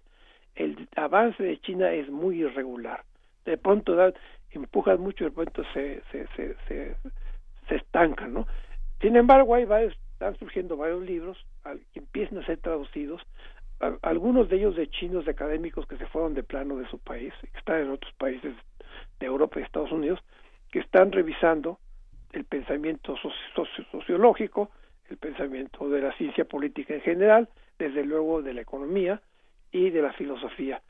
[0.56, 3.04] el avance de China es muy irregular.
[3.46, 4.14] De pronto da,
[4.52, 6.96] empujan mucho y de pronto se, se, se, se,
[7.68, 8.48] se estancan, ¿no?
[9.00, 9.66] Sin embargo, hay
[10.14, 11.38] están surgiendo varios libros
[11.92, 13.22] que empiezan a ser traducidos,
[14.02, 17.34] algunos de ellos de chinos, de académicos que se fueron de plano de su país,
[17.42, 18.56] que están en otros países
[19.20, 20.20] de Europa y Estados Unidos,
[20.72, 21.80] que están revisando
[22.32, 23.16] el pensamiento
[23.92, 24.72] sociológico,
[25.14, 29.22] el pensamiento de la ciencia política en general, desde luego de la economía
[29.72, 30.82] y de la filosofía.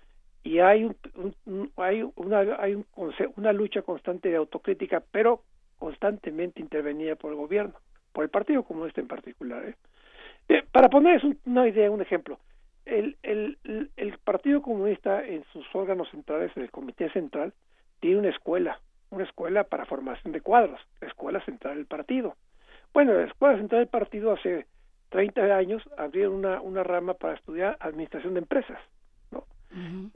[0.43, 2.85] Y hay, un, hay, una, hay un,
[3.37, 5.43] una lucha constante de autocrítica, pero
[5.77, 7.75] constantemente intervenida por el gobierno,
[8.11, 9.65] por el Partido Comunista en particular.
[9.65, 9.75] ¿eh?
[10.49, 12.39] Eh, para ponerles una idea, un ejemplo,
[12.85, 13.57] el, el,
[13.95, 17.53] el Partido Comunista en sus órganos centrales, en el Comité Central,
[17.99, 18.79] tiene una escuela,
[19.11, 22.35] una escuela para formación de cuadros, la Escuela Central del Partido.
[22.93, 24.67] Bueno, la Escuela Central del Partido hace
[25.09, 28.79] 30 años abrieron una, una rama para estudiar administración de empresas,
[29.31, 29.45] ¿no?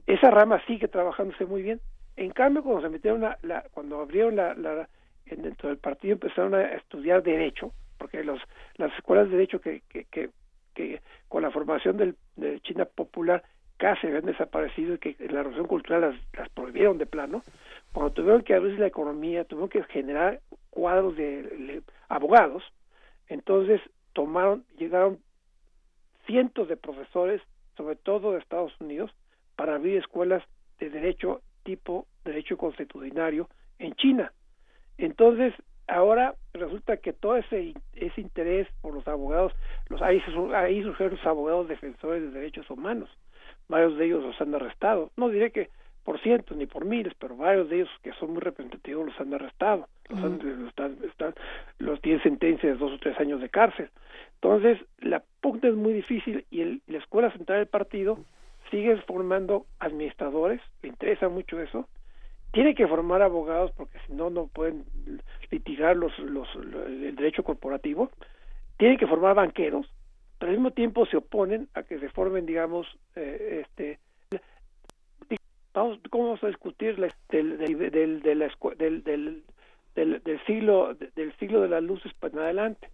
[0.06, 1.82] Esa rama sigue trabajándose muy bien.
[2.16, 4.88] En cambio, cuando se metieron la, cuando abrieron la, la,
[5.26, 8.40] dentro del partido empezaron a estudiar derecho, porque los
[8.76, 10.30] las escuelas de derecho que, que, que,
[10.74, 13.44] que con la formación del, de China popular
[13.78, 17.44] casi habían desaparecido y que en la revolución cultural las, prohibieron de plano,
[17.94, 22.64] cuando tuvieron que abrirse la economía, tuvieron que generar cuadros de, abogados,
[23.28, 23.82] entonces
[24.14, 25.20] tomaron, llegaron
[26.26, 27.42] cientos de profesores,
[27.76, 29.12] sobre todo de Estados Unidos,
[29.56, 30.44] para abrir escuelas
[30.80, 33.50] de derecho tipo derecho constitucionario
[33.80, 34.32] en China.
[34.98, 35.54] Entonces,
[35.88, 39.54] ahora resulta que todo ese, ese interés por los abogados,
[39.90, 40.22] los ahí,
[40.56, 43.10] ahí surgieron los abogados defensores de derechos humanos.
[43.70, 45.12] Varios de ellos los han arrestado.
[45.18, 45.70] No diré que
[46.04, 49.34] por cientos ni por miles, pero varios de ellos que son muy representativos los han
[49.34, 49.88] arrestado.
[50.08, 51.36] Los, han, están, están,
[51.80, 53.90] los tienen sentencias de dos o tres años de cárcel.
[54.36, 58.20] Entonces, la pugna es muy difícil y el, la Escuela Central del Partido
[58.72, 61.88] sigue formando administradores, le interesa mucho eso,
[62.52, 64.86] tiene que formar abogados porque si no, no pueden
[65.52, 68.12] litigar los, los, el derecho corporativo,
[68.78, 69.92] tiene que formar banqueros,
[70.40, 74.00] pero al mismo tiempo se oponen a que se formen, digamos, eh, este,
[75.74, 78.22] vamos, ¿cómo vamos a discutir del, del, del, del,
[78.78, 79.44] del,
[79.96, 82.90] del, del, siglo del siglo de las luces para adelante?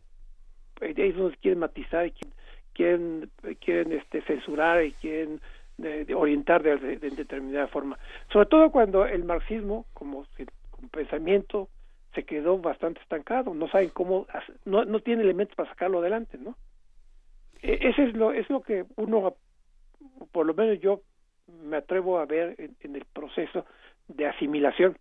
[0.82, 2.12] Ellos quieren matizar
[2.74, 3.30] quieren,
[3.60, 5.40] quieren este, censurar y quieren
[5.78, 7.98] de, orientar de, determinada forma.
[8.32, 10.26] Sobre todo cuando el marxismo, como,
[10.92, 11.70] pensamiento,
[12.14, 14.28] se quedó bastante estancado, no saben cómo,
[14.66, 16.56] no, no tiene elementos para sacarlo adelante, ¿no?
[17.64, 19.36] E, ese es lo, es lo que uno,
[20.32, 21.02] por lo menos yo
[21.64, 23.66] me atrevo a ver en, el proceso
[24.08, 24.98] de asimilación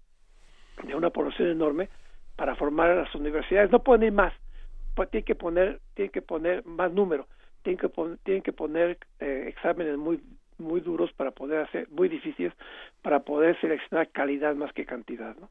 [0.85, 1.89] de una población enorme
[2.37, 3.71] para formar a las universidades.
[3.71, 4.33] No pueden ir más,
[4.95, 7.27] pues tienen que poner, tienen que poner más número,
[7.63, 7.91] tienen que,
[8.23, 10.23] tienen que poner eh, exámenes muy
[10.59, 12.53] muy duros para poder hacer, muy difíciles
[13.03, 15.51] para poder seleccionar calidad más que cantidad, ¿no?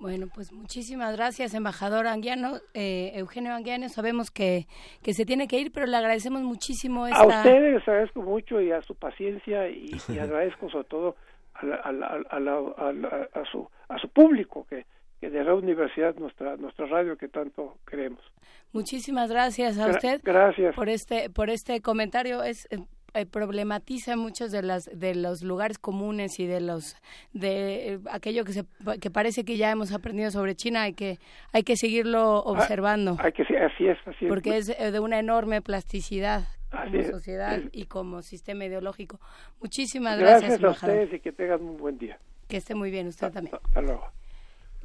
[0.00, 3.86] Bueno, pues muchísimas gracias, embajador Anguiano, eh, Eugenio Anguiano.
[3.90, 4.66] Sabemos que,
[5.02, 7.20] que se tiene que ir, pero le agradecemos muchísimo esta...
[7.20, 11.16] A ustedes les agradezco mucho y a su paciencia y, agradezco sobre todo
[11.54, 14.86] a, a, su, a su público que,
[15.20, 18.20] que de la universidad, nuestra, nuestra radio que tanto queremos.
[18.72, 20.20] Muchísimas gracias a usted.
[20.24, 20.74] Gracias.
[20.74, 22.42] Por este, por este comentario.
[22.42, 22.68] Es
[23.14, 26.96] eh, problematiza muchos de las de los lugares comunes y de los
[27.32, 28.64] de eh, aquello que se
[29.00, 31.18] que parece que ya hemos aprendido sobre China hay que
[31.52, 33.16] hay que seguirlo ah, observando.
[33.20, 37.86] hay que así es así porque es eh, de una enorme plasticidad como sociedad y
[37.86, 39.18] como sistema ideológico.
[39.60, 42.18] Muchísimas gracias gracias a ustedes y que tengan un buen día.
[42.48, 43.56] Que esté muy bien usted también.
[43.62, 44.06] hasta luego.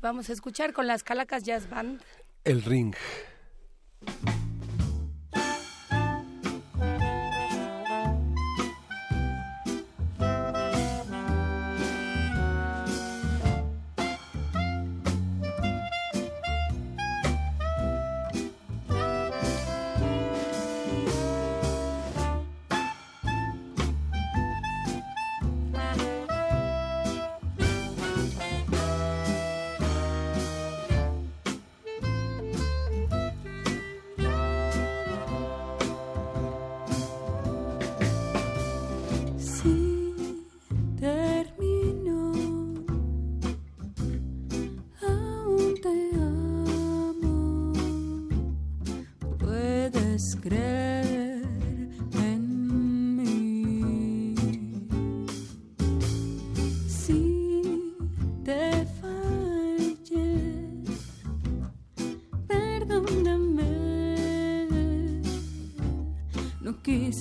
[0.02, 2.02] Vamos a escuchar con las Calacas Jazz Band
[2.45, 2.93] el ring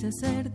[0.07, 0.54] hacerte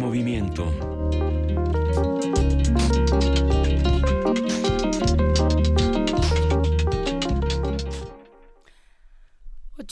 [0.00, 0.64] movimiento.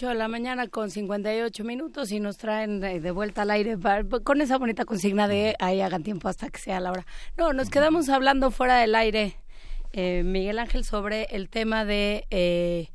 [0.01, 3.77] De la mañana con 58 minutos y nos traen de, vuelta al aire
[4.23, 7.05] con esa bonita consigna de ahí hagan tiempo hasta que sea la hora.
[7.37, 9.37] No, nos quedamos hablando fuera del aire,
[9.93, 12.91] eh, Miguel Ángel, sobre el tema de, eh,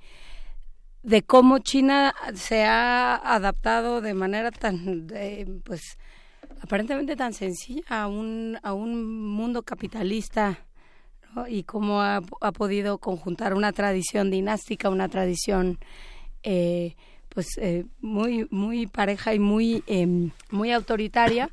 [1.02, 5.07] de cómo China se ha adaptado de manera tan,
[5.65, 5.98] pues,
[6.64, 10.60] aparentemente tan sencilla a un, a un mundo capitalista
[11.35, 11.45] ¿no?
[11.45, 15.77] y cómo ha, ha podido conjuntar una tradición dinástica, una tradición
[16.41, 16.95] eh,
[17.27, 21.49] pues eh, muy muy pareja y muy em, muy autoritaria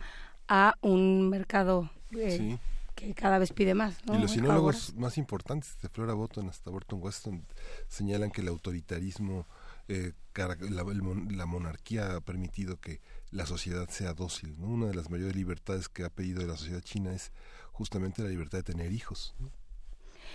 [0.47, 2.59] a un mercado eh, Sí.
[2.95, 3.97] que cada vez pide más.
[4.07, 4.17] ¿no?
[4.17, 7.45] Y los sinólogos más importantes de Flora Botton hasta Burton Weston
[7.89, 9.47] señalan que el autoritarismo,
[9.89, 13.01] eh, la, la monarquía ha permitido que
[13.31, 14.59] la sociedad sea dócil.
[14.59, 14.67] ¿no?
[14.67, 17.33] Una de las mayores libertades que ha pedido la sociedad china es
[17.73, 19.35] justamente la libertad de tener hijos.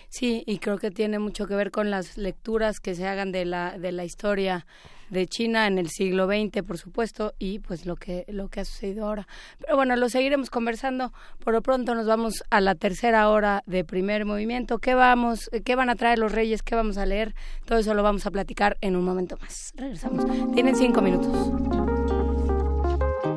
[0.10, 3.46] Sí, y creo que tiene mucho que ver con las lecturas que se hagan de
[3.46, 4.66] la de la historia
[5.10, 8.66] de China en el siglo XX, por supuesto, y pues lo que lo que ha
[8.66, 9.28] sucedido ahora.
[9.60, 11.14] Pero bueno, lo seguiremos conversando.
[11.44, 14.80] Por lo pronto nos vamos a la tercera hora de primer movimiento.
[14.80, 16.64] ¿Qué vamos qué van a traer los Reyes?
[16.64, 17.36] ¿Qué vamos a leer?
[17.66, 19.74] Todo eso lo vamos a platicar en un momento más.
[19.76, 20.26] Regresamos.
[20.54, 21.85] Tienen cinco minutos.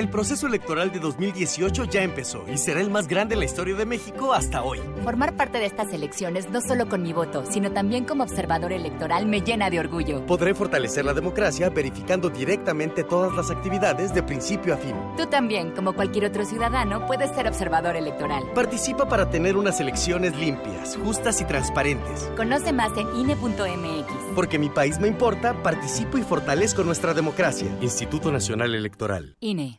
[0.00, 3.76] El proceso electoral de 2018 ya empezó y será el más grande en la historia
[3.76, 4.80] de México hasta hoy.
[5.04, 9.26] Formar parte de estas elecciones no solo con mi voto, sino también como observador electoral
[9.26, 10.24] me llena de orgullo.
[10.24, 14.94] Podré fortalecer la democracia verificando directamente todas las actividades de principio a fin.
[15.18, 18.42] Tú también, como cualquier otro ciudadano, puedes ser observador electoral.
[18.54, 22.22] Participa para tener unas elecciones limpias, justas y transparentes.
[22.38, 24.14] Conoce más en INE.mx.
[24.34, 27.68] Porque mi país me importa, participo y fortalezco nuestra democracia.
[27.82, 29.36] Instituto Nacional Electoral.
[29.40, 29.78] INE.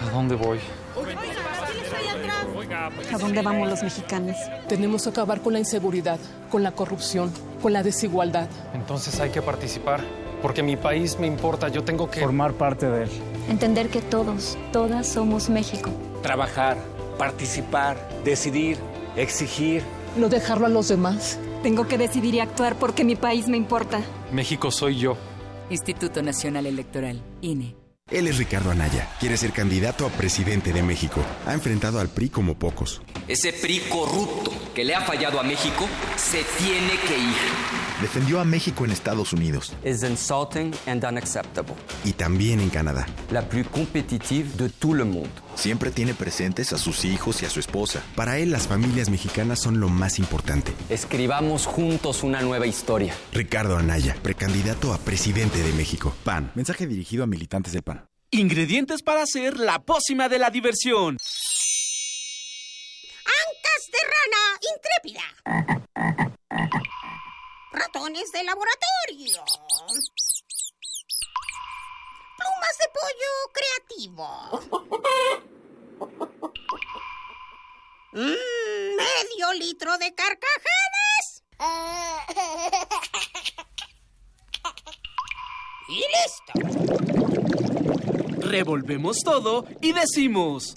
[0.00, 0.58] ¿A dónde voy?
[3.12, 4.36] ¿A dónde vamos los mexicanos?
[4.68, 6.18] Tenemos que acabar con la inseguridad,
[6.50, 8.48] con la corrupción, con la desigualdad.
[8.74, 10.00] Entonces hay que participar,
[10.40, 12.20] porque mi país me importa, yo tengo que...
[12.20, 13.10] Formar parte de él.
[13.48, 15.90] Entender que todos, todas somos México.
[16.22, 16.76] Trabajar,
[17.18, 18.78] participar, decidir,
[19.16, 19.82] exigir.
[20.16, 21.38] No dejarlo a los demás.
[21.62, 24.00] Tengo que decidir y actuar porque mi país me importa.
[24.32, 25.16] México soy yo.
[25.70, 27.77] Instituto Nacional Electoral, INE.
[28.10, 29.06] Él es Ricardo Anaya.
[29.20, 31.20] Quiere ser candidato a presidente de México.
[31.46, 33.02] Ha enfrentado al PRI como pocos.
[33.28, 35.86] Ese PRI corrupto que le ha fallado a México
[36.16, 37.36] se tiene que ir.
[38.00, 41.74] Defendió a México en Estados Unidos is insulting and unacceptable.
[42.04, 43.06] y también en Canadá.
[43.30, 45.28] La plus compétitive de tout le monde.
[45.58, 48.00] Siempre tiene presentes a sus hijos y a su esposa.
[48.14, 50.72] Para él, las familias mexicanas son lo más importante.
[50.88, 53.12] Escribamos juntos una nueva historia.
[53.32, 56.14] Ricardo Anaya, precandidato a presidente de México.
[56.22, 56.52] PAN.
[56.54, 58.06] Mensaje dirigido a militantes del PAN.
[58.30, 61.16] Ingredientes para hacer la pócima de la diversión.
[63.26, 65.24] Ancas de rana intrépida.
[67.72, 69.42] Ratones de laboratorio.
[72.38, 74.28] Plumas de pollo creativo.
[78.12, 81.42] Mm, medio litro de carcajadas.
[85.88, 86.52] Y listo.
[88.40, 90.74] Revolvemos todo y decimos...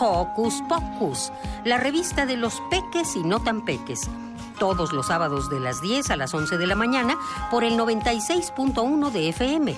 [0.00, 1.32] Hocus Pocus,
[1.64, 4.08] la revista de los peques y no tan peques.
[4.58, 7.16] Todos los sábados de las 10 a las 11 de la mañana
[7.50, 9.76] por el 96.1 de FM.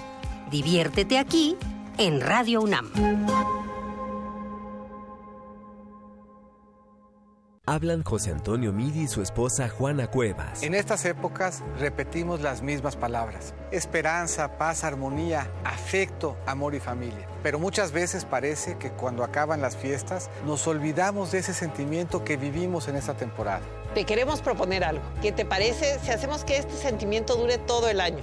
[0.51, 1.57] Diviértete aquí
[1.99, 2.91] en Radio UNAM.
[7.71, 10.65] Hablan José Antonio Midi y su esposa Juana Cuevas.
[10.65, 13.55] En estas épocas repetimos las mismas palabras.
[13.71, 17.29] Esperanza, paz, armonía, afecto, amor y familia.
[17.43, 22.37] Pero muchas veces parece que cuando acaban las fiestas nos olvidamos de ese sentimiento que
[22.37, 23.63] vivimos en esta temporada.
[23.95, 25.03] Te queremos proponer algo.
[25.21, 28.23] ¿Qué te parece si hacemos que este sentimiento dure todo el año?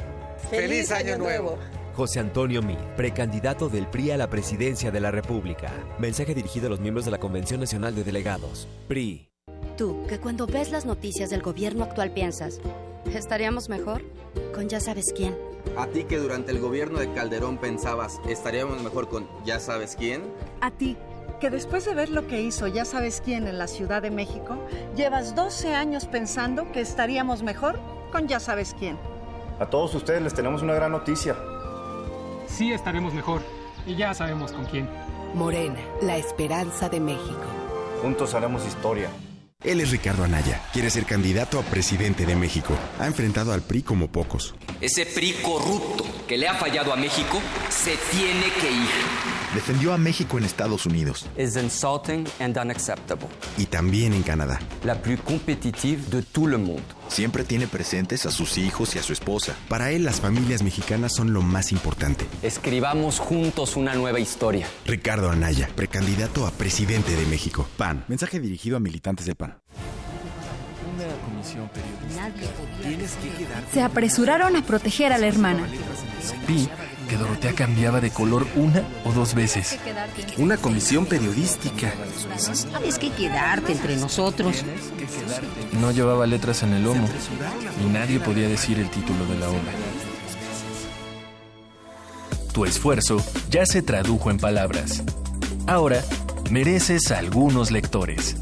[0.49, 1.57] ¡Feliz, año, nuevo.
[1.95, 5.71] José Antonio Mid, precandidato del PRI a la presidencia de la República.
[5.97, 8.67] Mensaje dirigido a los miembros de la Convención Nacional de Delegados.
[8.87, 9.27] PRI.
[9.77, 12.59] Tú, que cuando ves las noticias del gobierno actual piensas,
[13.13, 14.01] ¿estaríamos mejor?
[14.53, 15.37] Con ya sabes quién.
[15.77, 20.23] A ti que durante el gobierno de Calderón pensabas, ¿estaríamos mejor con ya sabes quién?
[20.61, 20.97] A ti,
[21.39, 24.57] que después de ver lo que hizo ya sabes quién en la Ciudad de México,
[24.95, 27.79] llevas 12 años pensando que estaríamos mejor
[28.11, 28.97] con ya sabes quién.
[29.59, 31.35] A todos ustedes les tenemos una gran noticia
[32.47, 33.41] sí estaremos mejor.
[33.85, 34.89] Y ya sabemos con quién.
[35.33, 37.43] Morena, la esperanza de México.
[38.01, 39.09] Juntos haremos historia.
[39.63, 40.61] Él es Ricardo Anaya.
[40.71, 42.77] Quiere ser candidato a presidente de México.
[42.99, 44.53] Ha enfrentado al PRI como pocos.
[44.81, 49.27] Ese PRI corrupto que le ha fallado a México se tiene que ir.
[49.53, 51.25] Defendió a México en Estados Unidos.
[51.37, 53.27] Es insulting and unacceptable.
[53.57, 54.59] Y también en Canadá.
[54.83, 56.83] La plus competitive de tout le monde.
[57.07, 59.55] Siempre tiene presentes a sus hijos y a su esposa.
[59.69, 62.25] Para él, las familias mexicanas son lo más importante.
[62.43, 64.67] Escribamos juntos una nueva historia.
[64.85, 67.67] Ricardo Anaya, precandidato a presidente de México.
[67.77, 68.03] PAN.
[68.09, 69.57] Mensaje dirigido a militantes del PAN.
[73.73, 75.63] Se apresuraron a proteger a la hermana.
[76.47, 76.69] Vi
[77.07, 79.79] que Dorotea cambiaba de color una o dos veces.
[80.37, 81.93] Una comisión periodística.
[82.79, 84.63] Tienes que quedarte entre nosotros.
[85.79, 87.07] No llevaba letras en el lomo
[87.83, 89.71] y nadie podía decir el título de la obra.
[92.53, 95.03] Tu esfuerzo ya se tradujo en palabras.
[95.67, 96.01] Ahora
[96.49, 98.37] mereces algunos lectores.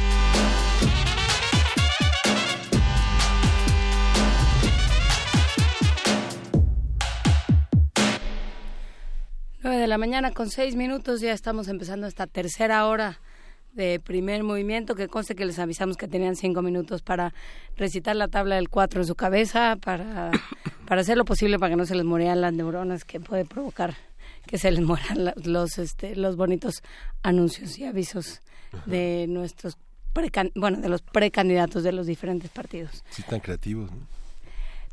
[9.87, 13.21] de la mañana con seis minutos ya estamos empezando esta tercera hora
[13.73, 17.33] de primer movimiento que conste que les avisamos que tenían cinco minutos para
[17.77, 20.33] recitar la tabla del cuatro en su cabeza para,
[20.89, 23.95] para hacer lo posible para que no se les murieran las neuronas que puede provocar
[24.45, 26.83] que se les mueran los este los bonitos
[27.23, 28.41] anuncios y avisos
[28.87, 29.79] de nuestros
[30.57, 34.16] bueno de los precandidatos de los diferentes partidos sí tan creativos ¿no?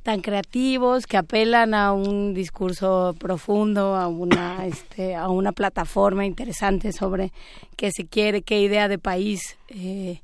[0.03, 6.91] Tan creativos que apelan a un discurso profundo, a una este, a una plataforma interesante
[6.91, 7.31] sobre
[7.75, 10.21] qué se quiere, qué idea de país eh,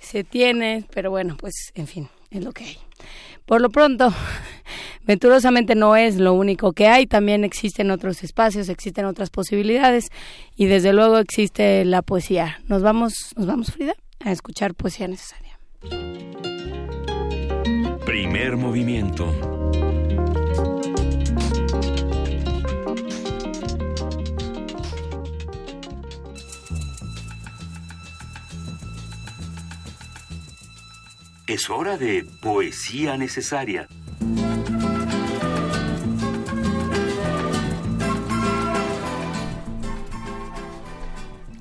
[0.00, 2.78] se tiene, pero bueno, pues en fin, es lo que hay.
[3.46, 4.12] Por lo pronto,
[5.04, 10.08] venturosamente no es lo único que hay, también existen otros espacios, existen otras posibilidades
[10.56, 12.60] y desde luego existe la poesía.
[12.68, 15.58] Nos vamos, nos vamos Frida, a escuchar poesía necesaria.
[18.10, 19.24] Primer movimiento.
[31.46, 33.86] Es hora de poesía necesaria.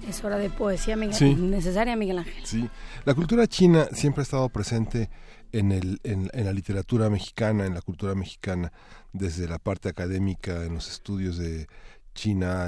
[0.07, 2.43] Es hora de poesía necesaria, Miguel Ángel.
[2.43, 2.67] Sí,
[3.05, 5.11] la cultura china siempre ha estado presente
[5.51, 8.71] en, el, en, la literatura mexicana, en la cultura mexicana,
[9.13, 11.67] desde la parte académica, en los estudios de
[12.13, 12.67] China,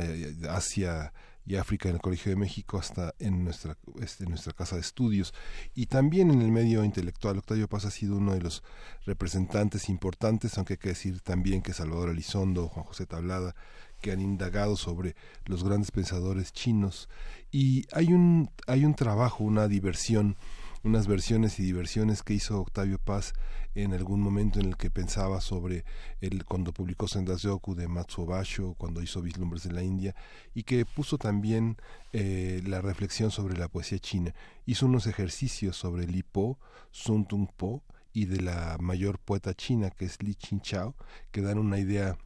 [0.50, 1.14] Asia
[1.46, 5.34] y África en el Colegio de México, hasta en nuestra, este, nuestra casa de estudios.
[5.74, 7.38] Y también en el medio intelectual.
[7.38, 8.64] Octavio Paz ha sido uno de los
[9.06, 13.56] representantes importantes, aunque hay que decir también que Salvador Elizondo, Juan José Tablada,
[14.02, 17.10] que han indagado sobre los grandes pensadores chinos.
[17.52, 20.38] Y hay un, hay un trabajo, una diversión
[20.84, 23.34] unas versiones y diversiones que hizo Octavio Paz
[23.76, 25.86] en algún momento en el que pensaba sobre
[26.20, 30.16] el cuando publicó Sendas Yoku de Matsuo Basho, cuando hizo Vislumbres de la India
[30.54, 31.78] y que puso también
[32.14, 34.34] eh, la reflexión sobre la poesía china.
[34.66, 36.60] Hizo unos ejercicios sobre Li Po,
[36.92, 37.84] Sun Tung Po
[38.14, 40.96] y de la mayor poeta china que es Li Chao,
[41.32, 42.18] que dan una idea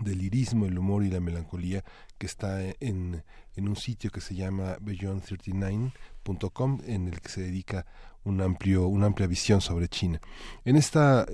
[0.00, 1.82] del lirismo, el humor y la melancolía
[2.18, 3.24] que está en,
[3.56, 4.76] en un sitio que se llama
[6.28, 7.86] beyond39.com en el que se dedica
[8.24, 10.20] un amplio, una amplia visión sobre China.
[10.64, 11.26] En esta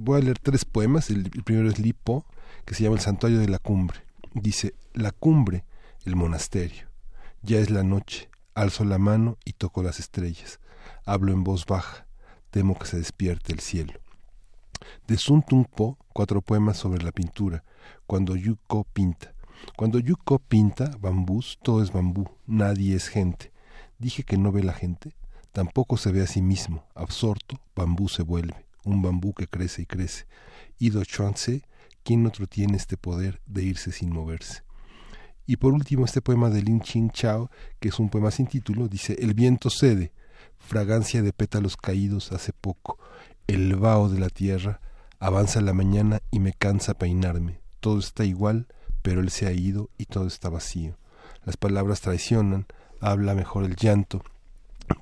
[0.00, 2.24] voy a leer tres poemas, el, primero es Lipo,
[2.64, 4.00] que se llama El Santuario de la Cumbre.
[4.34, 5.64] Dice, la cumbre,
[6.04, 6.88] el monasterio.
[7.42, 10.60] Ya es la noche, alzo la mano y toco las estrellas.
[11.04, 12.06] Hablo en voz baja,
[12.50, 13.94] temo que se despierte el cielo.
[15.06, 17.64] De Sun Tung Po, cuatro poemas sobre la pintura,
[18.06, 19.32] cuando Yuko pinta.
[19.74, 23.52] Cuando Yuko pinta bambús, todo es bambú, nadie es gente.
[23.98, 25.14] Dije que no ve la gente,
[25.52, 29.86] tampoco se ve a sí mismo, absorto, bambú se vuelve, un bambú que crece y
[29.86, 30.26] crece.
[30.78, 31.62] Ido Chuanse,
[32.02, 34.62] ¿quién otro tiene este poder de irse sin moverse?
[35.46, 37.50] Y por último este poema de Lin Ching Chao,
[37.80, 40.12] que es un poema sin título, dice El viento cede,
[40.58, 42.98] fragancia de pétalos caídos hace poco,
[43.46, 44.80] el vaho de la tierra,
[45.20, 48.66] avanza la mañana y me cansa peinarme, todo está igual,
[49.02, 50.98] pero él se ha ido y todo está vacío.
[51.44, 52.66] Las palabras traicionan,
[53.00, 54.22] habla mejor el llanto.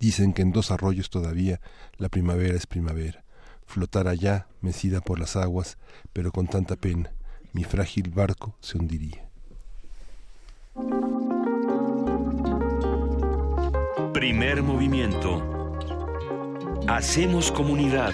[0.00, 1.60] Dicen que en dos arroyos todavía
[1.96, 3.24] la primavera es primavera.
[3.66, 5.78] Flotar allá, mecida por las aguas,
[6.12, 7.12] pero con tanta pena,
[7.52, 9.24] mi frágil barco se hundiría.
[14.12, 15.42] Primer movimiento.
[16.88, 18.12] Hacemos comunidad.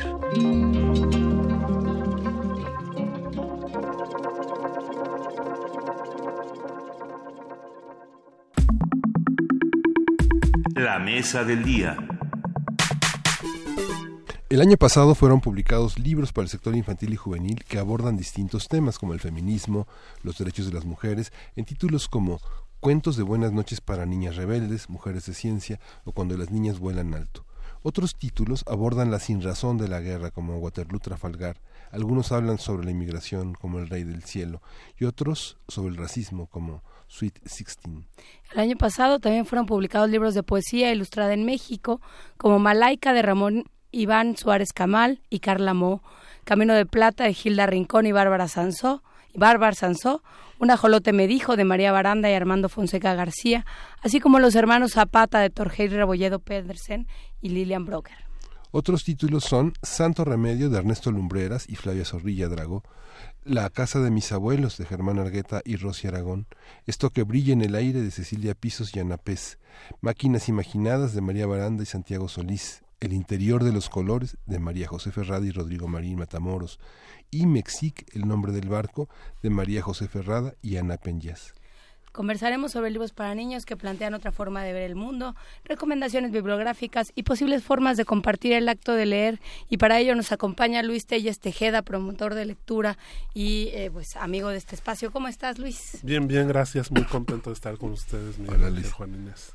[10.81, 11.95] La mesa del día.
[14.49, 18.67] El año pasado fueron publicados libros para el sector infantil y juvenil que abordan distintos
[18.67, 19.87] temas como el feminismo,
[20.23, 22.41] los derechos de las mujeres, en títulos como
[22.81, 27.13] Cuentos de buenas noches para niñas rebeldes, mujeres de ciencia o Cuando las niñas vuelan
[27.13, 27.45] alto.
[27.83, 32.91] Otros títulos abordan la sinrazón de la guerra como Waterloo Trafalgar, algunos hablan sobre la
[32.91, 34.63] inmigración como El Rey del Cielo
[34.99, 38.07] y otros sobre el racismo como Sweet Sixteen.
[38.53, 42.01] El año pasado también fueron publicados libros de poesía ilustrada en México,
[42.37, 46.03] como Malaika de Ramón Iván Suárez Camal y Carla Mo,
[46.45, 49.03] Camino de Plata de Gilda Rincón y Bárbara Sansó,
[49.35, 50.23] y Bárbara Sansó,
[50.61, 53.67] Un ajolote me dijo de María Baranda y Armando Fonseca García,
[54.03, 57.09] así como Los hermanos Zapata de Torgeir Rebolledo Pedersen
[57.41, 58.17] y Lilian Broker.
[58.71, 62.85] Otros títulos son Santo Remedio de Ernesto Lumbreras y Flavia Zorrilla Drago,
[63.45, 66.47] la casa de mis abuelos de Germán Argueta y Rosy Aragón,
[66.87, 69.59] Esto que brilla en el aire de Cecilia Pisos y Ana Pez,
[70.01, 74.89] Máquinas imaginadas de María Baranda y Santiago Solís, El interior de los colores de María
[74.89, 76.79] José Ferrada y Rodrigo Marín Matamoros,
[77.31, 79.09] y Mexic, el nombre del barco
[79.43, 81.55] de María José Ferrada y Ana Peñas.
[82.13, 87.13] Conversaremos sobre libros para niños que plantean otra forma de ver el mundo, recomendaciones bibliográficas
[87.15, 89.41] y posibles formas de compartir el acto de leer.
[89.69, 92.99] Y para ello nos acompaña Luis Telles Tejeda, promotor de lectura
[93.33, 95.13] y eh, pues amigo de este espacio.
[95.13, 95.99] ¿Cómo estás, Luis?
[96.03, 96.91] Bien, bien, gracias.
[96.91, 99.53] Muy contento de estar con ustedes, Miguel Juan Inés.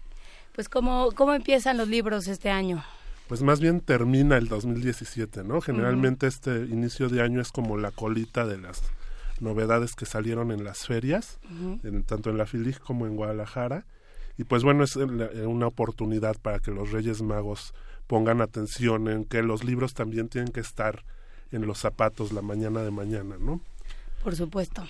[0.55, 2.83] Pues, ¿cómo, ¿cómo empiezan los libros este año?
[3.27, 5.59] Pues más bien termina el 2017, ¿no?
[5.59, 8.83] Generalmente este inicio de año es como la colita de las
[9.39, 11.39] novedades que salieron en las ferias,
[11.83, 13.85] en, tanto en la FILIG como en Guadalajara.
[14.37, 17.73] Y pues bueno, es una oportunidad para que los Reyes Magos
[18.07, 21.03] pongan atención en que los libros también tienen que estar
[21.51, 23.61] en los zapatos la mañana de mañana, ¿no?
[24.23, 24.83] Por supuesto.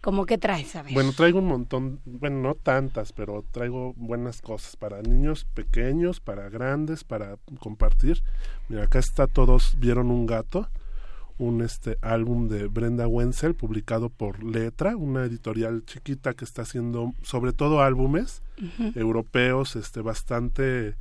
[0.00, 0.74] ¿Cómo que traes?
[0.74, 6.18] A Bueno, traigo un montón, bueno, no tantas, pero traigo buenas cosas para niños pequeños,
[6.18, 8.20] para grandes, para compartir.
[8.68, 10.68] Mira, acá está Todos vieron un gato
[11.38, 17.12] un este álbum de Brenda Wenzel publicado por Letra, una editorial chiquita que está haciendo
[17.22, 18.42] sobre todo álbumes
[18.94, 20.96] europeos este bastante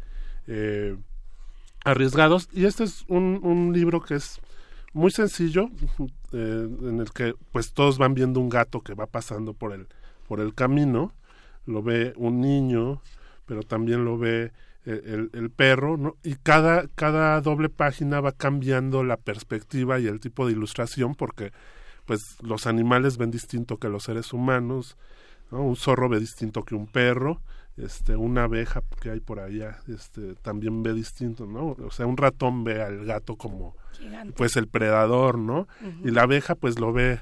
[0.48, 0.98] eh,
[1.84, 2.50] arriesgados.
[2.52, 4.40] Y este es un, un, libro que es
[4.94, 5.70] muy sencillo
[6.32, 9.88] eh, en el que pues todos van viendo un gato que va pasando por el
[10.28, 11.14] por el camino.
[11.66, 13.02] Lo ve un niño
[13.52, 14.54] pero también lo ve
[14.86, 16.16] el, el, perro, ¿no?
[16.24, 21.52] Y cada, cada doble página va cambiando la perspectiva y el tipo de ilustración porque
[22.06, 24.98] pues los animales ven distinto que los seres humanos,
[25.52, 25.62] ¿no?
[25.62, 27.42] Un zorro ve distinto que un perro,
[27.78, 31.76] este, una abeja que hay por allá, este, también ve distinto, ¿no?
[31.86, 33.76] O sea, un ratón ve al gato como
[34.36, 35.68] pues el predador, ¿no?
[36.04, 37.20] Y la abeja pues lo ve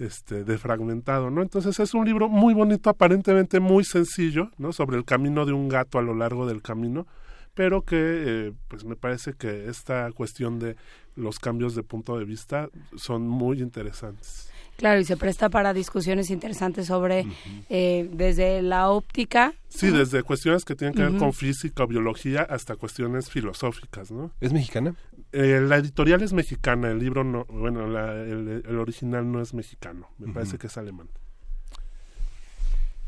[0.00, 1.42] este, defragmentado, ¿no?
[1.42, 4.72] Entonces es un libro muy bonito, aparentemente muy sencillo, ¿no?
[4.72, 7.06] Sobre el camino de un gato a lo largo del camino,
[7.54, 10.76] pero que eh, pues me parece que esta cuestión de
[11.16, 14.49] los cambios de punto de vista son muy interesantes.
[14.80, 17.26] Claro, y se presta para discusiones interesantes sobre,
[17.68, 19.52] eh, desde la óptica.
[19.68, 24.30] Sí, desde cuestiones que tienen que ver con física o biología hasta cuestiones filosóficas, ¿no?
[24.40, 24.94] ¿Es mexicana?
[25.32, 30.32] Eh, la editorial es mexicana, el libro no, bueno, el, original no es mexicano, me
[30.32, 31.10] parece que es alemán.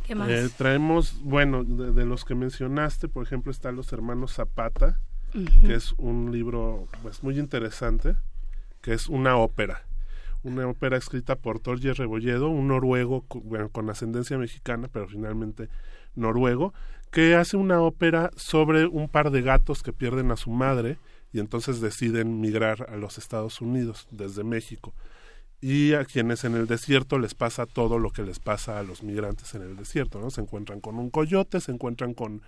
[0.07, 0.29] ¿Qué más?
[0.29, 5.01] Eh, traemos, bueno, de, los que mencionaste, por ejemplo, están Los Hermanos Zapata,
[5.33, 8.15] que es un libro pues muy interesante,
[8.83, 9.87] que es una ópera
[10.43, 15.69] una ópera escrita por Torje Rebolledo, un noruego bueno, con ascendencia mexicana, pero finalmente
[16.15, 16.75] noruego,
[17.11, 20.99] que hace una ópera sobre un par de gatos que pierden a su madre
[21.33, 24.95] y entonces deciden migrar a los Estados Unidos desde México.
[25.61, 29.03] Y a quienes en el desierto les pasa todo lo que les pasa a los
[29.05, 30.31] migrantes en el desierto, ¿no?
[30.31, 32.43] Se encuentran con un coyote, se encuentran con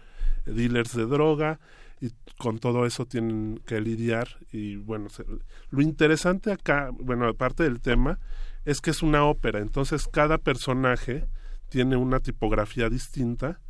[0.44, 1.60] dealers de droga,
[2.00, 5.08] y con todo eso tienen que lidiar y bueno,
[5.70, 8.18] lo interesante acá, bueno, aparte del tema,
[8.64, 11.26] es que es una ópera, entonces cada personaje
[11.68, 13.60] tiene una tipografía distinta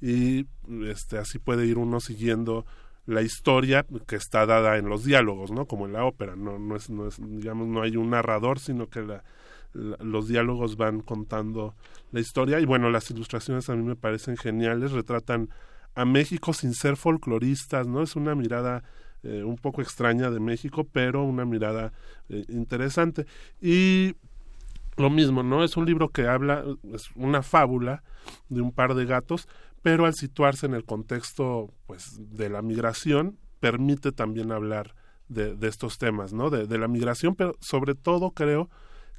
[0.00, 0.46] y
[0.84, 2.64] este así puede ir uno siguiendo
[3.06, 5.66] la historia que está dada en los diálogos, ¿no?
[5.66, 8.88] Como en la ópera, no no es no es digamos no hay un narrador, sino
[8.88, 9.24] que la,
[9.72, 11.74] los diálogos van contando
[12.12, 15.50] la historia y bueno, las ilustraciones a mí me parecen geniales, retratan
[15.94, 18.02] a México sin ser folcloristas, ¿no?
[18.02, 18.82] Es una mirada
[19.22, 21.92] eh, un poco extraña de México, pero una mirada
[22.28, 23.26] eh, interesante.
[23.60, 24.14] Y
[24.96, 25.64] lo mismo, ¿no?
[25.64, 26.64] Es un libro que habla,
[26.94, 28.02] es una fábula
[28.48, 29.48] de un par de gatos,
[29.82, 34.94] pero al situarse en el contexto, pues, de la migración, permite también hablar
[35.28, 36.50] de, de estos temas, ¿no?
[36.50, 38.70] De, de la migración, pero sobre todo creo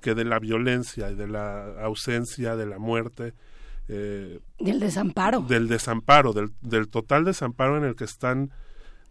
[0.02, 3.34] que de la violencia y de la ausencia, de la muerte,
[3.88, 5.42] eh, del desamparo.
[5.42, 8.52] Del desamparo, del, del total desamparo en el que están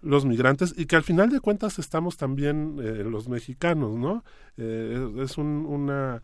[0.02, 4.24] los migrantes y que al final de cuentas estamos también eh, los mexicanos, ¿no?
[4.56, 6.22] Eh, es una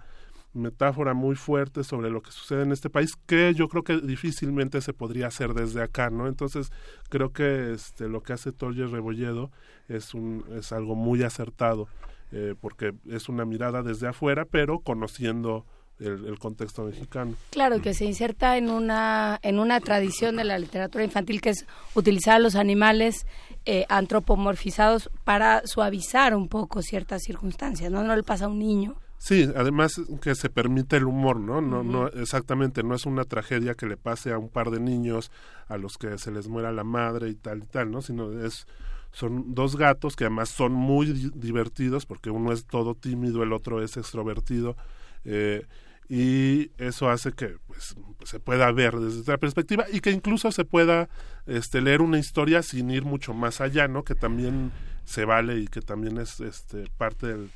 [0.54, 4.80] metáfora muy fuerte sobre lo que sucede en este país que yo creo que difícilmente
[4.80, 6.26] se podría hacer desde acá, ¿no?
[6.26, 6.72] Entonces
[7.10, 9.50] creo que este, lo que hace Torres Rebolledo
[9.88, 11.88] es, un, es algo muy acertado
[12.32, 15.66] eh, porque es una mirada desde afuera pero conociendo
[15.98, 17.34] el, contexto mexicano.
[17.50, 21.66] Claro, que se inserta en una, en una tradición de la literatura infantil que es
[21.94, 23.26] utilizar a los animales
[23.64, 28.04] eh, antropomorfizados para suavizar un poco ciertas circunstancias, ¿no?
[28.04, 28.96] No le pasa a un niño.
[29.18, 31.62] Sí, además que se permite el humor, ¿no?
[31.62, 35.30] No, no exactamente, no es una tragedia que le pase a un par de niños
[35.68, 38.02] a los que se les muera la madre y tal y tal, ¿no?
[38.02, 38.66] Sino es
[39.12, 43.82] son dos gatos que además son muy divertidos porque uno es todo tímido, el otro
[43.82, 44.76] es extrovertido.
[45.24, 45.64] Eh,
[46.08, 50.64] y eso hace que pues, se pueda ver desde esta perspectiva y que incluso se
[50.64, 51.08] pueda
[51.46, 54.04] este, leer una historia sin ir mucho más allá, ¿no?
[54.04, 54.72] Que también
[55.04, 57.50] se vale y que también es este, parte del,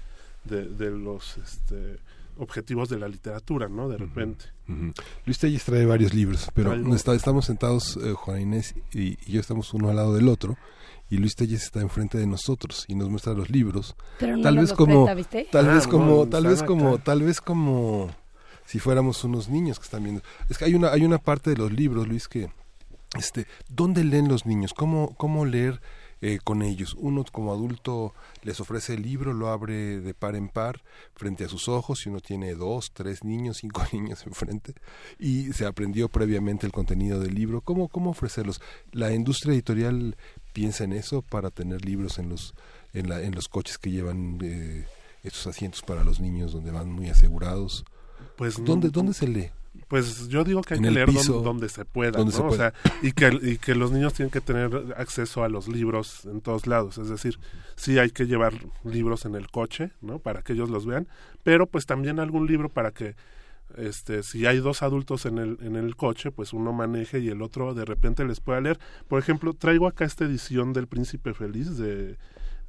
[0.44, 1.98] de, los este,
[2.38, 3.88] objetivos de la literatura, ¿no?
[3.88, 4.46] De repente.
[5.26, 9.90] Luis Telles trae varios libros, pero estamos sentados, eh, Juan Inés y, yo estamos uno
[9.90, 10.56] al lado del otro
[11.08, 13.96] y Luis Telles está enfrente de nosotros y nos muestra los libros.
[14.18, 18.10] tal vez como, tal vez como, tal vez como, tal vez como
[18.70, 20.22] si fuéramos unos niños que están viendo.
[20.48, 22.50] Es que hay una, hay una parte de los libros, Luis, que,
[23.18, 24.74] este, ¿dónde leen los niños?
[24.74, 25.80] ¿Cómo, cómo leer
[26.20, 26.94] eh, con ellos?
[26.96, 28.14] Uno como adulto
[28.44, 30.84] les ofrece el libro, lo abre de par en par
[31.16, 34.74] frente a sus ojos, y uno tiene dos, tres niños, cinco niños enfrente,
[35.18, 37.62] y se aprendió previamente el contenido del libro.
[37.62, 38.62] ¿Cómo, cómo ofrecerlos?
[38.92, 40.16] ¿La industria editorial
[40.52, 42.54] piensa en eso para tener libros en los,
[42.92, 44.38] en la, en los coches que llevan...
[44.42, 44.86] Eh,
[45.22, 47.84] estos asientos para los niños donde van muy asegurados
[48.36, 49.50] pues ¿Dónde, ¿Dónde se lee?
[49.88, 52.46] Pues yo digo que hay que leer donde, se pueda, ¿no?
[52.46, 52.72] O sea,
[53.02, 56.68] y que, y que los niños tienen que tener acceso a los libros en todos
[56.68, 56.98] lados.
[56.98, 57.38] Es decir,
[57.74, 58.52] sí hay que llevar
[58.84, 60.20] libros en el coche, ¿no?
[60.20, 61.08] Para que ellos los vean,
[61.42, 63.16] pero pues también algún libro para que
[63.76, 67.40] este si hay dos adultos en el en el coche pues uno maneje y el
[67.40, 71.76] otro de repente les pueda leer por ejemplo traigo acá esta edición del príncipe feliz
[71.76, 72.16] de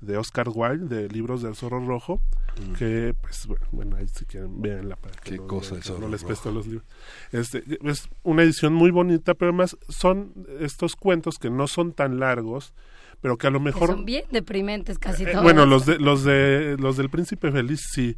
[0.02, 2.22] de Oscar Wilde, de Libros del Zorro Rojo,
[2.60, 2.73] mm.
[2.73, 6.65] que, pues, bueno, ahí si quieren, véanla para que, no, cosa no les presto los
[6.65, 6.86] libros.
[7.32, 12.19] Este, es una edición muy bonita, pero además son estos cuentos que no son tan
[12.19, 12.73] largos,
[13.22, 13.90] pero que a lo mejor...
[13.90, 15.44] son bien deprimentes casi eh, todos.
[15.44, 18.18] Bueno, los, de, los, de, los del Príncipe Feliz sí,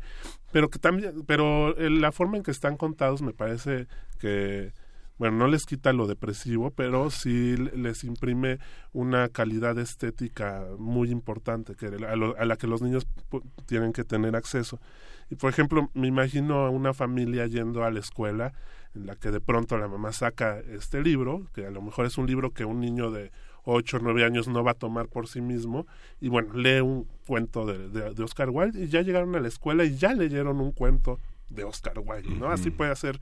[0.54, 3.88] pero que también, pero la forma en que están contados me parece
[4.20, 4.72] que
[5.18, 8.60] bueno, no les quita lo depresivo, pero sí les imprime
[8.94, 13.08] una calidad estética muy importante que a, la que los niños
[13.66, 14.80] tienen que tener acceso.
[15.30, 18.54] Y por ejemplo, me imagino a una familia yendo a la escuela
[18.96, 22.18] en la que de pronto la mamá saca este libro, que a lo mejor es
[22.18, 23.32] un libro que un niño de
[23.64, 25.88] ocho o nueve años no va a tomar por sí mismo
[26.20, 29.86] y bueno, lee un cuento de, de, Oscar Wilde y ya llegaron a la escuela
[29.86, 31.20] y ya leyeron un cuento
[31.50, 32.50] de Oscar Wilde, ¿no?
[32.50, 33.20] Así puede hacer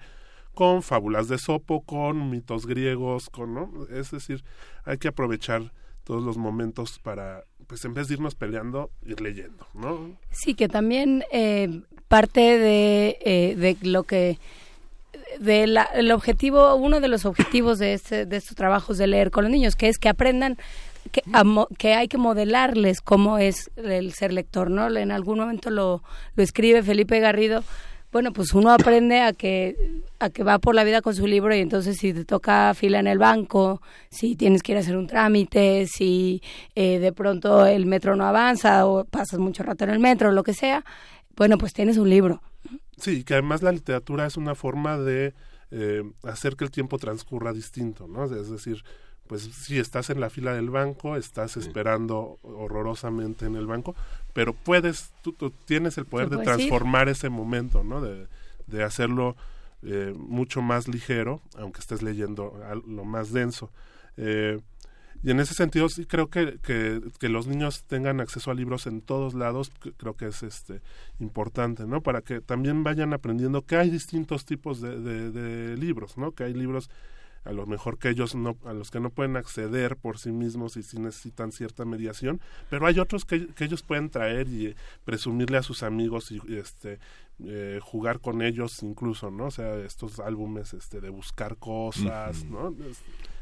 [0.54, 3.72] con fábulas de Sopo, con mitos griegos, con, ¿no?
[3.90, 4.44] Es decir,
[4.86, 5.72] hay que aprovechar
[6.04, 10.18] todos los momentos para, pues en vez de irnos peleando, ir leyendo, ¿no?
[10.32, 14.38] Sí, que también eh, parte de, eh, de lo que
[15.40, 19.44] de el objetivo, uno de los objetivos de, este, de estos trabajos de leer con
[19.44, 20.58] los niños, que es que aprendan
[21.12, 21.24] que,
[21.78, 24.96] que hay que modelarles cómo es el ser lector, ¿no?
[24.96, 26.04] En algún momento lo,
[26.36, 27.64] lo escribe Felipe Garrido.
[28.12, 31.56] Bueno, pues uno aprende a que a que va por la vida con su libro
[31.56, 34.96] y entonces si te toca fila en el banco, si tienes que ir a hacer
[34.96, 36.44] un trámite, si
[36.76, 40.44] eh, de pronto el metro no avanza o pasas mucho rato en el metro, lo
[40.44, 40.86] que sea,
[41.36, 42.42] bueno, pues tienes un libro.
[42.98, 45.34] Sí, que además la literatura es una forma de
[45.72, 48.26] eh, hacer que el tiempo transcurra distinto, ¿no?
[48.26, 48.84] Es decir,
[49.26, 53.96] pues si estás en la fila del banco, estás esperando horrorosamente en el banco,
[54.34, 55.34] pero puedes, tú,
[55.66, 58.02] tienes el poder de transformar ese momento, ¿no?
[58.02, 58.28] De,
[58.68, 59.36] de hacerlo
[59.84, 63.72] eh, mucho más ligero, aunque estés leyendo lo más denso.
[64.16, 64.60] Eh,
[65.24, 69.02] y en ese sentido sí creo que, que, los niños tengan acceso a libros en
[69.02, 70.82] todos lados, creo que es este
[71.20, 72.02] importante, ¿no?
[72.02, 76.32] Para que también vayan aprendiendo que hay distintos tipos de, de, libros, ¿no?
[76.32, 76.90] Que hay libros
[77.44, 80.78] a lo mejor que ellos no, a los que no pueden acceder por sí mismos
[80.78, 82.40] y si necesitan cierta mediación,
[82.70, 87.00] pero hay otros que, que ellos pueden traer y presumirle a sus amigos y este
[87.46, 89.46] eh, jugar con ellos incluso, ¿no?
[89.46, 92.76] O sea, estos álbumes este, de buscar cosas, ¿no?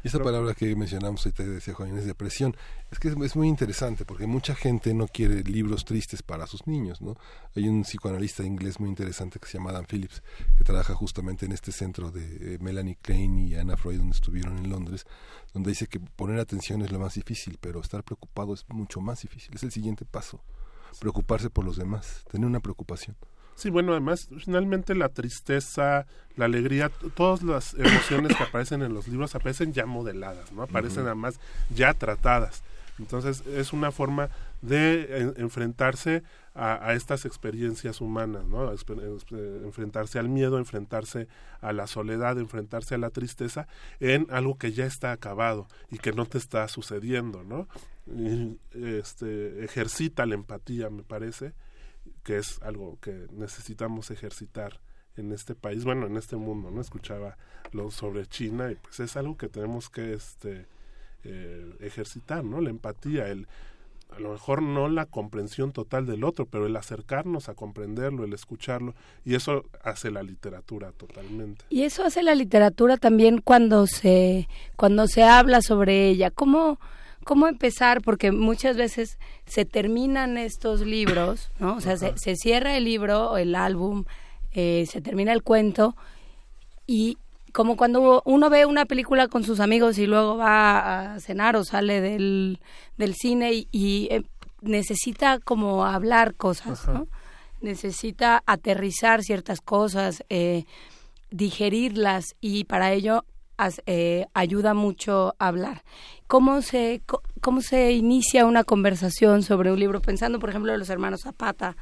[0.02, 2.56] y esa palabra que mencionamos ahorita decía Juan es depresión,
[2.90, 7.02] es que es, muy interesante porque mucha gente no quiere libros tristes para sus niños,
[7.02, 7.16] ¿no?
[7.54, 10.22] Hay un psicoanalista inglés muy interesante que se llama Dan Phillips,
[10.56, 14.56] que trabaja justamente en este centro de eh, Melanie Klein y Anna Freud, donde estuvieron
[14.56, 15.06] en Londres,
[15.52, 19.20] donde dice que poner atención es lo más difícil, pero estar preocupado es mucho más
[19.20, 20.42] difícil, es el siguiente paso,
[20.98, 23.16] preocuparse por los demás, tener una preocupación.
[23.60, 29.06] Sí, bueno, además, finalmente la tristeza, la alegría, todas las emociones que aparecen en los
[29.06, 30.62] libros aparecen ya modeladas, ¿no?
[30.62, 31.38] Aparecen además
[31.68, 32.62] ya tratadas.
[32.98, 34.30] Entonces, es una forma
[34.62, 36.22] de enfrentarse
[36.54, 38.72] a, estas experiencias humanas, ¿no?
[38.72, 41.28] enfrentarse al miedo, enfrentarse
[41.60, 43.68] a la soledad, enfrentarse a la tristeza
[44.00, 47.68] en algo que ya está acabado y que no te está sucediendo, ¿no?
[48.72, 51.52] este, ejercita la empatía, me parece,
[52.22, 54.80] que es algo que necesitamos ejercitar
[55.16, 56.80] en este país, bueno, en este mundo, ¿no?
[56.80, 57.36] Escuchaba
[57.72, 60.66] lo sobre China y pues es algo que tenemos que este
[61.24, 62.60] eh, ejercitar, ¿no?
[62.60, 63.46] La empatía, el
[64.16, 68.32] a lo mejor no la comprensión total del otro, pero el acercarnos a comprenderlo, el
[68.32, 68.94] escucharlo,
[69.24, 71.64] y eso hace la literatura totalmente.
[71.70, 76.30] Y eso hace la literatura también cuando se cuando se habla sobre ella.
[76.30, 76.80] ¿Cómo
[77.24, 78.00] ¿Cómo empezar?
[78.02, 81.76] Porque muchas veces se terminan estos libros, ¿no?
[81.76, 84.04] O sea, se, cierra el libro, el álbum,
[84.52, 85.96] eh, se termina el cuento
[86.86, 87.18] y
[87.52, 91.64] como cuando uno ve una película con sus amigos y luego va a cenar o
[91.64, 92.60] sale del,
[92.96, 94.22] del cine y, eh,
[94.60, 97.08] necesita como hablar cosas, ¿no?
[97.60, 100.64] Necesita aterrizar ciertas cosas, eh,
[101.30, 103.24] digerirlas y para ello
[103.86, 105.82] eh, ayuda mucho a hablar.
[106.26, 107.02] ¿Cómo se,
[107.40, 110.00] ¿Cómo se inicia una conversación sobre un libro?
[110.00, 111.76] Pensando, por ejemplo, en los hermanos Zapata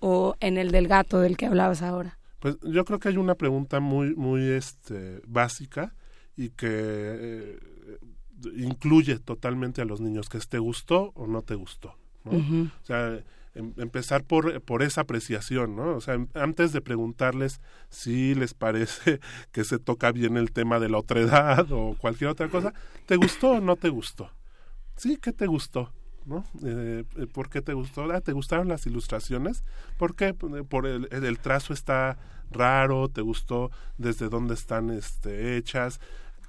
[0.00, 2.18] o en el del gato del que hablabas ahora.
[2.40, 5.94] Pues yo creo que hay una pregunta muy, muy este, básica
[6.36, 7.58] y que eh,
[8.56, 11.96] incluye totalmente a los niños, que es ¿te gustó o no te gustó?
[12.24, 12.32] ¿no?
[12.32, 13.18] O sea,
[13.54, 15.96] empezar por, por esa apreciación, ¿no?
[15.96, 19.20] O sea, antes de preguntarles si les parece
[19.52, 22.72] que se toca bien el tema de la otredad o cualquier otra cosa,
[23.06, 24.30] ¿te gustó o no te gustó?
[24.96, 25.92] Sí, ¿qué te gustó?
[26.26, 26.44] ¿no?
[26.64, 28.10] Eh, eh ¿Por qué te gustó?
[28.12, 29.64] Ah, ¿Te gustaron las ilustraciones?
[29.98, 30.34] ¿Por qué?
[30.34, 32.18] Por el, el trazo está
[32.50, 36.00] raro, ¿te gustó desde dónde están este, hechas?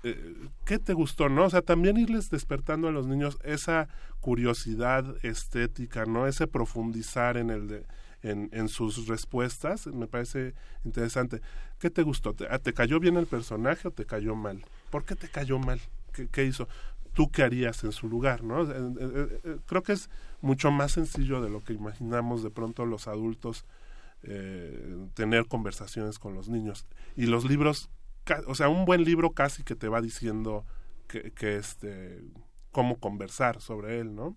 [0.07, 1.45] Eh, ¿qué te gustó, no?
[1.45, 3.87] O sea, también irles despertando a los niños esa
[4.19, 6.27] curiosidad estética, ¿no?
[6.27, 7.85] Ese profundizar en el de,
[8.21, 10.53] en, en sus respuestas, me parece
[10.83, 11.41] interesante.
[11.79, 12.33] ¿Qué te gustó?
[12.33, 14.63] ¿Te, ah, ¿Te, cayó bien el personaje o te cayó mal?
[14.91, 15.81] ¿Por qué te cayó mal?
[16.31, 16.67] ¿Qué, hizo?
[17.13, 18.61] ¿Tú qué harías en su lugar, no?
[18.61, 23.07] Eh, eh, creo que es mucho más sencillo de lo que imaginamos de pronto los
[23.07, 23.65] adultos
[25.13, 26.87] tener conversaciones con los niños.
[27.15, 27.91] Y los libros
[28.47, 30.65] o sea, un buen libro casi que te va diciendo
[31.07, 32.21] que, este
[32.71, 34.35] cómo conversar sobre él, ¿no?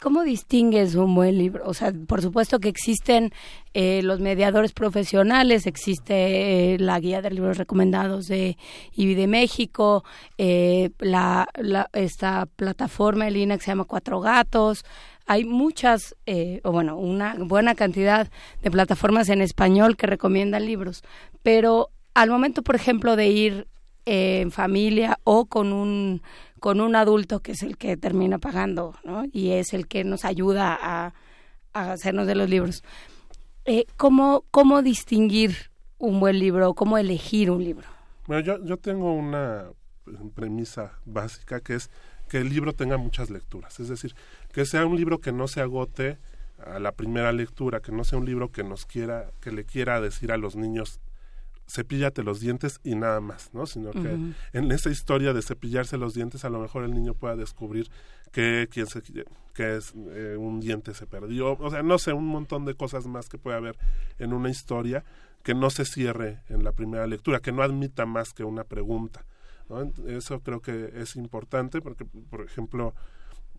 [0.00, 1.64] ¿Cómo distingues un buen libro?
[1.66, 3.32] O sea, por supuesto que existen
[3.72, 8.56] eh, los mediadores profesionales, existe eh, la guía de libros recomendados de
[8.94, 10.04] IBI de México,
[10.38, 11.48] eh, la,
[11.92, 14.84] esta plataforma en línea que se llama Cuatro Gatos.
[15.26, 16.16] Hay muchas,
[16.64, 18.30] o bueno, una buena cantidad
[18.62, 21.04] de plataformas en español que recomiendan libros,
[21.42, 23.68] pero al momento, por ejemplo, de ir
[24.04, 26.20] en familia o con un
[26.58, 29.22] con un adulto que es el que termina pagando, ¿no?
[29.32, 31.12] Y es el que nos ayuda a,
[31.72, 32.82] hacernos de los libros.
[33.64, 36.74] Eh, ¿cómo, ¿Cómo distinguir un buen libro?
[36.74, 37.86] ¿Cómo elegir un libro?
[38.26, 39.66] Bueno, yo, yo tengo una
[40.34, 41.88] premisa básica que es
[42.28, 44.16] que el libro tenga muchas lecturas, es decir,
[44.52, 46.18] que sea un libro que no se agote
[46.66, 50.00] a la primera lectura, que no sea un libro que nos quiera, que le quiera
[50.00, 51.00] decir a los niños
[51.68, 53.66] cepíllate los dientes y nada más, ¿no?
[53.66, 54.16] Sino que
[54.52, 57.90] en esa historia de cepillarse los dientes a lo mejor el niño pueda descubrir
[58.32, 59.02] que, quién se,
[59.54, 63.06] que es, eh, un diente se perdió, o sea, no sé, un montón de cosas
[63.06, 63.76] más que puede haber
[64.18, 65.04] en una historia
[65.42, 69.24] que no se cierre en la primera lectura, que no admita más que una pregunta.
[69.68, 69.92] ¿no?
[70.06, 72.94] Eso creo que es importante porque, por ejemplo,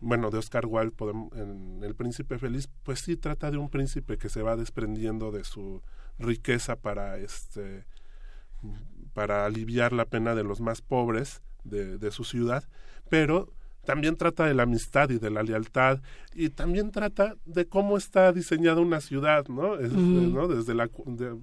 [0.01, 4.17] bueno, de Oscar Wilde podemos, en El Príncipe Feliz, pues sí trata de un príncipe
[4.17, 5.81] que se va desprendiendo de su
[6.17, 7.85] riqueza para este
[9.13, 12.63] para aliviar la pena de los más pobres de, de su ciudad,
[13.09, 13.53] pero
[13.89, 15.99] también trata de la amistad y de la lealtad
[16.35, 19.77] y también trata de cómo está diseñada una ciudad, ¿no?
[19.77, 20.47] ¿no?
[20.47, 20.87] Desde la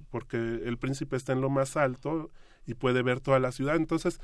[0.09, 2.31] porque el príncipe está en lo más alto
[2.65, 4.21] y puede ver toda la ciudad, entonces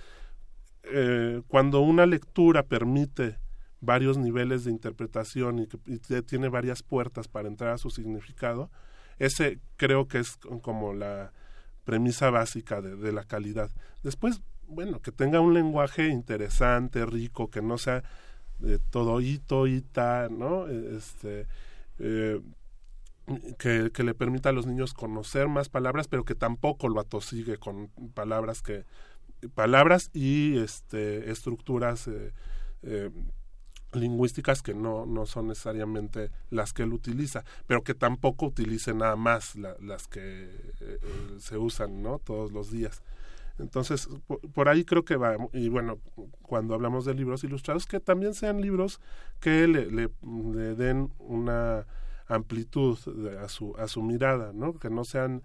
[0.84, 3.40] eh, cuando una lectura permite
[3.82, 8.72] varios niveles de interpretación y, que, y tiene varias puertas para entrar a su significado,
[9.20, 11.34] ese creo que es como la
[11.84, 13.70] premisa básica de, la calidad.
[14.04, 18.04] Después, bueno, que tenga un lenguaje interesante, rico, que no sea
[18.60, 20.68] de todo hito, ita, ¿no?
[20.68, 21.48] Este,
[22.00, 22.42] eh,
[23.58, 27.58] que, que, le permita a los niños conocer más palabras, pero que tampoco lo atosigue
[27.58, 28.86] con palabras que
[29.50, 32.32] palabras y este estructuras eh,
[32.84, 33.10] eh,
[33.96, 39.16] lingüísticas que no, no son necesariamente las que él utiliza, pero que tampoco utilice nada
[39.16, 40.50] más las que
[40.82, 41.00] eh,
[41.40, 42.20] se usan ¿no?
[42.20, 43.02] todos los días.
[43.60, 44.10] Entonces,
[44.54, 46.00] por, ahí creo que va, y bueno,
[46.42, 49.00] cuando hablamos de libros ilustrados, que también sean libros
[49.40, 50.10] que le, le,
[50.54, 51.86] le den una
[52.28, 52.98] amplitud
[53.40, 54.74] a, su, a su mirada, ¿no?
[54.80, 55.44] que no sean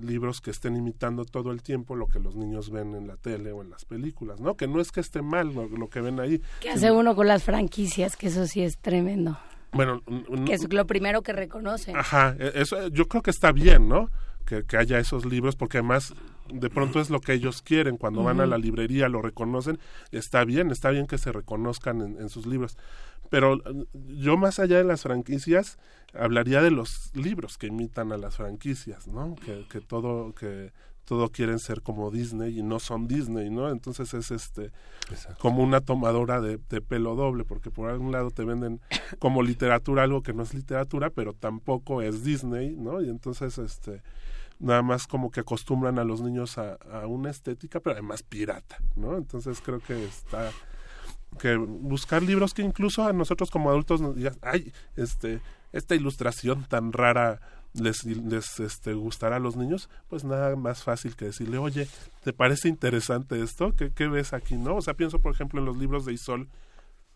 [0.00, 3.52] libros que estén imitando todo el tiempo lo que los niños ven en la tele
[3.52, 4.56] o en las películas, ¿no?
[4.56, 6.40] Que no es que esté mal lo, que ven ahí.
[6.60, 8.16] ¿Qué hace uno con las franquicias?
[8.16, 9.38] Que eso sí es tremendo.
[9.72, 10.02] Bueno,
[10.46, 11.96] que es lo primero que reconocen.
[11.96, 14.10] Ajá, e, eso yo creo que está bien, ¿no?
[14.46, 16.14] Que, que haya esos libros, porque además
[16.52, 17.96] de pronto es lo que ellos quieren.
[17.96, 19.78] Cuando van a la librería lo reconocen,
[20.12, 22.76] está bien, está bien que se reconozcan en sus libros.
[23.30, 23.60] Pero
[24.08, 25.78] yo más allá de las franquicias,
[26.12, 29.34] hablaría de los libros que imitan a las franquicias, ¿no?
[29.36, 30.72] Que, que todo que
[31.04, 33.70] todo quieren ser como Disney y no son Disney, ¿no?
[33.70, 34.72] Entonces es este
[35.38, 38.80] como una tomadora de, pelo doble, porque por algún lado te venden
[39.18, 43.02] como literatura algo que no es literatura, pero tampoco es Disney, ¿no?
[43.02, 44.02] Y entonces este
[44.58, 48.78] nada más como que acostumbran a los niños a, a una estética, pero además pirata,
[48.96, 49.16] ¿no?
[49.16, 50.50] Entonces creo que está
[51.38, 55.40] que buscar libros que incluso a nosotros como adultos nos digan, ay, este,
[55.72, 57.40] esta ilustración tan rara
[57.74, 61.88] les, les este, gustará a los niños, pues nada más fácil que decirle, oye,
[62.22, 63.72] ¿te parece interesante esto?
[63.72, 64.56] ¿Qué, qué ves aquí?
[64.56, 64.76] ¿No?
[64.76, 66.48] O sea, pienso, por ejemplo, en los libros de Isol,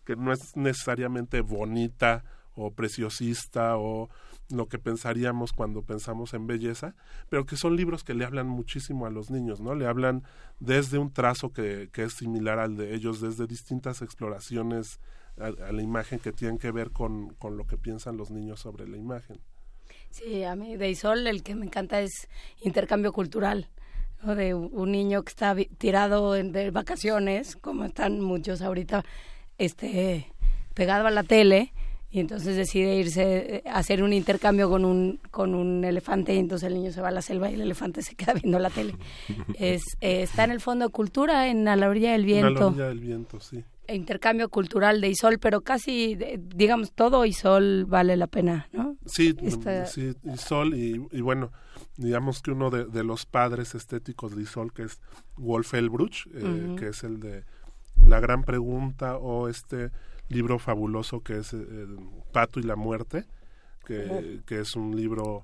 [0.05, 2.23] que no es necesariamente bonita
[2.55, 4.09] o preciosista o
[4.49, 6.95] lo que pensaríamos cuando pensamos en belleza,
[7.29, 9.75] pero que son libros que le hablan muchísimo a los niños, ¿no?
[9.75, 10.23] Le hablan
[10.59, 14.99] desde un trazo que, que es similar al de ellos, desde distintas exploraciones
[15.37, 18.87] a, la imagen que tienen que ver con, con, lo que piensan los niños sobre
[18.87, 19.37] la imagen.
[20.09, 22.27] Sí, a mí de Isol el que me encanta es
[22.61, 23.69] intercambio cultural.
[24.23, 24.35] ¿no?
[24.35, 29.05] de un niño que está tirado de vacaciones, como están muchos ahorita,
[29.57, 30.33] este
[30.73, 31.71] pegado a la tele
[32.11, 36.39] y entonces decide irse eh, a hacer un intercambio con un con un elefante y
[36.39, 38.69] entonces el niño se va a la selva y el elefante se queda viendo la
[38.69, 38.95] tele.
[39.55, 42.51] Es eh, está en el fondo de cultura en a la orilla del viento a
[42.51, 43.63] la orilla del viento sí.
[43.87, 49.35] Intercambio cultural de Isol pero casi digamos todo Isol vale la pena no sí
[49.85, 51.51] sí Isol y, y, bueno
[51.97, 54.99] digamos que uno de, de, los padres estéticos de Isol que es
[55.37, 57.43] Wolf Elbruch eh, que es el de
[58.07, 59.91] la gran pregunta o este
[60.29, 61.87] libro fabuloso que es eh,
[62.31, 63.25] Pato y la muerte,
[63.85, 65.43] que, que, es un libro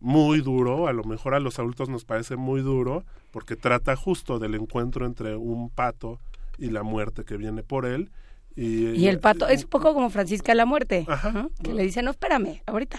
[0.00, 4.38] muy duro, a lo mejor a los adultos nos parece muy duro, porque trata justo
[4.38, 6.18] del encuentro entre un pato
[6.58, 8.10] y la muerte que viene por él,
[8.56, 11.06] Y, el pato es un poco como Francisca la Muerte,
[11.62, 12.98] que le dice, no, espérame, ahorita.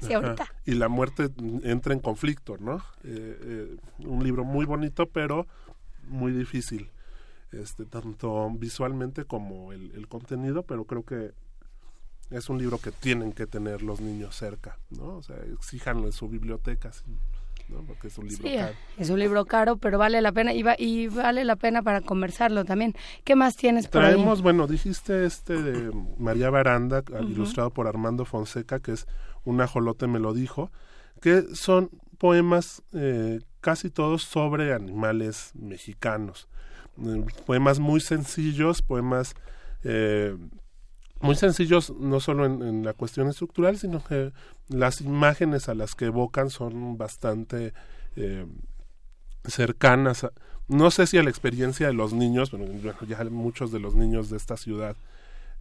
[0.00, 0.46] Sí, ahorita.
[0.66, 1.28] Y la muerte
[1.62, 2.78] entra en conflicto, ¿no?
[3.04, 5.46] Eh, eh, un libro muy bonito, pero
[6.08, 6.90] muy difícil,
[7.52, 11.32] este, tanto visualmente como el, el contenido, pero creo que
[12.32, 15.16] es un libro que tienen que tener los niños cerca, ¿no?
[15.16, 16.90] O sea, exíjanlo en su biblioteca,
[17.68, 17.82] ¿no?
[17.82, 18.74] Porque es un libro caro.
[18.96, 22.64] Es un libro caro, pero vale la pena y, y vale la pena para conversarlo
[22.64, 22.94] también.
[23.24, 28.80] ¿Qué más tienes por Traemos, bueno, dijiste este de María Baranda, ilustrado por Armando Fonseca,
[28.80, 29.06] que es
[29.44, 30.70] Un ajolote me lo dijo,
[31.20, 36.48] que son poemas eh, casi todos sobre animales mexicanos.
[37.46, 39.34] Poemas muy sencillos, poemas
[39.84, 40.36] eh,
[41.20, 44.32] muy sencillos no solo en, la cuestión estructural, sino que
[44.68, 47.72] las imágenes a las que evocan son bastante
[48.16, 48.46] eh,
[49.44, 50.26] cercanas.
[50.68, 52.66] no sé si a la experiencia de los niños, pero
[53.06, 54.96] ya muchos de los niños de esta ciudad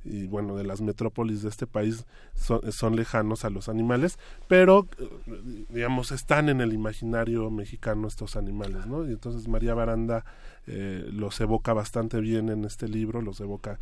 [0.03, 2.05] y bueno, de las metrópolis de este país
[2.35, 8.87] son, lejanos a los animales, pero eh, digamos están en el imaginario mexicano estos animales,
[8.87, 9.07] ¿no?
[9.07, 10.25] Y entonces María Baranda
[10.67, 13.79] eh, los evoca bastante bien en este libro, los evoca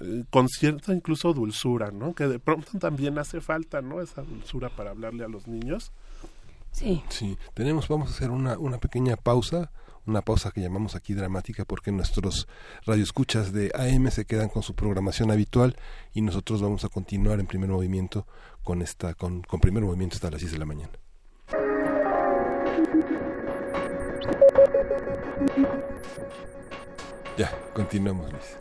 [0.00, 2.14] eh, con cierta incluso dulzura, ¿no?
[2.14, 4.00] Que de pronto también hace falta, ¿no?
[4.00, 5.92] Esa dulzura para hablarle a los niños.
[6.72, 7.02] Sí.
[7.08, 9.70] Sí, tenemos, vamos a hacer una, una pequeña pausa,
[10.06, 12.46] una pausa que llamamos aquí dramática porque nuestros
[12.86, 15.76] radioescuchas de AM se quedan con su programación habitual
[16.12, 18.26] y nosotros vamos a continuar en primer movimiento
[18.62, 20.92] con esta, con, con primer movimiento hasta las 6 de la mañana.
[27.36, 28.56] Ya, continuamos, Luis.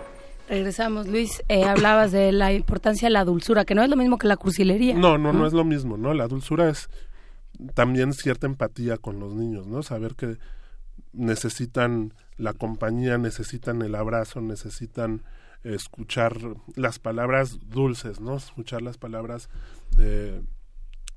[0.50, 1.44] Regresamos, Luis.
[1.48, 4.38] Eh, hablabas de la importancia de la dulzura, que no es lo mismo que la
[4.38, 4.96] cursilería.
[4.96, 6.14] No, no, no, es lo mismo, ¿no?
[6.14, 6.90] La dulzura es
[7.76, 9.84] también cierta empatía con los niños, ¿no?
[9.84, 10.38] Saber que
[11.14, 15.24] necesitan la compañía, necesitan el abrazo, necesitan
[15.64, 16.38] escuchar
[16.76, 18.36] las palabras dulces, ¿no?
[18.36, 19.50] Escuchar las palabras
[20.00, 20.42] eh,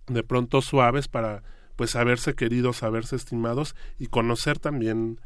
[0.06, 1.42] de pronto suaves para
[1.74, 5.20] pues saberse queridos, saberse estimados y conocer también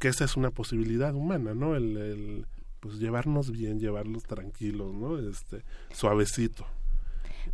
[0.00, 1.74] que esa es una posibilidad humana, ¿no?
[1.74, 2.46] el
[2.80, 5.18] pues llevarnos bien, llevarlos tranquilos, ¿no?
[5.18, 5.62] Este,
[5.92, 6.66] suavecito.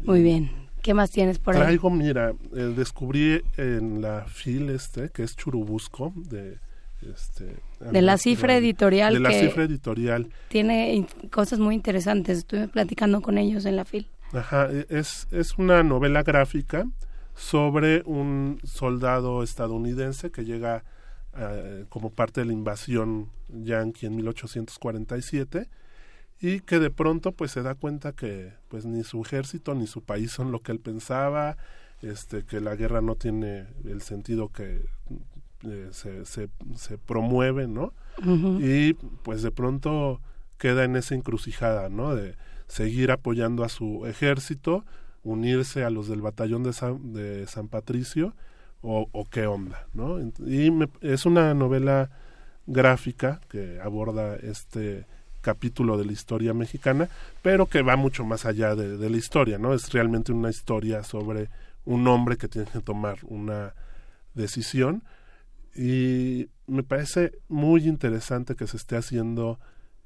[0.00, 0.50] Muy bien.
[0.82, 1.62] ¿Qué más tienes por ahí?
[1.62, 6.58] Traigo, mira, eh, descubrí en la FIL este, que es Churubusco, de
[7.02, 9.14] este, de la cifra editorial.
[9.14, 10.28] De la cifra editorial.
[10.48, 12.38] Tiene cosas muy interesantes.
[12.38, 14.08] Estuve platicando con ellos en la FIL.
[14.32, 16.84] Ajá, e, es, es una novela gráfica
[17.34, 20.84] sobre un soldado estadounidense que llega
[21.36, 25.68] eh, como parte de la invasión yanqui en 1847
[26.42, 30.02] y que de pronto pues se da cuenta que pues ni su ejército ni su
[30.02, 31.56] país son lo que él pensaba
[32.02, 34.84] este que la guerra no tiene el sentido que
[35.62, 37.94] eh, se, se, se, promueve no
[38.60, 40.20] y pues de pronto
[40.58, 42.34] queda en esa encrucijada no de
[42.66, 44.84] seguir apoyando a su ejército
[45.22, 48.34] unirse a los del batallón de San, de San Patricio
[48.84, 50.18] o, qué onda, ¿no?
[50.20, 50.72] Y
[51.02, 52.10] es una novela
[52.66, 55.06] gráfica que aborda este
[55.42, 57.08] capítulo de la historia mexicana,
[57.42, 59.74] pero que va mucho más allá de, la historia, ¿no?
[59.74, 61.50] Es realmente una historia sobre
[61.84, 63.74] un hombre que tiene que tomar una
[64.34, 65.02] decisión
[65.74, 69.58] y me parece muy interesante que se esté haciendo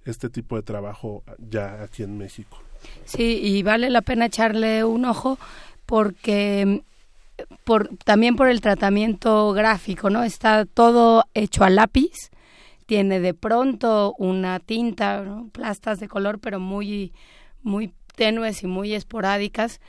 [0.05, 2.59] este tipo de trabajo ya aquí en México.
[3.05, 5.39] Sí, y vale la pena echarle un ojo
[5.85, 6.83] porque
[7.65, 10.23] por, también por el tratamiento gráfico, ¿no?
[10.23, 12.31] Está todo hecho a lápiz,
[12.87, 17.13] tiene de pronto una tinta, plastas de color, pero muy,
[17.63, 19.81] muy tenues y muy esporádicas.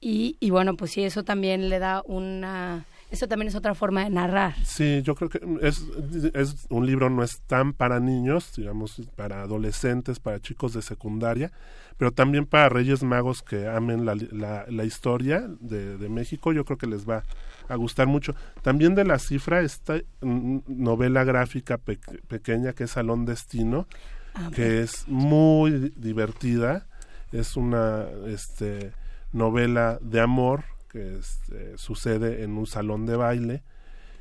[0.00, 4.04] Y, y bueno, pues sí, eso también le da una eso también es otra forma
[4.04, 4.54] de narrar.
[4.64, 5.84] Sí, yo creo que es,
[6.32, 11.52] es un libro no es tan para niños, digamos, para adolescentes, para chicos de secundaria,
[11.98, 16.78] pero también para Reyes Magos que amen la, la, historia de, de, México, yo creo
[16.78, 17.22] que les va
[17.68, 18.34] a gustar mucho.
[18.62, 23.86] También de la cifra, esta novela gráfica pequeña que es Salón Destino,
[24.34, 26.86] ah, que es muy divertida,
[27.32, 28.92] es una este,
[29.32, 33.62] novela de amor que este, sucede en un salón de baile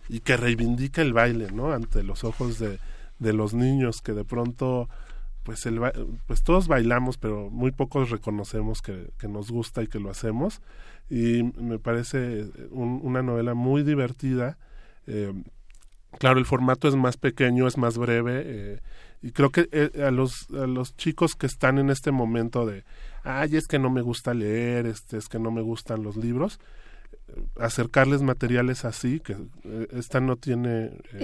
[0.08, 1.72] y que reivindica el baile, ¿no?
[1.74, 2.80] Ante los ojos de,
[3.20, 4.90] de los niños que de pronto
[5.44, 5.80] pues el
[6.28, 10.62] pues todos bailamos pero muy pocos reconocemos que, que nos gusta y que lo hacemos.
[11.10, 14.58] Y me parece una novela muy divertida.
[15.08, 15.34] Eh,
[16.20, 18.80] claro el formato es más pequeño es más breve eh,
[19.22, 22.84] y creo que eh, a los a los chicos que están en este momento de
[23.24, 26.60] ay, es que no me gusta leer, este, es que no me gustan los libros,
[27.60, 31.20] acercarles materiales así, que eh, esta no tiene eh,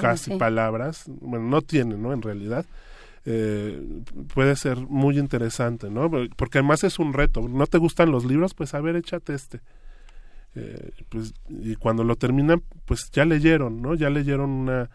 [0.00, 2.12] casi palabras, bueno, no tiene, ¿no?
[2.12, 2.66] En realidad,
[3.30, 3.82] eh,
[4.32, 6.10] puede ser muy interesante, ¿no?
[6.34, 7.46] Porque además es un reto.
[7.46, 8.54] ¿No te gustan los libros?
[8.54, 9.60] Pues a ver, échate este.
[10.54, 13.94] Eh, pues, y cuando lo terminan, pues ya leyeron, ¿no?
[13.94, 14.88] Ya leyeron una,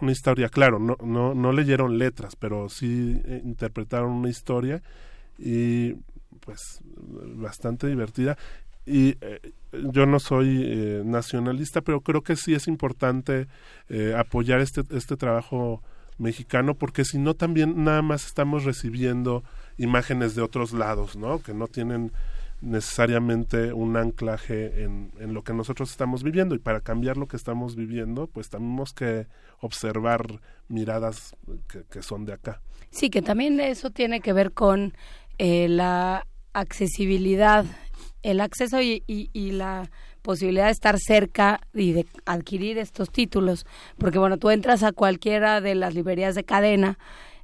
[0.00, 4.80] una historia, claro, no, no, no leyeron letras, pero sí eh, interpretaron una historia
[5.36, 5.94] y
[6.38, 6.60] pues
[7.34, 8.38] bastante divertida.
[8.86, 9.16] Y
[9.72, 13.46] yo no soy nacionalista, pero creo que sí es importante
[14.16, 15.82] apoyar este, este trabajo
[16.20, 19.42] mexicano, porque si no también nada más estamos recibiendo
[19.78, 21.42] imágenes de otros lados, ¿no?
[21.42, 22.12] Que no tienen
[22.60, 27.38] necesariamente un anclaje en, en, lo que nosotros estamos viviendo y para cambiar lo que
[27.38, 29.28] estamos viviendo pues tenemos que
[29.60, 31.34] observar miradas
[31.90, 32.60] que, son de acá.
[32.90, 34.92] Sí, que también eso tiene que ver con
[35.38, 37.64] eh, la accesibilidad,
[38.22, 39.90] el acceso y, y la
[40.22, 43.66] posibilidad de estar cerca y de adquirir estos títulos,
[43.98, 46.98] porque bueno, tú entras a cualquiera de las librerías de cadena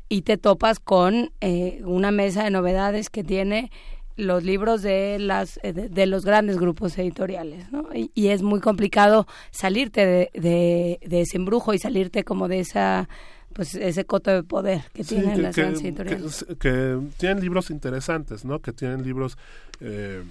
[0.09, 3.71] y te topas con eh, una mesa de novedades que tiene
[4.17, 7.89] los libros de las eh, de, los grandes grupos editoriales ¿no?
[7.93, 13.09] y, es muy complicado salirte de, de, ese embrujo y salirte como de esa
[13.53, 18.61] pues ese coto de poder que tienen las grandes editoriales que, tienen libros interesantes no
[18.61, 19.37] que tienen libros
[19.81, 20.23] eh,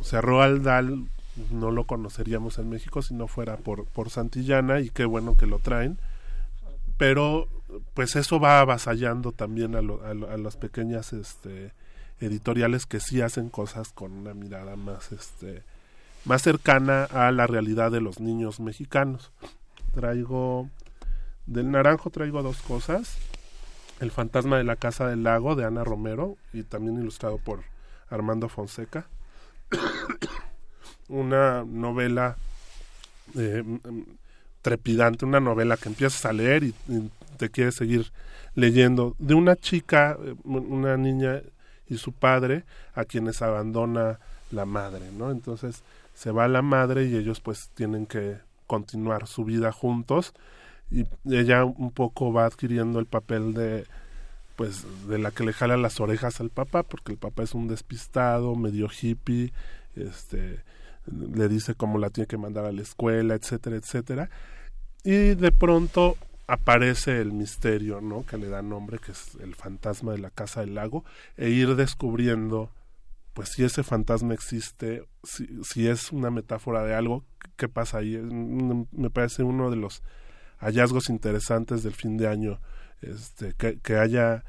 [0.00, 1.06] o sea Roald Dahl
[1.50, 5.46] no lo conoceríamos en México si no fuera por, por Santillana y qué bueno que
[5.46, 5.98] lo traen.
[6.96, 7.48] Pero
[7.94, 11.72] pues eso va avasallando también a, a, las pequeñas este,
[12.20, 15.62] editoriales que sí hacen cosas con una mirada más, este,
[16.24, 19.30] más cercana a la realidad de los niños mexicanos.
[19.94, 20.70] Traigo,
[21.46, 23.16] del naranjo traigo dos cosas.
[24.00, 27.62] El fantasma de la casa del lago de Ana Romero y también ilustrado por
[28.10, 29.06] Armando Fonseca
[31.08, 32.36] una novela
[33.36, 33.62] eh,
[34.62, 36.74] trepidante, una novela que empiezas a leer y,
[37.36, 38.12] te quieres seguir
[38.54, 41.42] leyendo, de una chica, eh, una niña
[41.88, 44.18] y su padre, a quienes abandona
[44.50, 45.30] la madre, ¿no?
[45.30, 45.82] Entonces
[46.14, 50.32] se va la madre y ellos pues tienen que continuar su vida juntos
[50.90, 53.86] y ella un poco va adquiriendo el papel de
[54.56, 57.68] pues de la que le jala las orejas al papá porque el papá es un
[57.68, 59.52] despistado medio hippie
[59.94, 60.60] este
[61.06, 64.30] le dice cómo la tiene que mandar a la escuela, etcétera, etcétera.
[65.04, 68.24] Y de pronto aparece el misterio, ¿no?
[68.24, 71.04] Que le da nombre, que es el fantasma de la casa del lago,
[71.36, 72.70] e ir descubriendo,
[73.34, 77.24] pues si ese fantasma existe, si, si es una metáfora de algo,
[77.56, 78.16] ¿qué pasa ahí?
[78.16, 80.02] Me parece uno de los
[80.58, 82.60] hallazgos interesantes del fin de año,
[83.02, 84.44] este, que haya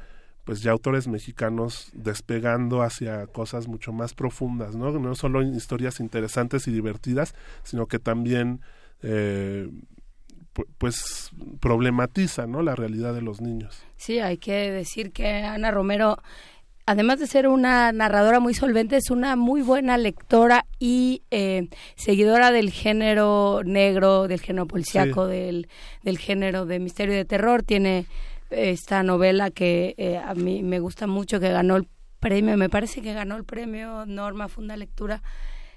[0.47, 4.97] pues ya autores mexicanos despegando hacia cosas mucho más profundas, ¿no?
[4.97, 8.61] No solo historias interesantes y divertidas, sino que también
[9.03, 9.69] eh,
[10.77, 12.61] pues problematiza, ¿no?
[12.61, 13.83] La realidad de los niños.
[13.97, 16.17] Sí, hay que decir que Ana Romero
[16.85, 22.51] además de ser una narradora muy solvente, es una muy buena lectora y eh, seguidora
[22.51, 25.67] del género negro, del género policíaco, del,
[26.03, 27.63] del género de misterio y de terror.
[27.63, 28.05] Tiene
[28.49, 31.87] esta novela que eh, a mí me gusta mucho, que ganó el
[32.19, 35.21] premio, me parece que ganó el premio Norma Funda Lectura,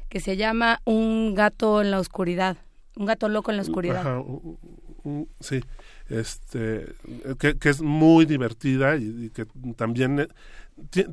[0.09, 2.57] que se llama Un gato en la oscuridad,
[2.97, 4.23] un gato loco en la oscuridad.
[5.41, 5.61] sí,
[6.09, 6.87] este,
[7.39, 10.29] que, es muy divertida y, que también eh,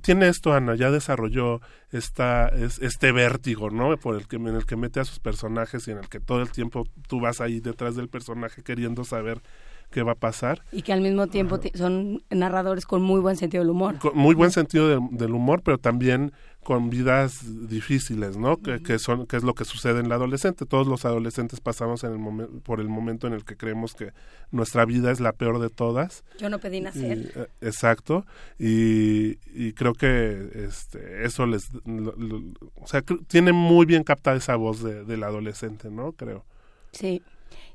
[0.02, 1.62] tiene esto Ana ya desarrolló
[1.92, 5.88] esta es, este vértigo no por el que en el que mete a sus personajes
[5.88, 9.42] y en el que todo el tiempo tú vas ahí detrás del personaje queriendo saber
[9.90, 10.62] qué va a pasar.
[10.72, 13.98] Y que al mismo tiempo son narradores con muy buen sentido del humor.
[14.00, 16.34] Con muy buen sentido del humor, pero también
[16.68, 18.58] con vidas difíciles, ¿no?
[18.58, 20.66] que, son que es lo que sucede en la adolescente.
[20.66, 24.12] Todos los adolescentes pasamos en el por el momento en el que creemos que
[24.52, 26.26] nuestra vida es la peor de todas.
[26.40, 27.32] Yo no pedí nacer.
[27.36, 28.26] Eh, exacto.
[28.60, 34.84] Y, y, creo que este, eso les, o sea, tiene muy bien captada esa voz
[34.84, 36.12] de, del adolescente, ¿no?
[36.12, 36.44] Creo.
[36.92, 37.22] Sí.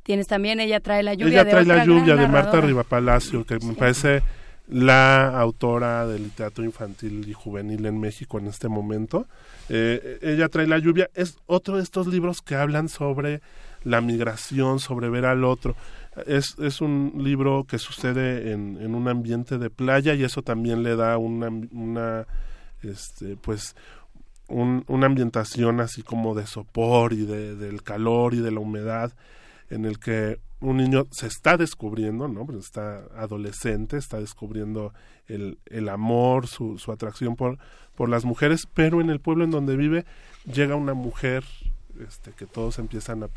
[0.03, 1.43] Tienes también Ella trae la lluvia.
[1.43, 4.23] Ella trae la lluvia de Marta Rivapalacio, que me parece
[4.69, 9.27] la autora del literato infantil y juvenil en México en este momento.
[9.69, 11.11] Eh, ella trae la lluvia.
[11.15, 13.41] Es otro de estos libros que hablan sobre
[13.85, 15.77] la migración, sobre ver al otro.
[16.27, 20.83] Es, es un libro que sucede en, en un ambiente de playa y eso también
[20.83, 22.27] le da una, una
[22.83, 23.77] este, pues,
[24.49, 29.13] una ambientación así como de sopor y de, del calor y de la humedad
[29.73, 32.47] en el que un niño se está descubriendo, ¿no?
[32.47, 34.93] Pues está adolescente, está descubriendo
[35.27, 37.59] el, el amor, su, su atracción por,
[37.97, 40.05] por las mujeres, pero en el pueblo en donde vive
[40.45, 41.45] llega una mujer
[42.07, 43.29] este, que todos empiezan a,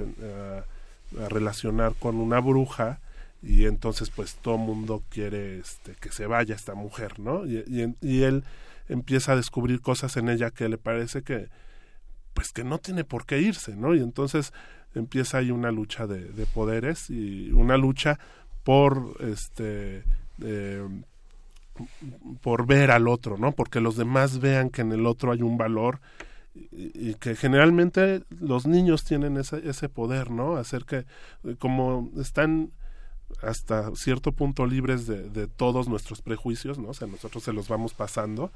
[1.30, 3.00] relacionar con una bruja
[3.42, 7.46] y entonces pues todo mundo quiere este, que se vaya esta mujer, ¿no?
[7.46, 8.44] Y, y, y, él
[8.90, 11.48] empieza a descubrir cosas en ella que le parece que
[12.34, 13.96] pues que no tiene por qué irse, ¿no?
[13.96, 14.52] Y entonces
[14.96, 18.20] empieza ahí una lucha de, de poderes y una lucha
[18.64, 20.04] por este
[20.42, 20.88] eh,
[22.42, 23.52] por ver al otro, ¿no?
[23.52, 26.00] Porque los demás vean que en el otro hay un valor
[26.56, 30.56] y, y que generalmente los niños tienen ese, ese poder, ¿no?
[30.56, 31.06] Hacer que
[31.60, 32.72] como están
[33.42, 36.90] hasta cierto punto libres de, de, todos nuestros prejuicios, ¿no?
[36.90, 38.52] O sea, nosotros se los vamos pasando,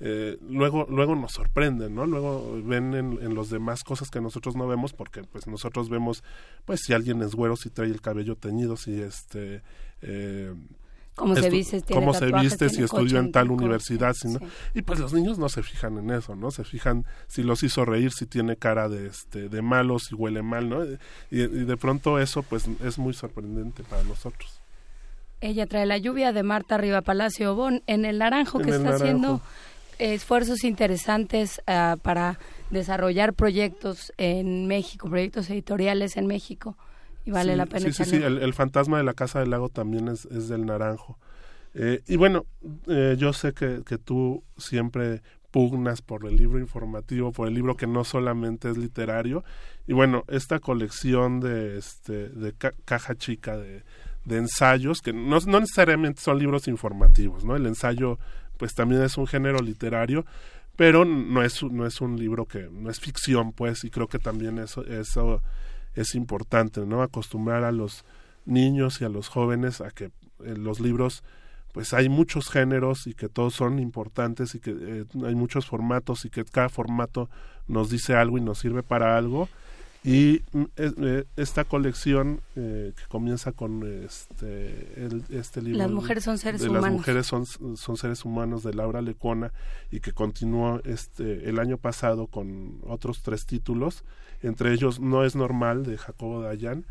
[0.00, 2.06] eh, luego, luego nos sorprenden, ¿no?
[2.06, 6.24] Luego ven en, en, los demás cosas que nosotros no vemos, porque pues nosotros vemos,
[6.64, 9.62] pues si alguien es güero, si trae el cabello teñido, si este...
[10.02, 10.54] Eh,
[11.14, 14.46] cómo se viste, cómo se viste si estudió en tal universidad, si no, sí.
[14.74, 16.50] y pues los niños no se fijan en eso, ¿no?
[16.50, 20.42] Se fijan si los hizo reír, si tiene cara de este de malo, si huele
[20.42, 20.84] mal, ¿no?
[20.84, 20.98] Y,
[21.30, 24.60] y de pronto eso pues es muy sorprendente para nosotros.
[25.40, 28.76] Ella trae la lluvia de Marta Riva Palacio Bon en el Naranjo en que el
[28.76, 29.04] está naranjo.
[29.04, 29.40] haciendo
[29.98, 32.38] esfuerzos interesantes uh, para
[32.70, 36.76] desarrollar proyectos en México, proyectos editoriales en México
[37.24, 37.80] y vale sí, la pena.
[37.80, 40.66] Sí, sí, sí, el, el, fantasma de la Casa del Lago también es, es del
[40.66, 41.18] naranjo.
[41.74, 42.46] Eh, y bueno,
[42.86, 47.76] eh, yo sé que, que tú siempre pugnas por el libro informativo, por el libro
[47.76, 49.44] que no solamente es literario.
[49.86, 53.82] Y bueno, esta colección de, este, de ca caja chica de,
[54.24, 57.56] de ensayos, que no, no, necesariamente son libros informativos, ¿no?
[57.56, 58.18] El ensayo,
[58.56, 60.24] pues también es un género literario,
[60.76, 64.18] pero no es, no es un libro que, no es ficción, pues, y creo que
[64.18, 65.42] también eso, eso
[65.94, 67.02] es importante, ¿no?
[67.02, 68.04] Acostumbrar a los
[68.44, 70.10] niños y a los jóvenes a que
[70.44, 71.22] en los libros
[71.72, 76.24] pues hay muchos géneros y que todos son importantes y que eh, hay muchos formatos
[76.24, 77.28] y que cada formato
[77.66, 79.48] nos dice algo y nos sirve para algo
[80.04, 80.42] y
[80.76, 86.60] eh, esta colección eh, que comienza con este el, este libro las mujeres son seres
[86.60, 89.52] de humanos las mujeres son, son seres humanos de Laura Lecona
[89.90, 94.04] y que continuó este el año pasado con otros tres títulos
[94.44, 96.84] entre ellos No es normal de Jacobo Dayan.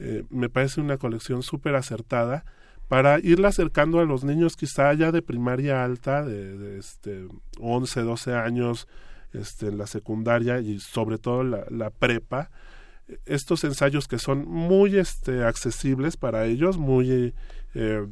[0.00, 2.44] Eh, me parece una colección súper acertada
[2.88, 7.28] para irla acercando a los niños quizá ya de primaria alta, de, de este
[7.60, 8.88] 11, 12 años,
[9.38, 12.50] este, en la secundaria y sobre todo la, la prepa.
[13.24, 17.34] Estos ensayos que son muy este, accesibles para ellos, muy
[17.74, 18.06] eh,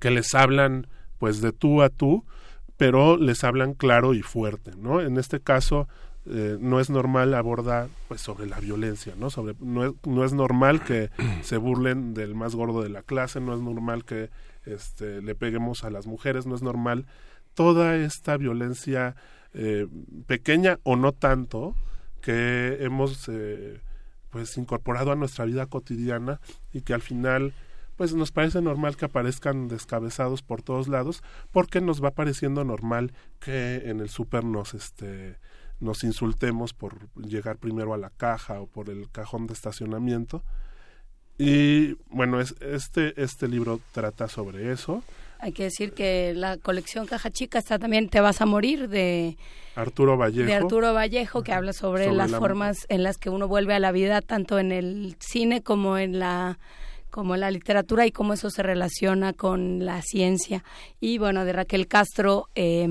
[0.00, 0.86] que les hablan
[1.18, 2.24] pues de tú a tú,
[2.76, 5.00] pero les hablan claro y fuerte, ¿no?
[5.00, 5.86] En este caso,
[6.26, 10.34] eh, no es normal abordar pues sobre la violencia no sobre no es, no es
[10.34, 11.08] normal que
[11.42, 14.28] se burlen del más gordo de la clase no es normal que
[14.66, 17.06] este le peguemos a las mujeres no es normal
[17.54, 19.16] toda esta violencia
[19.54, 19.86] eh,
[20.26, 21.74] pequeña o no tanto
[22.20, 23.80] que hemos eh,
[24.30, 26.40] pues incorporado a nuestra vida cotidiana
[26.72, 27.52] y que al final
[27.96, 33.12] pues nos parece normal que aparezcan descabezados por todos lados porque nos va pareciendo normal
[33.40, 35.36] que en el súper nos este
[35.80, 40.44] nos insultemos por llegar primero a la caja o por el cajón de estacionamiento.
[41.38, 45.02] Y bueno, es, este, este libro trata sobre eso.
[45.42, 49.36] Hay que decir que la colección Caja Chica está también Te vas a morir de
[49.74, 50.46] Arturo Vallejo.
[50.46, 52.38] De Arturo Vallejo, que habla sobre, sobre las la...
[52.38, 56.18] formas en las que uno vuelve a la vida, tanto en el cine como en
[56.18, 56.58] la
[57.10, 60.62] como en la literatura y cómo eso se relaciona con la ciencia.
[61.00, 62.86] Y bueno, de Raquel Castro, eh,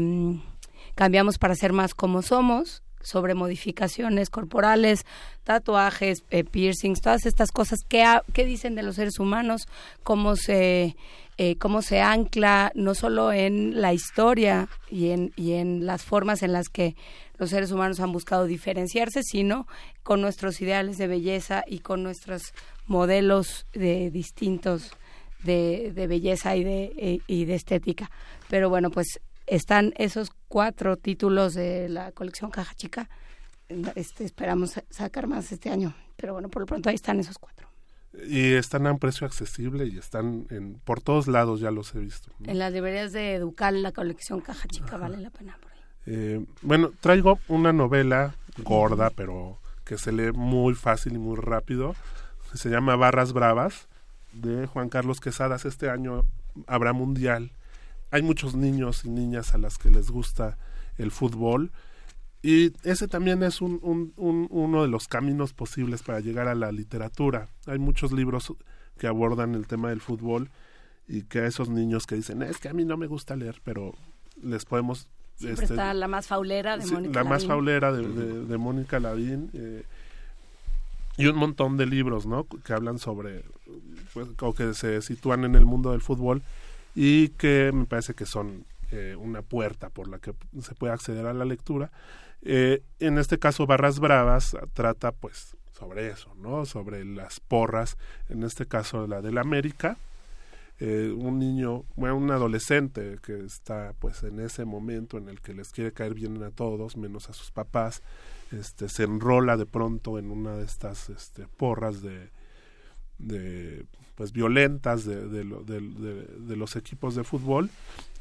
[0.95, 5.05] cambiamos para ser más como somos, sobre modificaciones corporales,
[5.43, 8.03] tatuajes, eh, piercings, todas estas cosas que,
[8.33, 9.67] que dicen de los seres humanos,
[10.03, 10.95] cómo se
[11.41, 16.43] eh, cómo se ancla no solo en la historia y en, y en las formas
[16.43, 16.97] en las que
[17.37, 19.65] los seres humanos han buscado diferenciarse, sino
[20.03, 22.53] con nuestros ideales de belleza y con nuestros
[22.87, 24.91] modelos de distintos
[25.41, 28.11] de, de belleza y de, eh, y de estética.
[28.49, 33.09] Pero bueno, pues están esos cuatro títulos de la colección Caja Chica.
[33.95, 37.58] Este, esperamos sacar más este año, pero bueno, por lo pronto ahí están esos cuatro.
[38.27, 41.99] Y están a un precio accesible y están en, por todos lados, ya los he
[41.99, 42.31] visto.
[42.39, 42.51] ¿no?
[42.51, 44.97] En las librerías de Educal, la colección Caja Chica, Ajá.
[44.97, 45.79] vale la pena por ahí.
[46.07, 51.95] Eh, bueno, traigo una novela gorda, pero que se lee muy fácil y muy rápido.
[52.53, 53.87] Se llama Barras Bravas,
[54.33, 55.65] de Juan Carlos Quesadas.
[55.65, 56.25] Este año
[56.67, 57.51] habrá mundial
[58.11, 60.57] hay muchos niños y niñas a las que les gusta
[60.97, 61.71] el fútbol
[62.41, 66.55] y ese también es un, un, un, uno de los caminos posibles para llegar a
[66.55, 67.49] la literatura.
[67.65, 68.53] Hay muchos libros
[68.97, 70.49] que abordan el tema del fútbol
[71.07, 73.61] y que a esos niños que dicen, es que a mí no me gusta leer,
[73.63, 73.93] pero
[74.41, 75.07] les podemos...
[75.35, 77.29] Siempre este, está la más faulera de sí, Mónica La Lavín.
[77.29, 79.49] más faulera de, de, de Mónica Lavín.
[79.53, 79.83] Eh,
[81.17, 82.45] y un montón de libros, ¿no?
[82.45, 83.43] Que hablan sobre,
[84.13, 86.41] pues, o que se sitúan en el mundo del fútbol
[86.95, 91.25] y que me parece que son eh, una puerta por la que se puede acceder
[91.25, 91.91] a la lectura.
[92.41, 96.65] Eh, en este caso, Barras Bravas trata, pues, sobre eso, ¿no?
[96.65, 99.97] Sobre las porras, en este caso la del América,
[100.81, 105.53] eh, un niño, bueno, un adolescente que está pues en ese momento en el que
[105.53, 108.01] les quiere caer bien a todos, menos a sus papás,
[108.51, 112.29] este, se enrola de pronto en una de estas este, porras de,
[113.17, 113.85] de
[114.15, 117.69] pues violentas de, de, los equipos de fútbol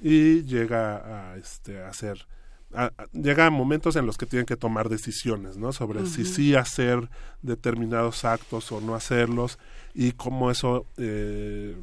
[0.00, 1.92] y llega a este a
[2.74, 6.54] hacer llega a momentos en los que tienen que tomar decisiones no sobre si sí
[6.54, 7.08] hacer
[7.42, 9.58] determinados actos o no hacerlos
[9.94, 11.76] y cómo eso eh,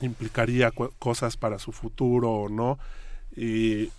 [0.00, 2.78] implicaría cosas para su futuro o no.
[3.36, 3.90] Y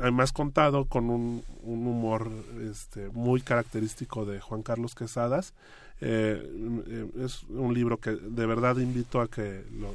[0.00, 2.30] además contado con un, un humor
[2.70, 5.54] este, muy característico de Juan Carlos Quesadas
[6.00, 9.88] eh, es un libro que de verdad invito a que lo,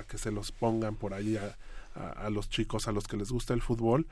[0.00, 1.56] a que se los pongan por ahí a,
[1.94, 4.06] a, los chicos a los que les gusta el fútbol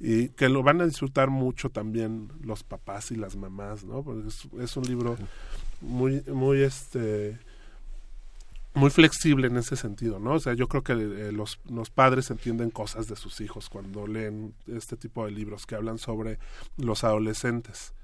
[0.00, 4.28] y que lo van a disfrutar mucho también los papás y las mamás no porque
[4.28, 5.16] es, es un libro
[5.80, 7.38] muy muy este
[8.74, 10.34] muy flexible en ese sentido, ¿no?
[10.34, 14.06] O sea, yo creo que eh, los, los padres entienden cosas de sus hijos cuando
[14.06, 16.38] leen este tipo de libros que hablan sobre
[16.76, 17.94] los adolescentes.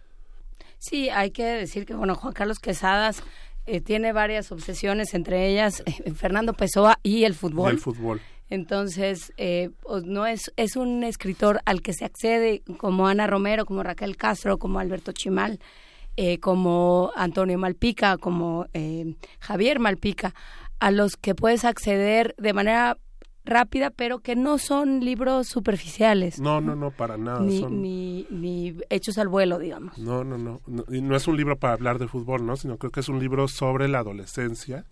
[0.79, 3.23] Sí, hay que decir que, bueno, Juan Carlos Quesadas
[3.67, 7.73] eh, tiene varias obsesiones, entre ellas eh, Fernando Pessoa y el fútbol.
[7.73, 8.21] Y el fútbol.
[8.51, 13.83] Entonces, pues, no es, es un escritor al que se accede como Ana Romero, como
[13.83, 15.59] Raquel Castro, como Alberto Chimal.
[16.41, 18.67] como Antonio Malpica, como
[19.39, 20.35] Javier Malpica,
[20.81, 22.99] a los que puedes acceder de manera
[23.45, 26.41] rápida, pero que no son libros superficiales.
[26.41, 27.41] No, no, no, para nada.
[27.41, 29.99] Ni, ni, ni, hechos al vuelo, digamos.
[29.99, 32.57] No, no, no, Y no es un libro para hablar de fútbol, ¿no?
[32.57, 34.85] Sino creo que es un libro sobre la adolescencia,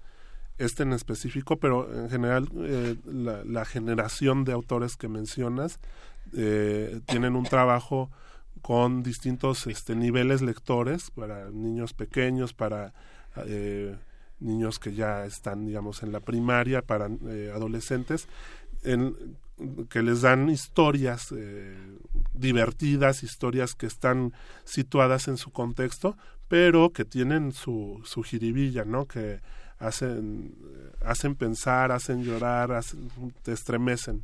[0.59, 5.79] este en específico, pero en general eh, la, generación de autores que mencionas
[6.37, 8.11] eh, tienen un trabajo
[8.61, 12.93] con distintos este, niveles lectores, para niños pequeños, para...
[13.47, 13.97] Eh,
[14.41, 18.29] niños que ya están, digamos, en la primaria, para eh, adolescentes,
[18.83, 19.37] en,
[19.89, 21.77] que les dan historias eh,
[22.33, 24.33] divertidas, historias que están
[24.65, 29.07] situadas en su contexto, pero que tienen su, su jiribilla, ¿no?
[29.07, 29.41] Que
[29.79, 30.55] hacen,
[31.05, 33.11] hacen pensar, hacen llorar, hacen,
[33.43, 34.23] te estremecen.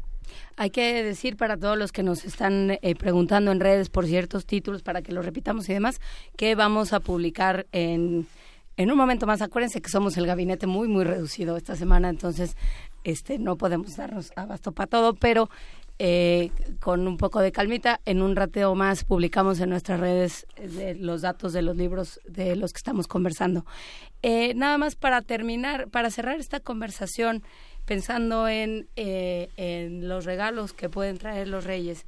[0.56, 4.46] Hay que decir para todos los que nos están eh, preguntando en redes por ciertos
[4.46, 6.00] títulos para que los repitamos y demás,
[6.36, 8.26] que vamos a publicar en
[8.76, 12.56] en un momento más, acuérdense que somos el gabinete muy, muy reducido esta semana, entonces
[13.04, 15.48] este no podemos darnos abasto para todo, pero
[15.98, 16.50] eh,
[16.80, 21.22] con un poco de calmita, en un rateo más publicamos en nuestras redes eh, los
[21.22, 23.64] datos de los libros de los que estamos conversando.
[24.22, 27.42] Eh, nada más para terminar, para cerrar esta conversación,
[27.84, 32.06] pensando en, en los regalos que pueden traer los reyes,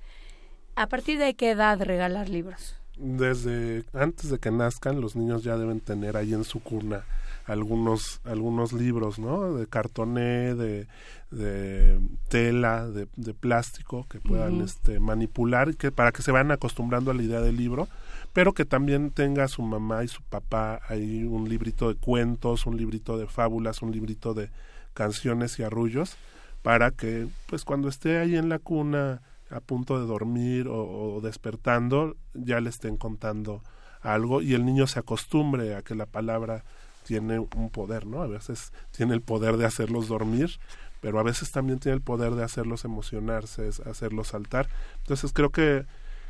[0.75, 2.77] ¿a partir de qué edad regalar libros?
[2.99, 7.05] desde antes de que nazcan los niños ya deben tener ahí en su cuna
[7.47, 10.89] algunos algunos libros no de cartoné de,
[11.31, 17.11] de tela de, de, plástico que puedan este manipular que para que se vayan acostumbrando
[17.11, 17.89] a la idea del libro
[18.33, 22.77] pero que también tenga su mamá y su papá ahí un librito de cuentos un
[22.77, 24.51] librito de fábulas un librito de
[24.93, 26.17] canciones y arrullos
[26.63, 32.17] para que pues cuando esté ahí en la cuna a punto de dormir o, despertando
[32.35, 33.63] ya le estén contando
[34.01, 36.65] algo y el niño se acostumbre a que la palabra
[37.07, 38.23] tiene un poder, ¿no?
[38.23, 40.59] A veces tiene el poder de hacerlos dormir,
[41.01, 44.69] pero a veces también tiene el poder de hacerlos emocionarse, hacerlos saltar.
[44.99, 45.87] Entonces creo que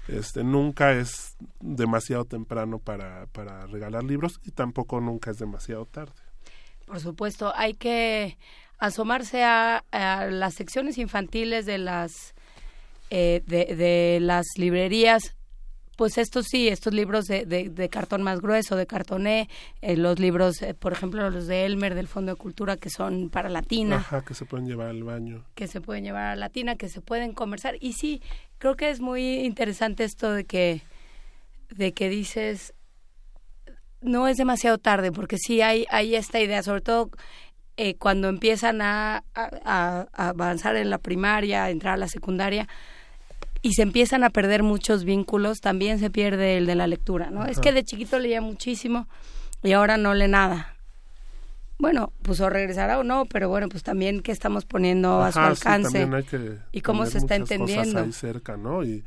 [0.09, 6.13] este nunca es demasiado temprano para, para regalar libros y tampoco nunca es demasiado tarde.
[6.87, 8.37] Por supuesto, hay que
[8.79, 9.83] asomarse a
[10.31, 12.35] las secciones infantiles de las
[13.11, 15.37] eh, de, de, las librerías
[15.97, 19.49] pues estos sí, estos libros de, de, cartón más grueso, de cartoné,
[19.81, 23.31] eh, los libros, eh, por ejemplo, los de Elmer del Fondo de Cultura que son
[23.31, 23.97] para latina.
[23.97, 25.45] Ajá, que se pueden llevar al baño.
[25.55, 27.77] Que se pueden llevar a latina, que se pueden conversar.
[27.81, 28.23] Y sí,
[28.59, 30.83] creo que es muy interesante esto de que,
[31.71, 32.75] de que dices,
[34.03, 37.11] no es demasiado tarde, porque sí hay, hay esta idea, sobre todo
[37.99, 42.67] cuando empiezan a, a, a avanzar en la primaria, a entrar a la secundaria,
[43.67, 47.45] y se empiezan a perder muchos vínculos, también se pierde el de la lectura, ¿no?
[47.47, 49.09] Es que de chiquito leía muchísimo
[49.65, 50.77] y ahora no lee nada.
[51.77, 55.41] Bueno, pues o regresará o no, pero bueno, pues también qué estamos poniendo a su
[55.41, 56.09] alcance
[56.71, 58.03] y cómo se está entendiendo.
[58.03, 58.85] ahí cerca, ¿no?
[58.85, 59.03] Y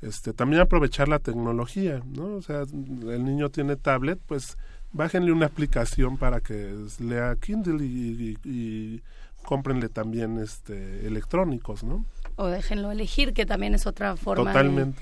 [0.00, 2.36] este también aprovechar la tecnología, ¿no?
[2.36, 4.56] O sea, el niño tiene tablet, pues
[4.92, 9.02] bájenle una aplicación para que lea Kindle y, y, y
[9.42, 12.06] cómprenle también este electrónicos, ¿no?
[12.36, 14.52] O déjenlo elegir, que también es otra forma.
[14.52, 14.92] De,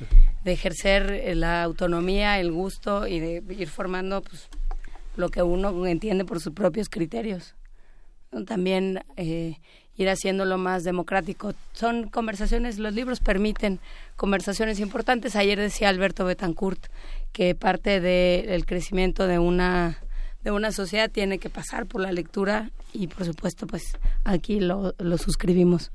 [0.44, 4.49] de, ejercer la autonomía, el gusto y de ir formando pues,
[5.17, 7.55] lo que uno entiende por sus propios criterios.
[8.47, 9.57] También eh,
[9.97, 11.55] ir haciéndolo más democrático.
[11.73, 13.78] Son conversaciones, los libros permiten
[14.17, 15.36] conversaciones importantes.
[15.36, 16.86] Ayer decía Alberto Betancourt
[17.33, 19.99] que parte del de crecimiento de una
[20.43, 24.93] de una sociedad tiene que pasar por la lectura y por supuesto pues aquí lo,
[24.99, 25.93] lo suscribimos.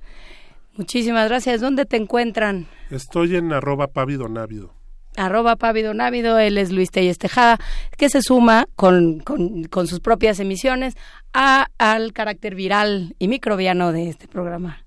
[0.77, 1.59] Muchísimas gracias.
[1.59, 2.67] ¿Dónde te encuentran?
[2.91, 4.73] Estoy en arroba pavidonávido.
[5.15, 7.57] Arroba pavidonávido, él es Luis Telles Tejada,
[7.97, 10.93] que se suma con, con, con sus propias emisiones
[11.33, 14.83] a, al carácter viral y microbiano de este programa.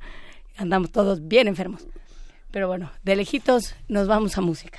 [0.57, 1.85] Andamos todos bien enfermos.
[2.53, 4.79] Pero bueno, de lejitos nos vamos a música.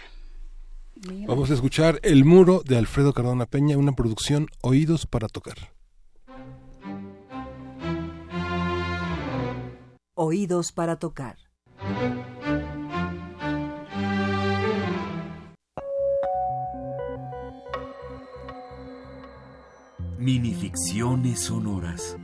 [1.27, 5.71] Vamos a escuchar El Muro de Alfredo Cardona Peña, una producción Oídos para Tocar.
[10.23, 11.35] Oídos para Tocar.
[20.19, 22.17] Minificciones sonoras.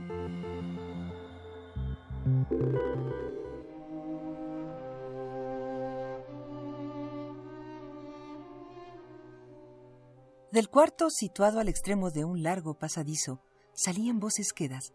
[10.52, 14.92] Del cuarto, situado al extremo de un largo pasadizo, salían voces quedas,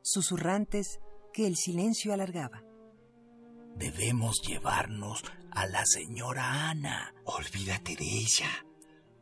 [0.00, 1.00] susurrantes
[1.36, 2.64] que el silencio alargaba.
[3.76, 7.14] Debemos llevarnos a la señora Ana.
[7.26, 8.64] Olvídate de ella.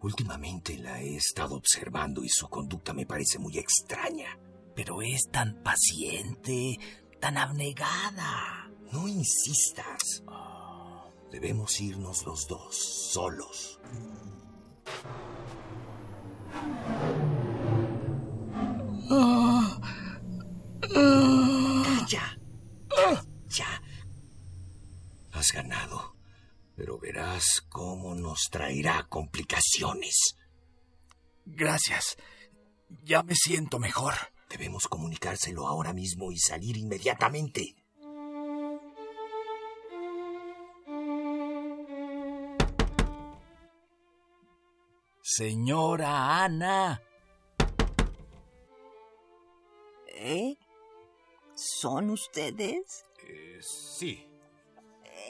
[0.00, 4.38] Últimamente la he estado observando y su conducta me parece muy extraña.
[4.76, 6.78] Pero es tan paciente,
[7.20, 8.70] tan abnegada.
[8.92, 10.22] No insistas.
[10.28, 13.80] Oh, debemos irnos los dos, solos.
[25.54, 26.16] Ganado.
[26.76, 30.36] Pero verás cómo nos traerá complicaciones.
[31.46, 32.16] Gracias.
[33.04, 34.14] Ya me siento mejor.
[34.48, 37.76] Debemos comunicárselo ahora mismo y salir inmediatamente.
[45.22, 47.00] Señora Ana.
[50.08, 50.56] ¿Eh?
[51.54, 53.04] ¿Son ustedes?
[53.26, 54.33] Eh, sí.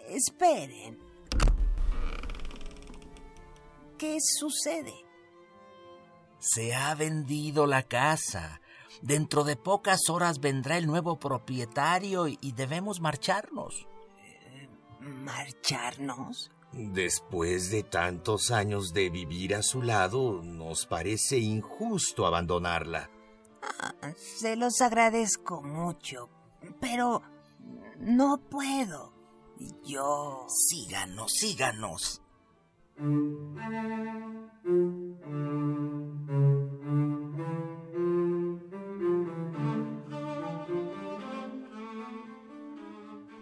[0.08, 0.98] Esperen.
[3.98, 4.94] ¿Qué sucede?
[6.38, 8.60] Se ha vendido la casa.
[9.02, 13.86] Dentro de pocas horas vendrá el nuevo propietario y debemos marcharnos.
[15.00, 16.50] ¿Marcharnos?
[16.72, 23.10] Después de tantos años de vivir a su lado, nos parece injusto abandonarla.
[23.62, 26.28] Ah, se los agradezco mucho,
[26.80, 27.22] pero
[27.98, 29.12] no puedo.
[29.84, 30.46] Yo...
[30.48, 32.20] Síganos, síganos.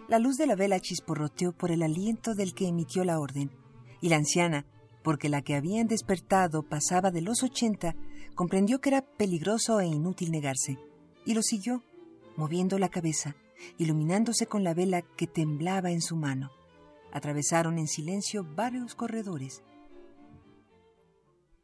[0.07, 3.51] La luz de la vela chisporroteó por el aliento del que emitió la orden,
[4.01, 4.65] y la anciana,
[5.03, 7.95] porque la que habían despertado pasaba de los ochenta,
[8.35, 10.77] comprendió que era peligroso e inútil negarse,
[11.25, 11.83] y lo siguió,
[12.37, 13.35] moviendo la cabeza,
[13.77, 16.51] iluminándose con la vela que temblaba en su mano.
[17.11, 19.63] Atravesaron en silencio varios corredores.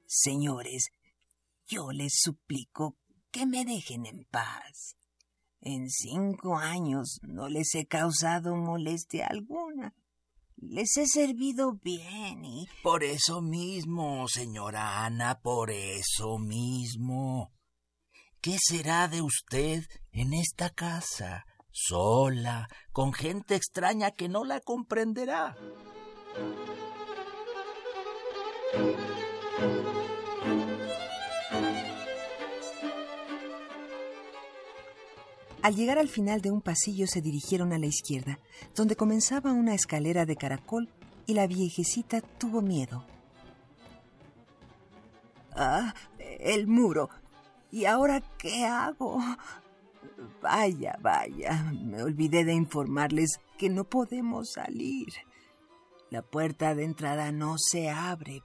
[0.05, 0.89] Señores,
[1.67, 2.97] yo les suplico
[3.31, 4.95] que me dejen en paz.
[5.61, 9.93] En cinco años no les he causado molestia alguna.
[10.57, 12.67] Les he servido bien y...
[12.83, 17.53] Por eso mismo, señora Ana, por eso mismo.
[18.41, 21.45] ¿Qué será de usted en esta casa,
[21.81, 25.55] sola, con gente extraña que no la comprenderá?
[35.61, 38.39] Al llegar al final de un pasillo se dirigieron a la izquierda,
[38.75, 40.89] donde comenzaba una escalera de caracol
[41.25, 43.05] y la viejecita tuvo miedo.
[45.55, 47.09] Ah, el muro.
[47.71, 49.19] ¿Y ahora qué hago?
[50.41, 55.07] Vaya, vaya, me olvidé de informarles que no podemos salir.
[56.09, 58.41] La puerta de entrada no se abre,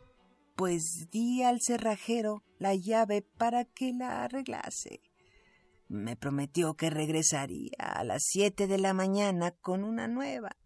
[0.56, 5.00] pues di al cerrajero la llave para que la arreglase.
[5.88, 10.56] Me prometió que regresaría a las siete de la mañana con una nueva.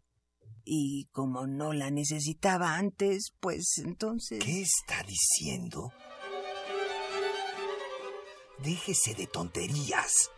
[0.65, 4.45] Y como no la necesitaba antes, pues entonces...
[4.45, 5.93] ¿Qué está diciendo?
[8.63, 10.31] Déjese de tonterías.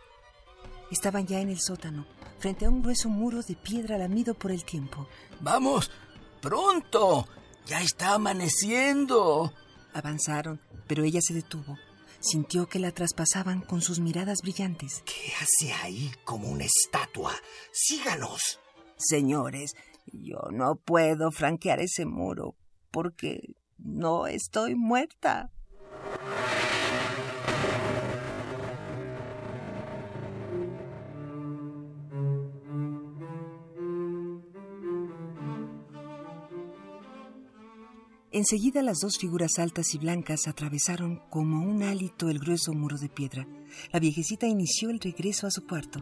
[0.91, 2.05] Estaban ya en el sótano,
[2.39, 5.07] frente a un grueso muro de piedra lamido por el tiempo.
[5.39, 5.89] Vamos,
[6.41, 7.27] pronto.
[7.65, 9.53] Ya está amaneciendo.
[9.93, 11.77] Avanzaron, pero ella se detuvo.
[12.19, 15.01] Sintió que la traspasaban con sus miradas brillantes.
[15.05, 17.33] ¿Qué hace ahí como una estatua?
[17.71, 18.59] Síganos.
[18.97, 19.73] Señores,
[20.05, 22.55] yo no puedo franquear ese muro
[22.91, 25.51] porque no estoy muerta.
[38.33, 43.09] Enseguida las dos figuras altas y blancas atravesaron como un hálito el grueso muro de
[43.09, 43.45] piedra.
[43.91, 46.01] La viejecita inició el regreso a su cuarto.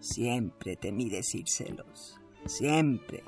[0.00, 3.24] Siempre temí decírselos, siempre.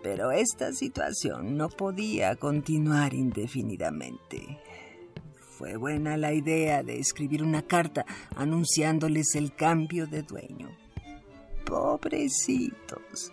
[0.00, 4.60] Pero esta situación no podía continuar indefinidamente.
[5.58, 10.70] Fue buena la idea de escribir una carta anunciándoles el cambio de dueño.
[11.66, 13.30] Pobrecitos.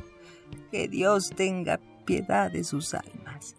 [0.71, 3.57] Que Dios tenga piedad de sus almas.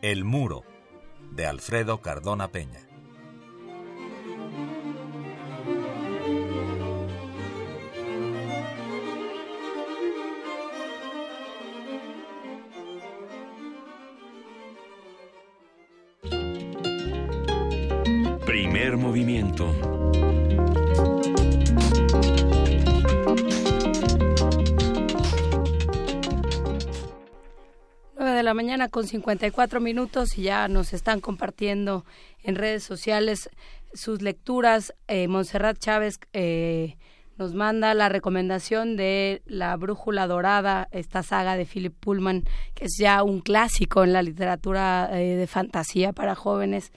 [0.00, 0.62] El muro
[1.32, 2.87] de Alfredo Cardona Peña.
[18.96, 19.74] Movimiento.
[28.38, 32.04] de la mañana con 54 minutos y ya nos están compartiendo
[32.44, 33.50] en redes sociales
[33.92, 34.94] sus lecturas.
[35.08, 36.96] Eh, Montserrat Chávez eh,
[37.36, 42.44] nos manda la recomendación de La Brújula Dorada, esta saga de Philip Pullman,
[42.74, 46.92] que es ya un clásico en la literatura eh, de fantasía para jóvenes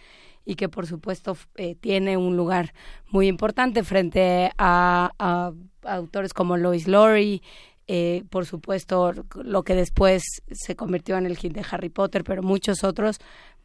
[0.46, 2.74] y que por supuesto eh, tiene un lugar
[3.10, 5.54] muy importante frente a,
[5.84, 7.42] autores como Lois Lowry,
[7.88, 12.44] eh, por supuesto lo que después se convirtió en el hit de Harry Potter, pero
[12.44, 13.18] muchos otros,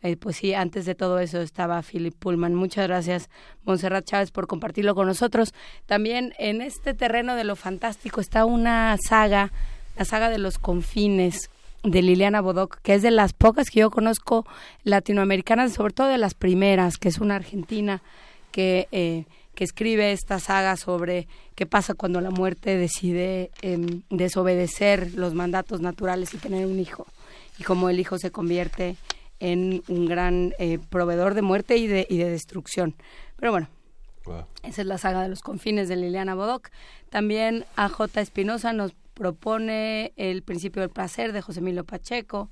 [0.03, 2.55] eh, pues sí, antes de todo eso estaba Philip Pullman.
[2.55, 3.29] Muchas gracias,
[3.65, 5.53] Montserrat Chávez, por compartirlo con nosotros.
[5.87, 9.53] También en este terreno de lo fantástico está una saga,
[9.97, 11.51] la saga de los confines
[11.86, 14.44] de Liliana Bodoc, que es de las pocas que yo conozco
[14.82, 18.02] latinoamericanas, sobre todo de las primeras, que es una argentina
[18.52, 18.89] que...
[18.92, 19.24] Eh,
[19.56, 25.81] que escribe esta saga sobre qué pasa cuando la muerte decide em, desobedecer los mandatos
[25.81, 27.06] naturales y tener un hijo,
[27.58, 28.97] y cómo el hijo se convierte
[29.40, 32.94] en un gran eh, proveedor de muerte y de, y de destrucción.
[33.36, 33.68] Pero bueno,
[34.62, 36.68] esa es la saga de los confines de Liliana Bodoc.
[37.08, 38.20] También A.J.
[38.20, 42.51] Espinosa nos propone El principio del placer de José Emilio Pacheco.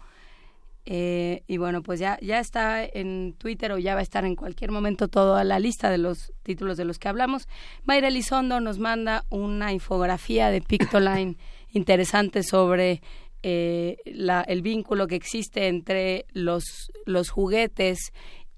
[0.86, 4.34] Eh, y bueno, pues ya, ya está en Twitter o ya va a estar en
[4.34, 7.49] cualquier momento toda la lista de los títulos de los que hablamos.
[7.84, 11.36] Mayra Elizondo nos manda una infografía de Pictoline
[11.73, 13.02] interesante sobre
[13.43, 18.12] eh, la, el vínculo que existe entre los, los juguetes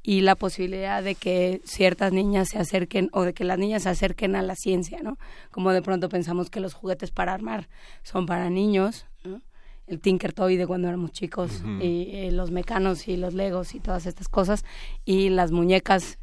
[0.08, 3.88] y la posibilidad de que ciertas niñas se acerquen o de que las niñas se
[3.88, 5.18] acerquen a la ciencia, ¿no?
[5.50, 7.68] Como de pronto pensamos que los juguetes para armar
[8.04, 9.42] son para niños, ¿no?
[9.88, 13.80] el Tinker Toy de cuando éramos chicos y eh, los mecanos y los legos y
[13.80, 14.64] todas estas cosas
[15.04, 16.18] y las muñecas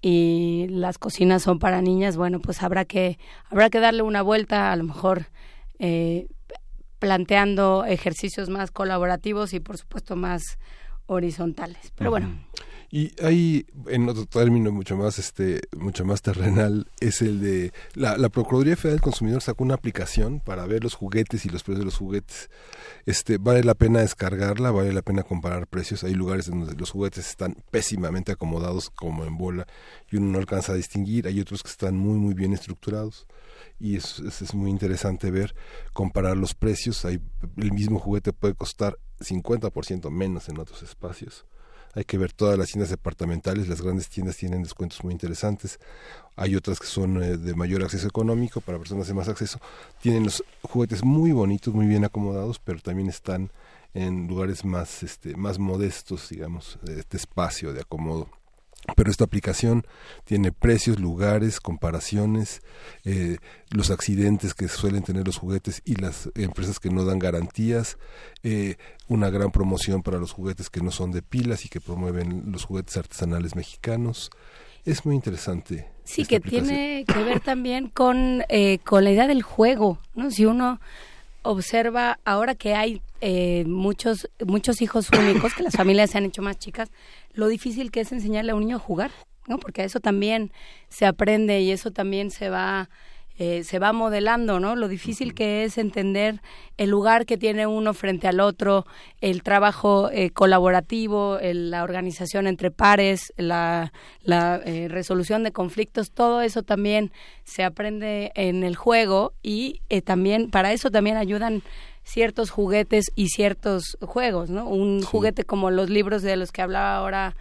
[0.00, 3.18] y las cocinas son para niñas bueno pues habrá que
[3.48, 5.28] habrá que darle una vuelta a lo mejor
[5.78, 6.28] eh,
[6.98, 10.58] planteando ejercicios más colaborativos y por supuesto más
[11.06, 12.28] horizontales pero bueno
[12.92, 18.18] y hay, en otro término mucho más, este, mucho más terrenal, es el de la,
[18.18, 21.78] la Procuraduría Federal del Consumidor sacó una aplicación para ver los juguetes y los precios
[21.78, 22.50] de los juguetes.
[23.06, 26.02] Este, vale la pena descargarla, vale la pena comparar precios.
[26.02, 29.68] Hay lugares donde los juguetes están pésimamente acomodados, como en bola,
[30.10, 31.28] y uno no alcanza a distinguir.
[31.28, 33.28] Hay otros que están muy, muy bien estructurados
[33.78, 35.54] y es, es, es, muy interesante ver,
[35.92, 37.04] comparar los precios.
[37.04, 37.20] Hay,
[37.56, 41.46] el mismo juguete puede costar 50% menos en otros espacios.
[41.94, 45.80] Hay que ver todas las tiendas departamentales, las grandes tiendas tienen descuentos muy interesantes.
[46.36, 49.60] Hay otras que son eh, de mayor acceso económico, para personas de más acceso.
[50.00, 53.50] Tienen los juguetes muy bonitos, muy bien acomodados, pero también están
[53.92, 58.28] en lugares más, este, más modestos, digamos, de este espacio de acomodo
[58.96, 59.86] pero esta aplicación
[60.24, 62.62] tiene precios, lugares, comparaciones,
[63.04, 63.38] eh,
[63.70, 67.98] los accidentes que suelen tener los juguetes y las empresas que no dan garantías,
[68.42, 68.76] eh,
[69.08, 72.64] una gran promoción para los juguetes que no son de pilas y que promueven los
[72.64, 74.30] juguetes artesanales mexicanos.
[74.84, 75.88] Es muy interesante.
[76.04, 80.30] Sí, que tiene que ver también con, eh, con la idea del juego, ¿no?
[80.30, 80.80] Si uno
[81.42, 86.42] observa ahora que hay eh, muchos muchos hijos únicos, que las familias se han hecho
[86.42, 86.90] más chicas,
[87.32, 89.10] lo difícil que es enseñarle a un niño a jugar,
[89.46, 89.58] ¿no?
[89.58, 90.52] Porque eso también
[90.88, 92.88] se aprende y eso también se va
[93.42, 94.76] eh, se va modelando, ¿no?
[94.76, 96.42] Lo difícil que es entender
[96.76, 98.84] el lugar que tiene uno frente al otro,
[99.22, 103.92] el trabajo eh, colaborativo, la organización entre pares, la,
[104.26, 107.12] eh, resolución de conflictos, todo eso también
[107.44, 111.62] se aprende en el juego y también para eso también ayudan
[112.02, 114.68] ciertos juguetes y ciertos juegos, ¿no?
[114.68, 117.36] Un juguete como los libros de los que hablaba ahora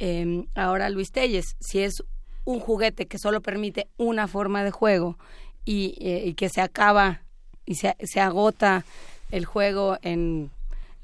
[0.00, 2.02] em, ahora Luis Telles, si es
[2.46, 5.18] un juguete que solo permite una forma de juego
[5.66, 7.20] y, eh, que se acaba
[7.66, 8.84] y se, se, agota
[9.32, 10.50] el juego en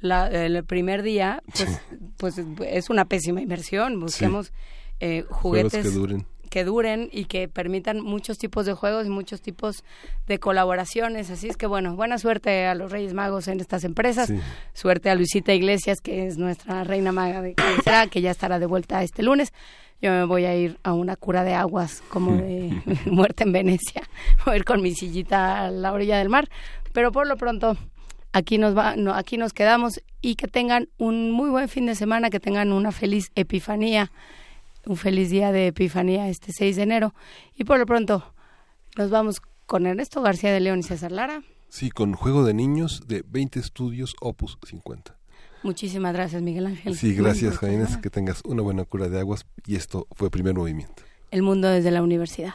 [0.00, 1.80] la, el primer día, pues,
[2.16, 3.98] pues es una pésima inversión.
[4.00, 4.52] Busquemos
[5.00, 6.26] eh, juguetes que duren.
[6.48, 9.82] que duren y que permitan muchos tipos de juegos y muchos tipos
[10.28, 11.30] de colaboraciones.
[11.30, 14.32] Así es que bueno, buena suerte a los Reyes Magos en estas empresas.
[14.74, 17.56] Suerte a Luisita Iglesias, que es nuestra reina maga de
[18.10, 19.52] que ya estará de vuelta este lunes
[20.02, 24.02] yo me voy a ir a una cura de aguas como de muerte en Venecia,
[24.44, 26.50] voy a ir con mi sillita a la orilla del mar,
[26.92, 27.78] pero por lo pronto
[28.32, 31.94] aquí nos va, no, aquí nos quedamos y que tengan un muy buen fin de
[31.94, 34.10] semana, que tengan una feliz epifanía,
[34.84, 37.14] un feliz día de epifanía este 6 de enero
[37.56, 38.34] y por lo pronto
[38.97, 41.42] nos vamos con Ernesto García de León y César Lara.
[41.68, 45.16] Sí, con Juego de Niños de 20 Estudios Opus 50.
[45.62, 46.97] Muchísimas gracias, Miguel Ángel.
[46.97, 48.00] Sí, gracias, Jaina.
[48.00, 49.47] Que tengas una buena cura de aguas.
[49.66, 51.02] Y esto fue Primer Movimiento.
[51.31, 52.55] El mundo desde la universidad.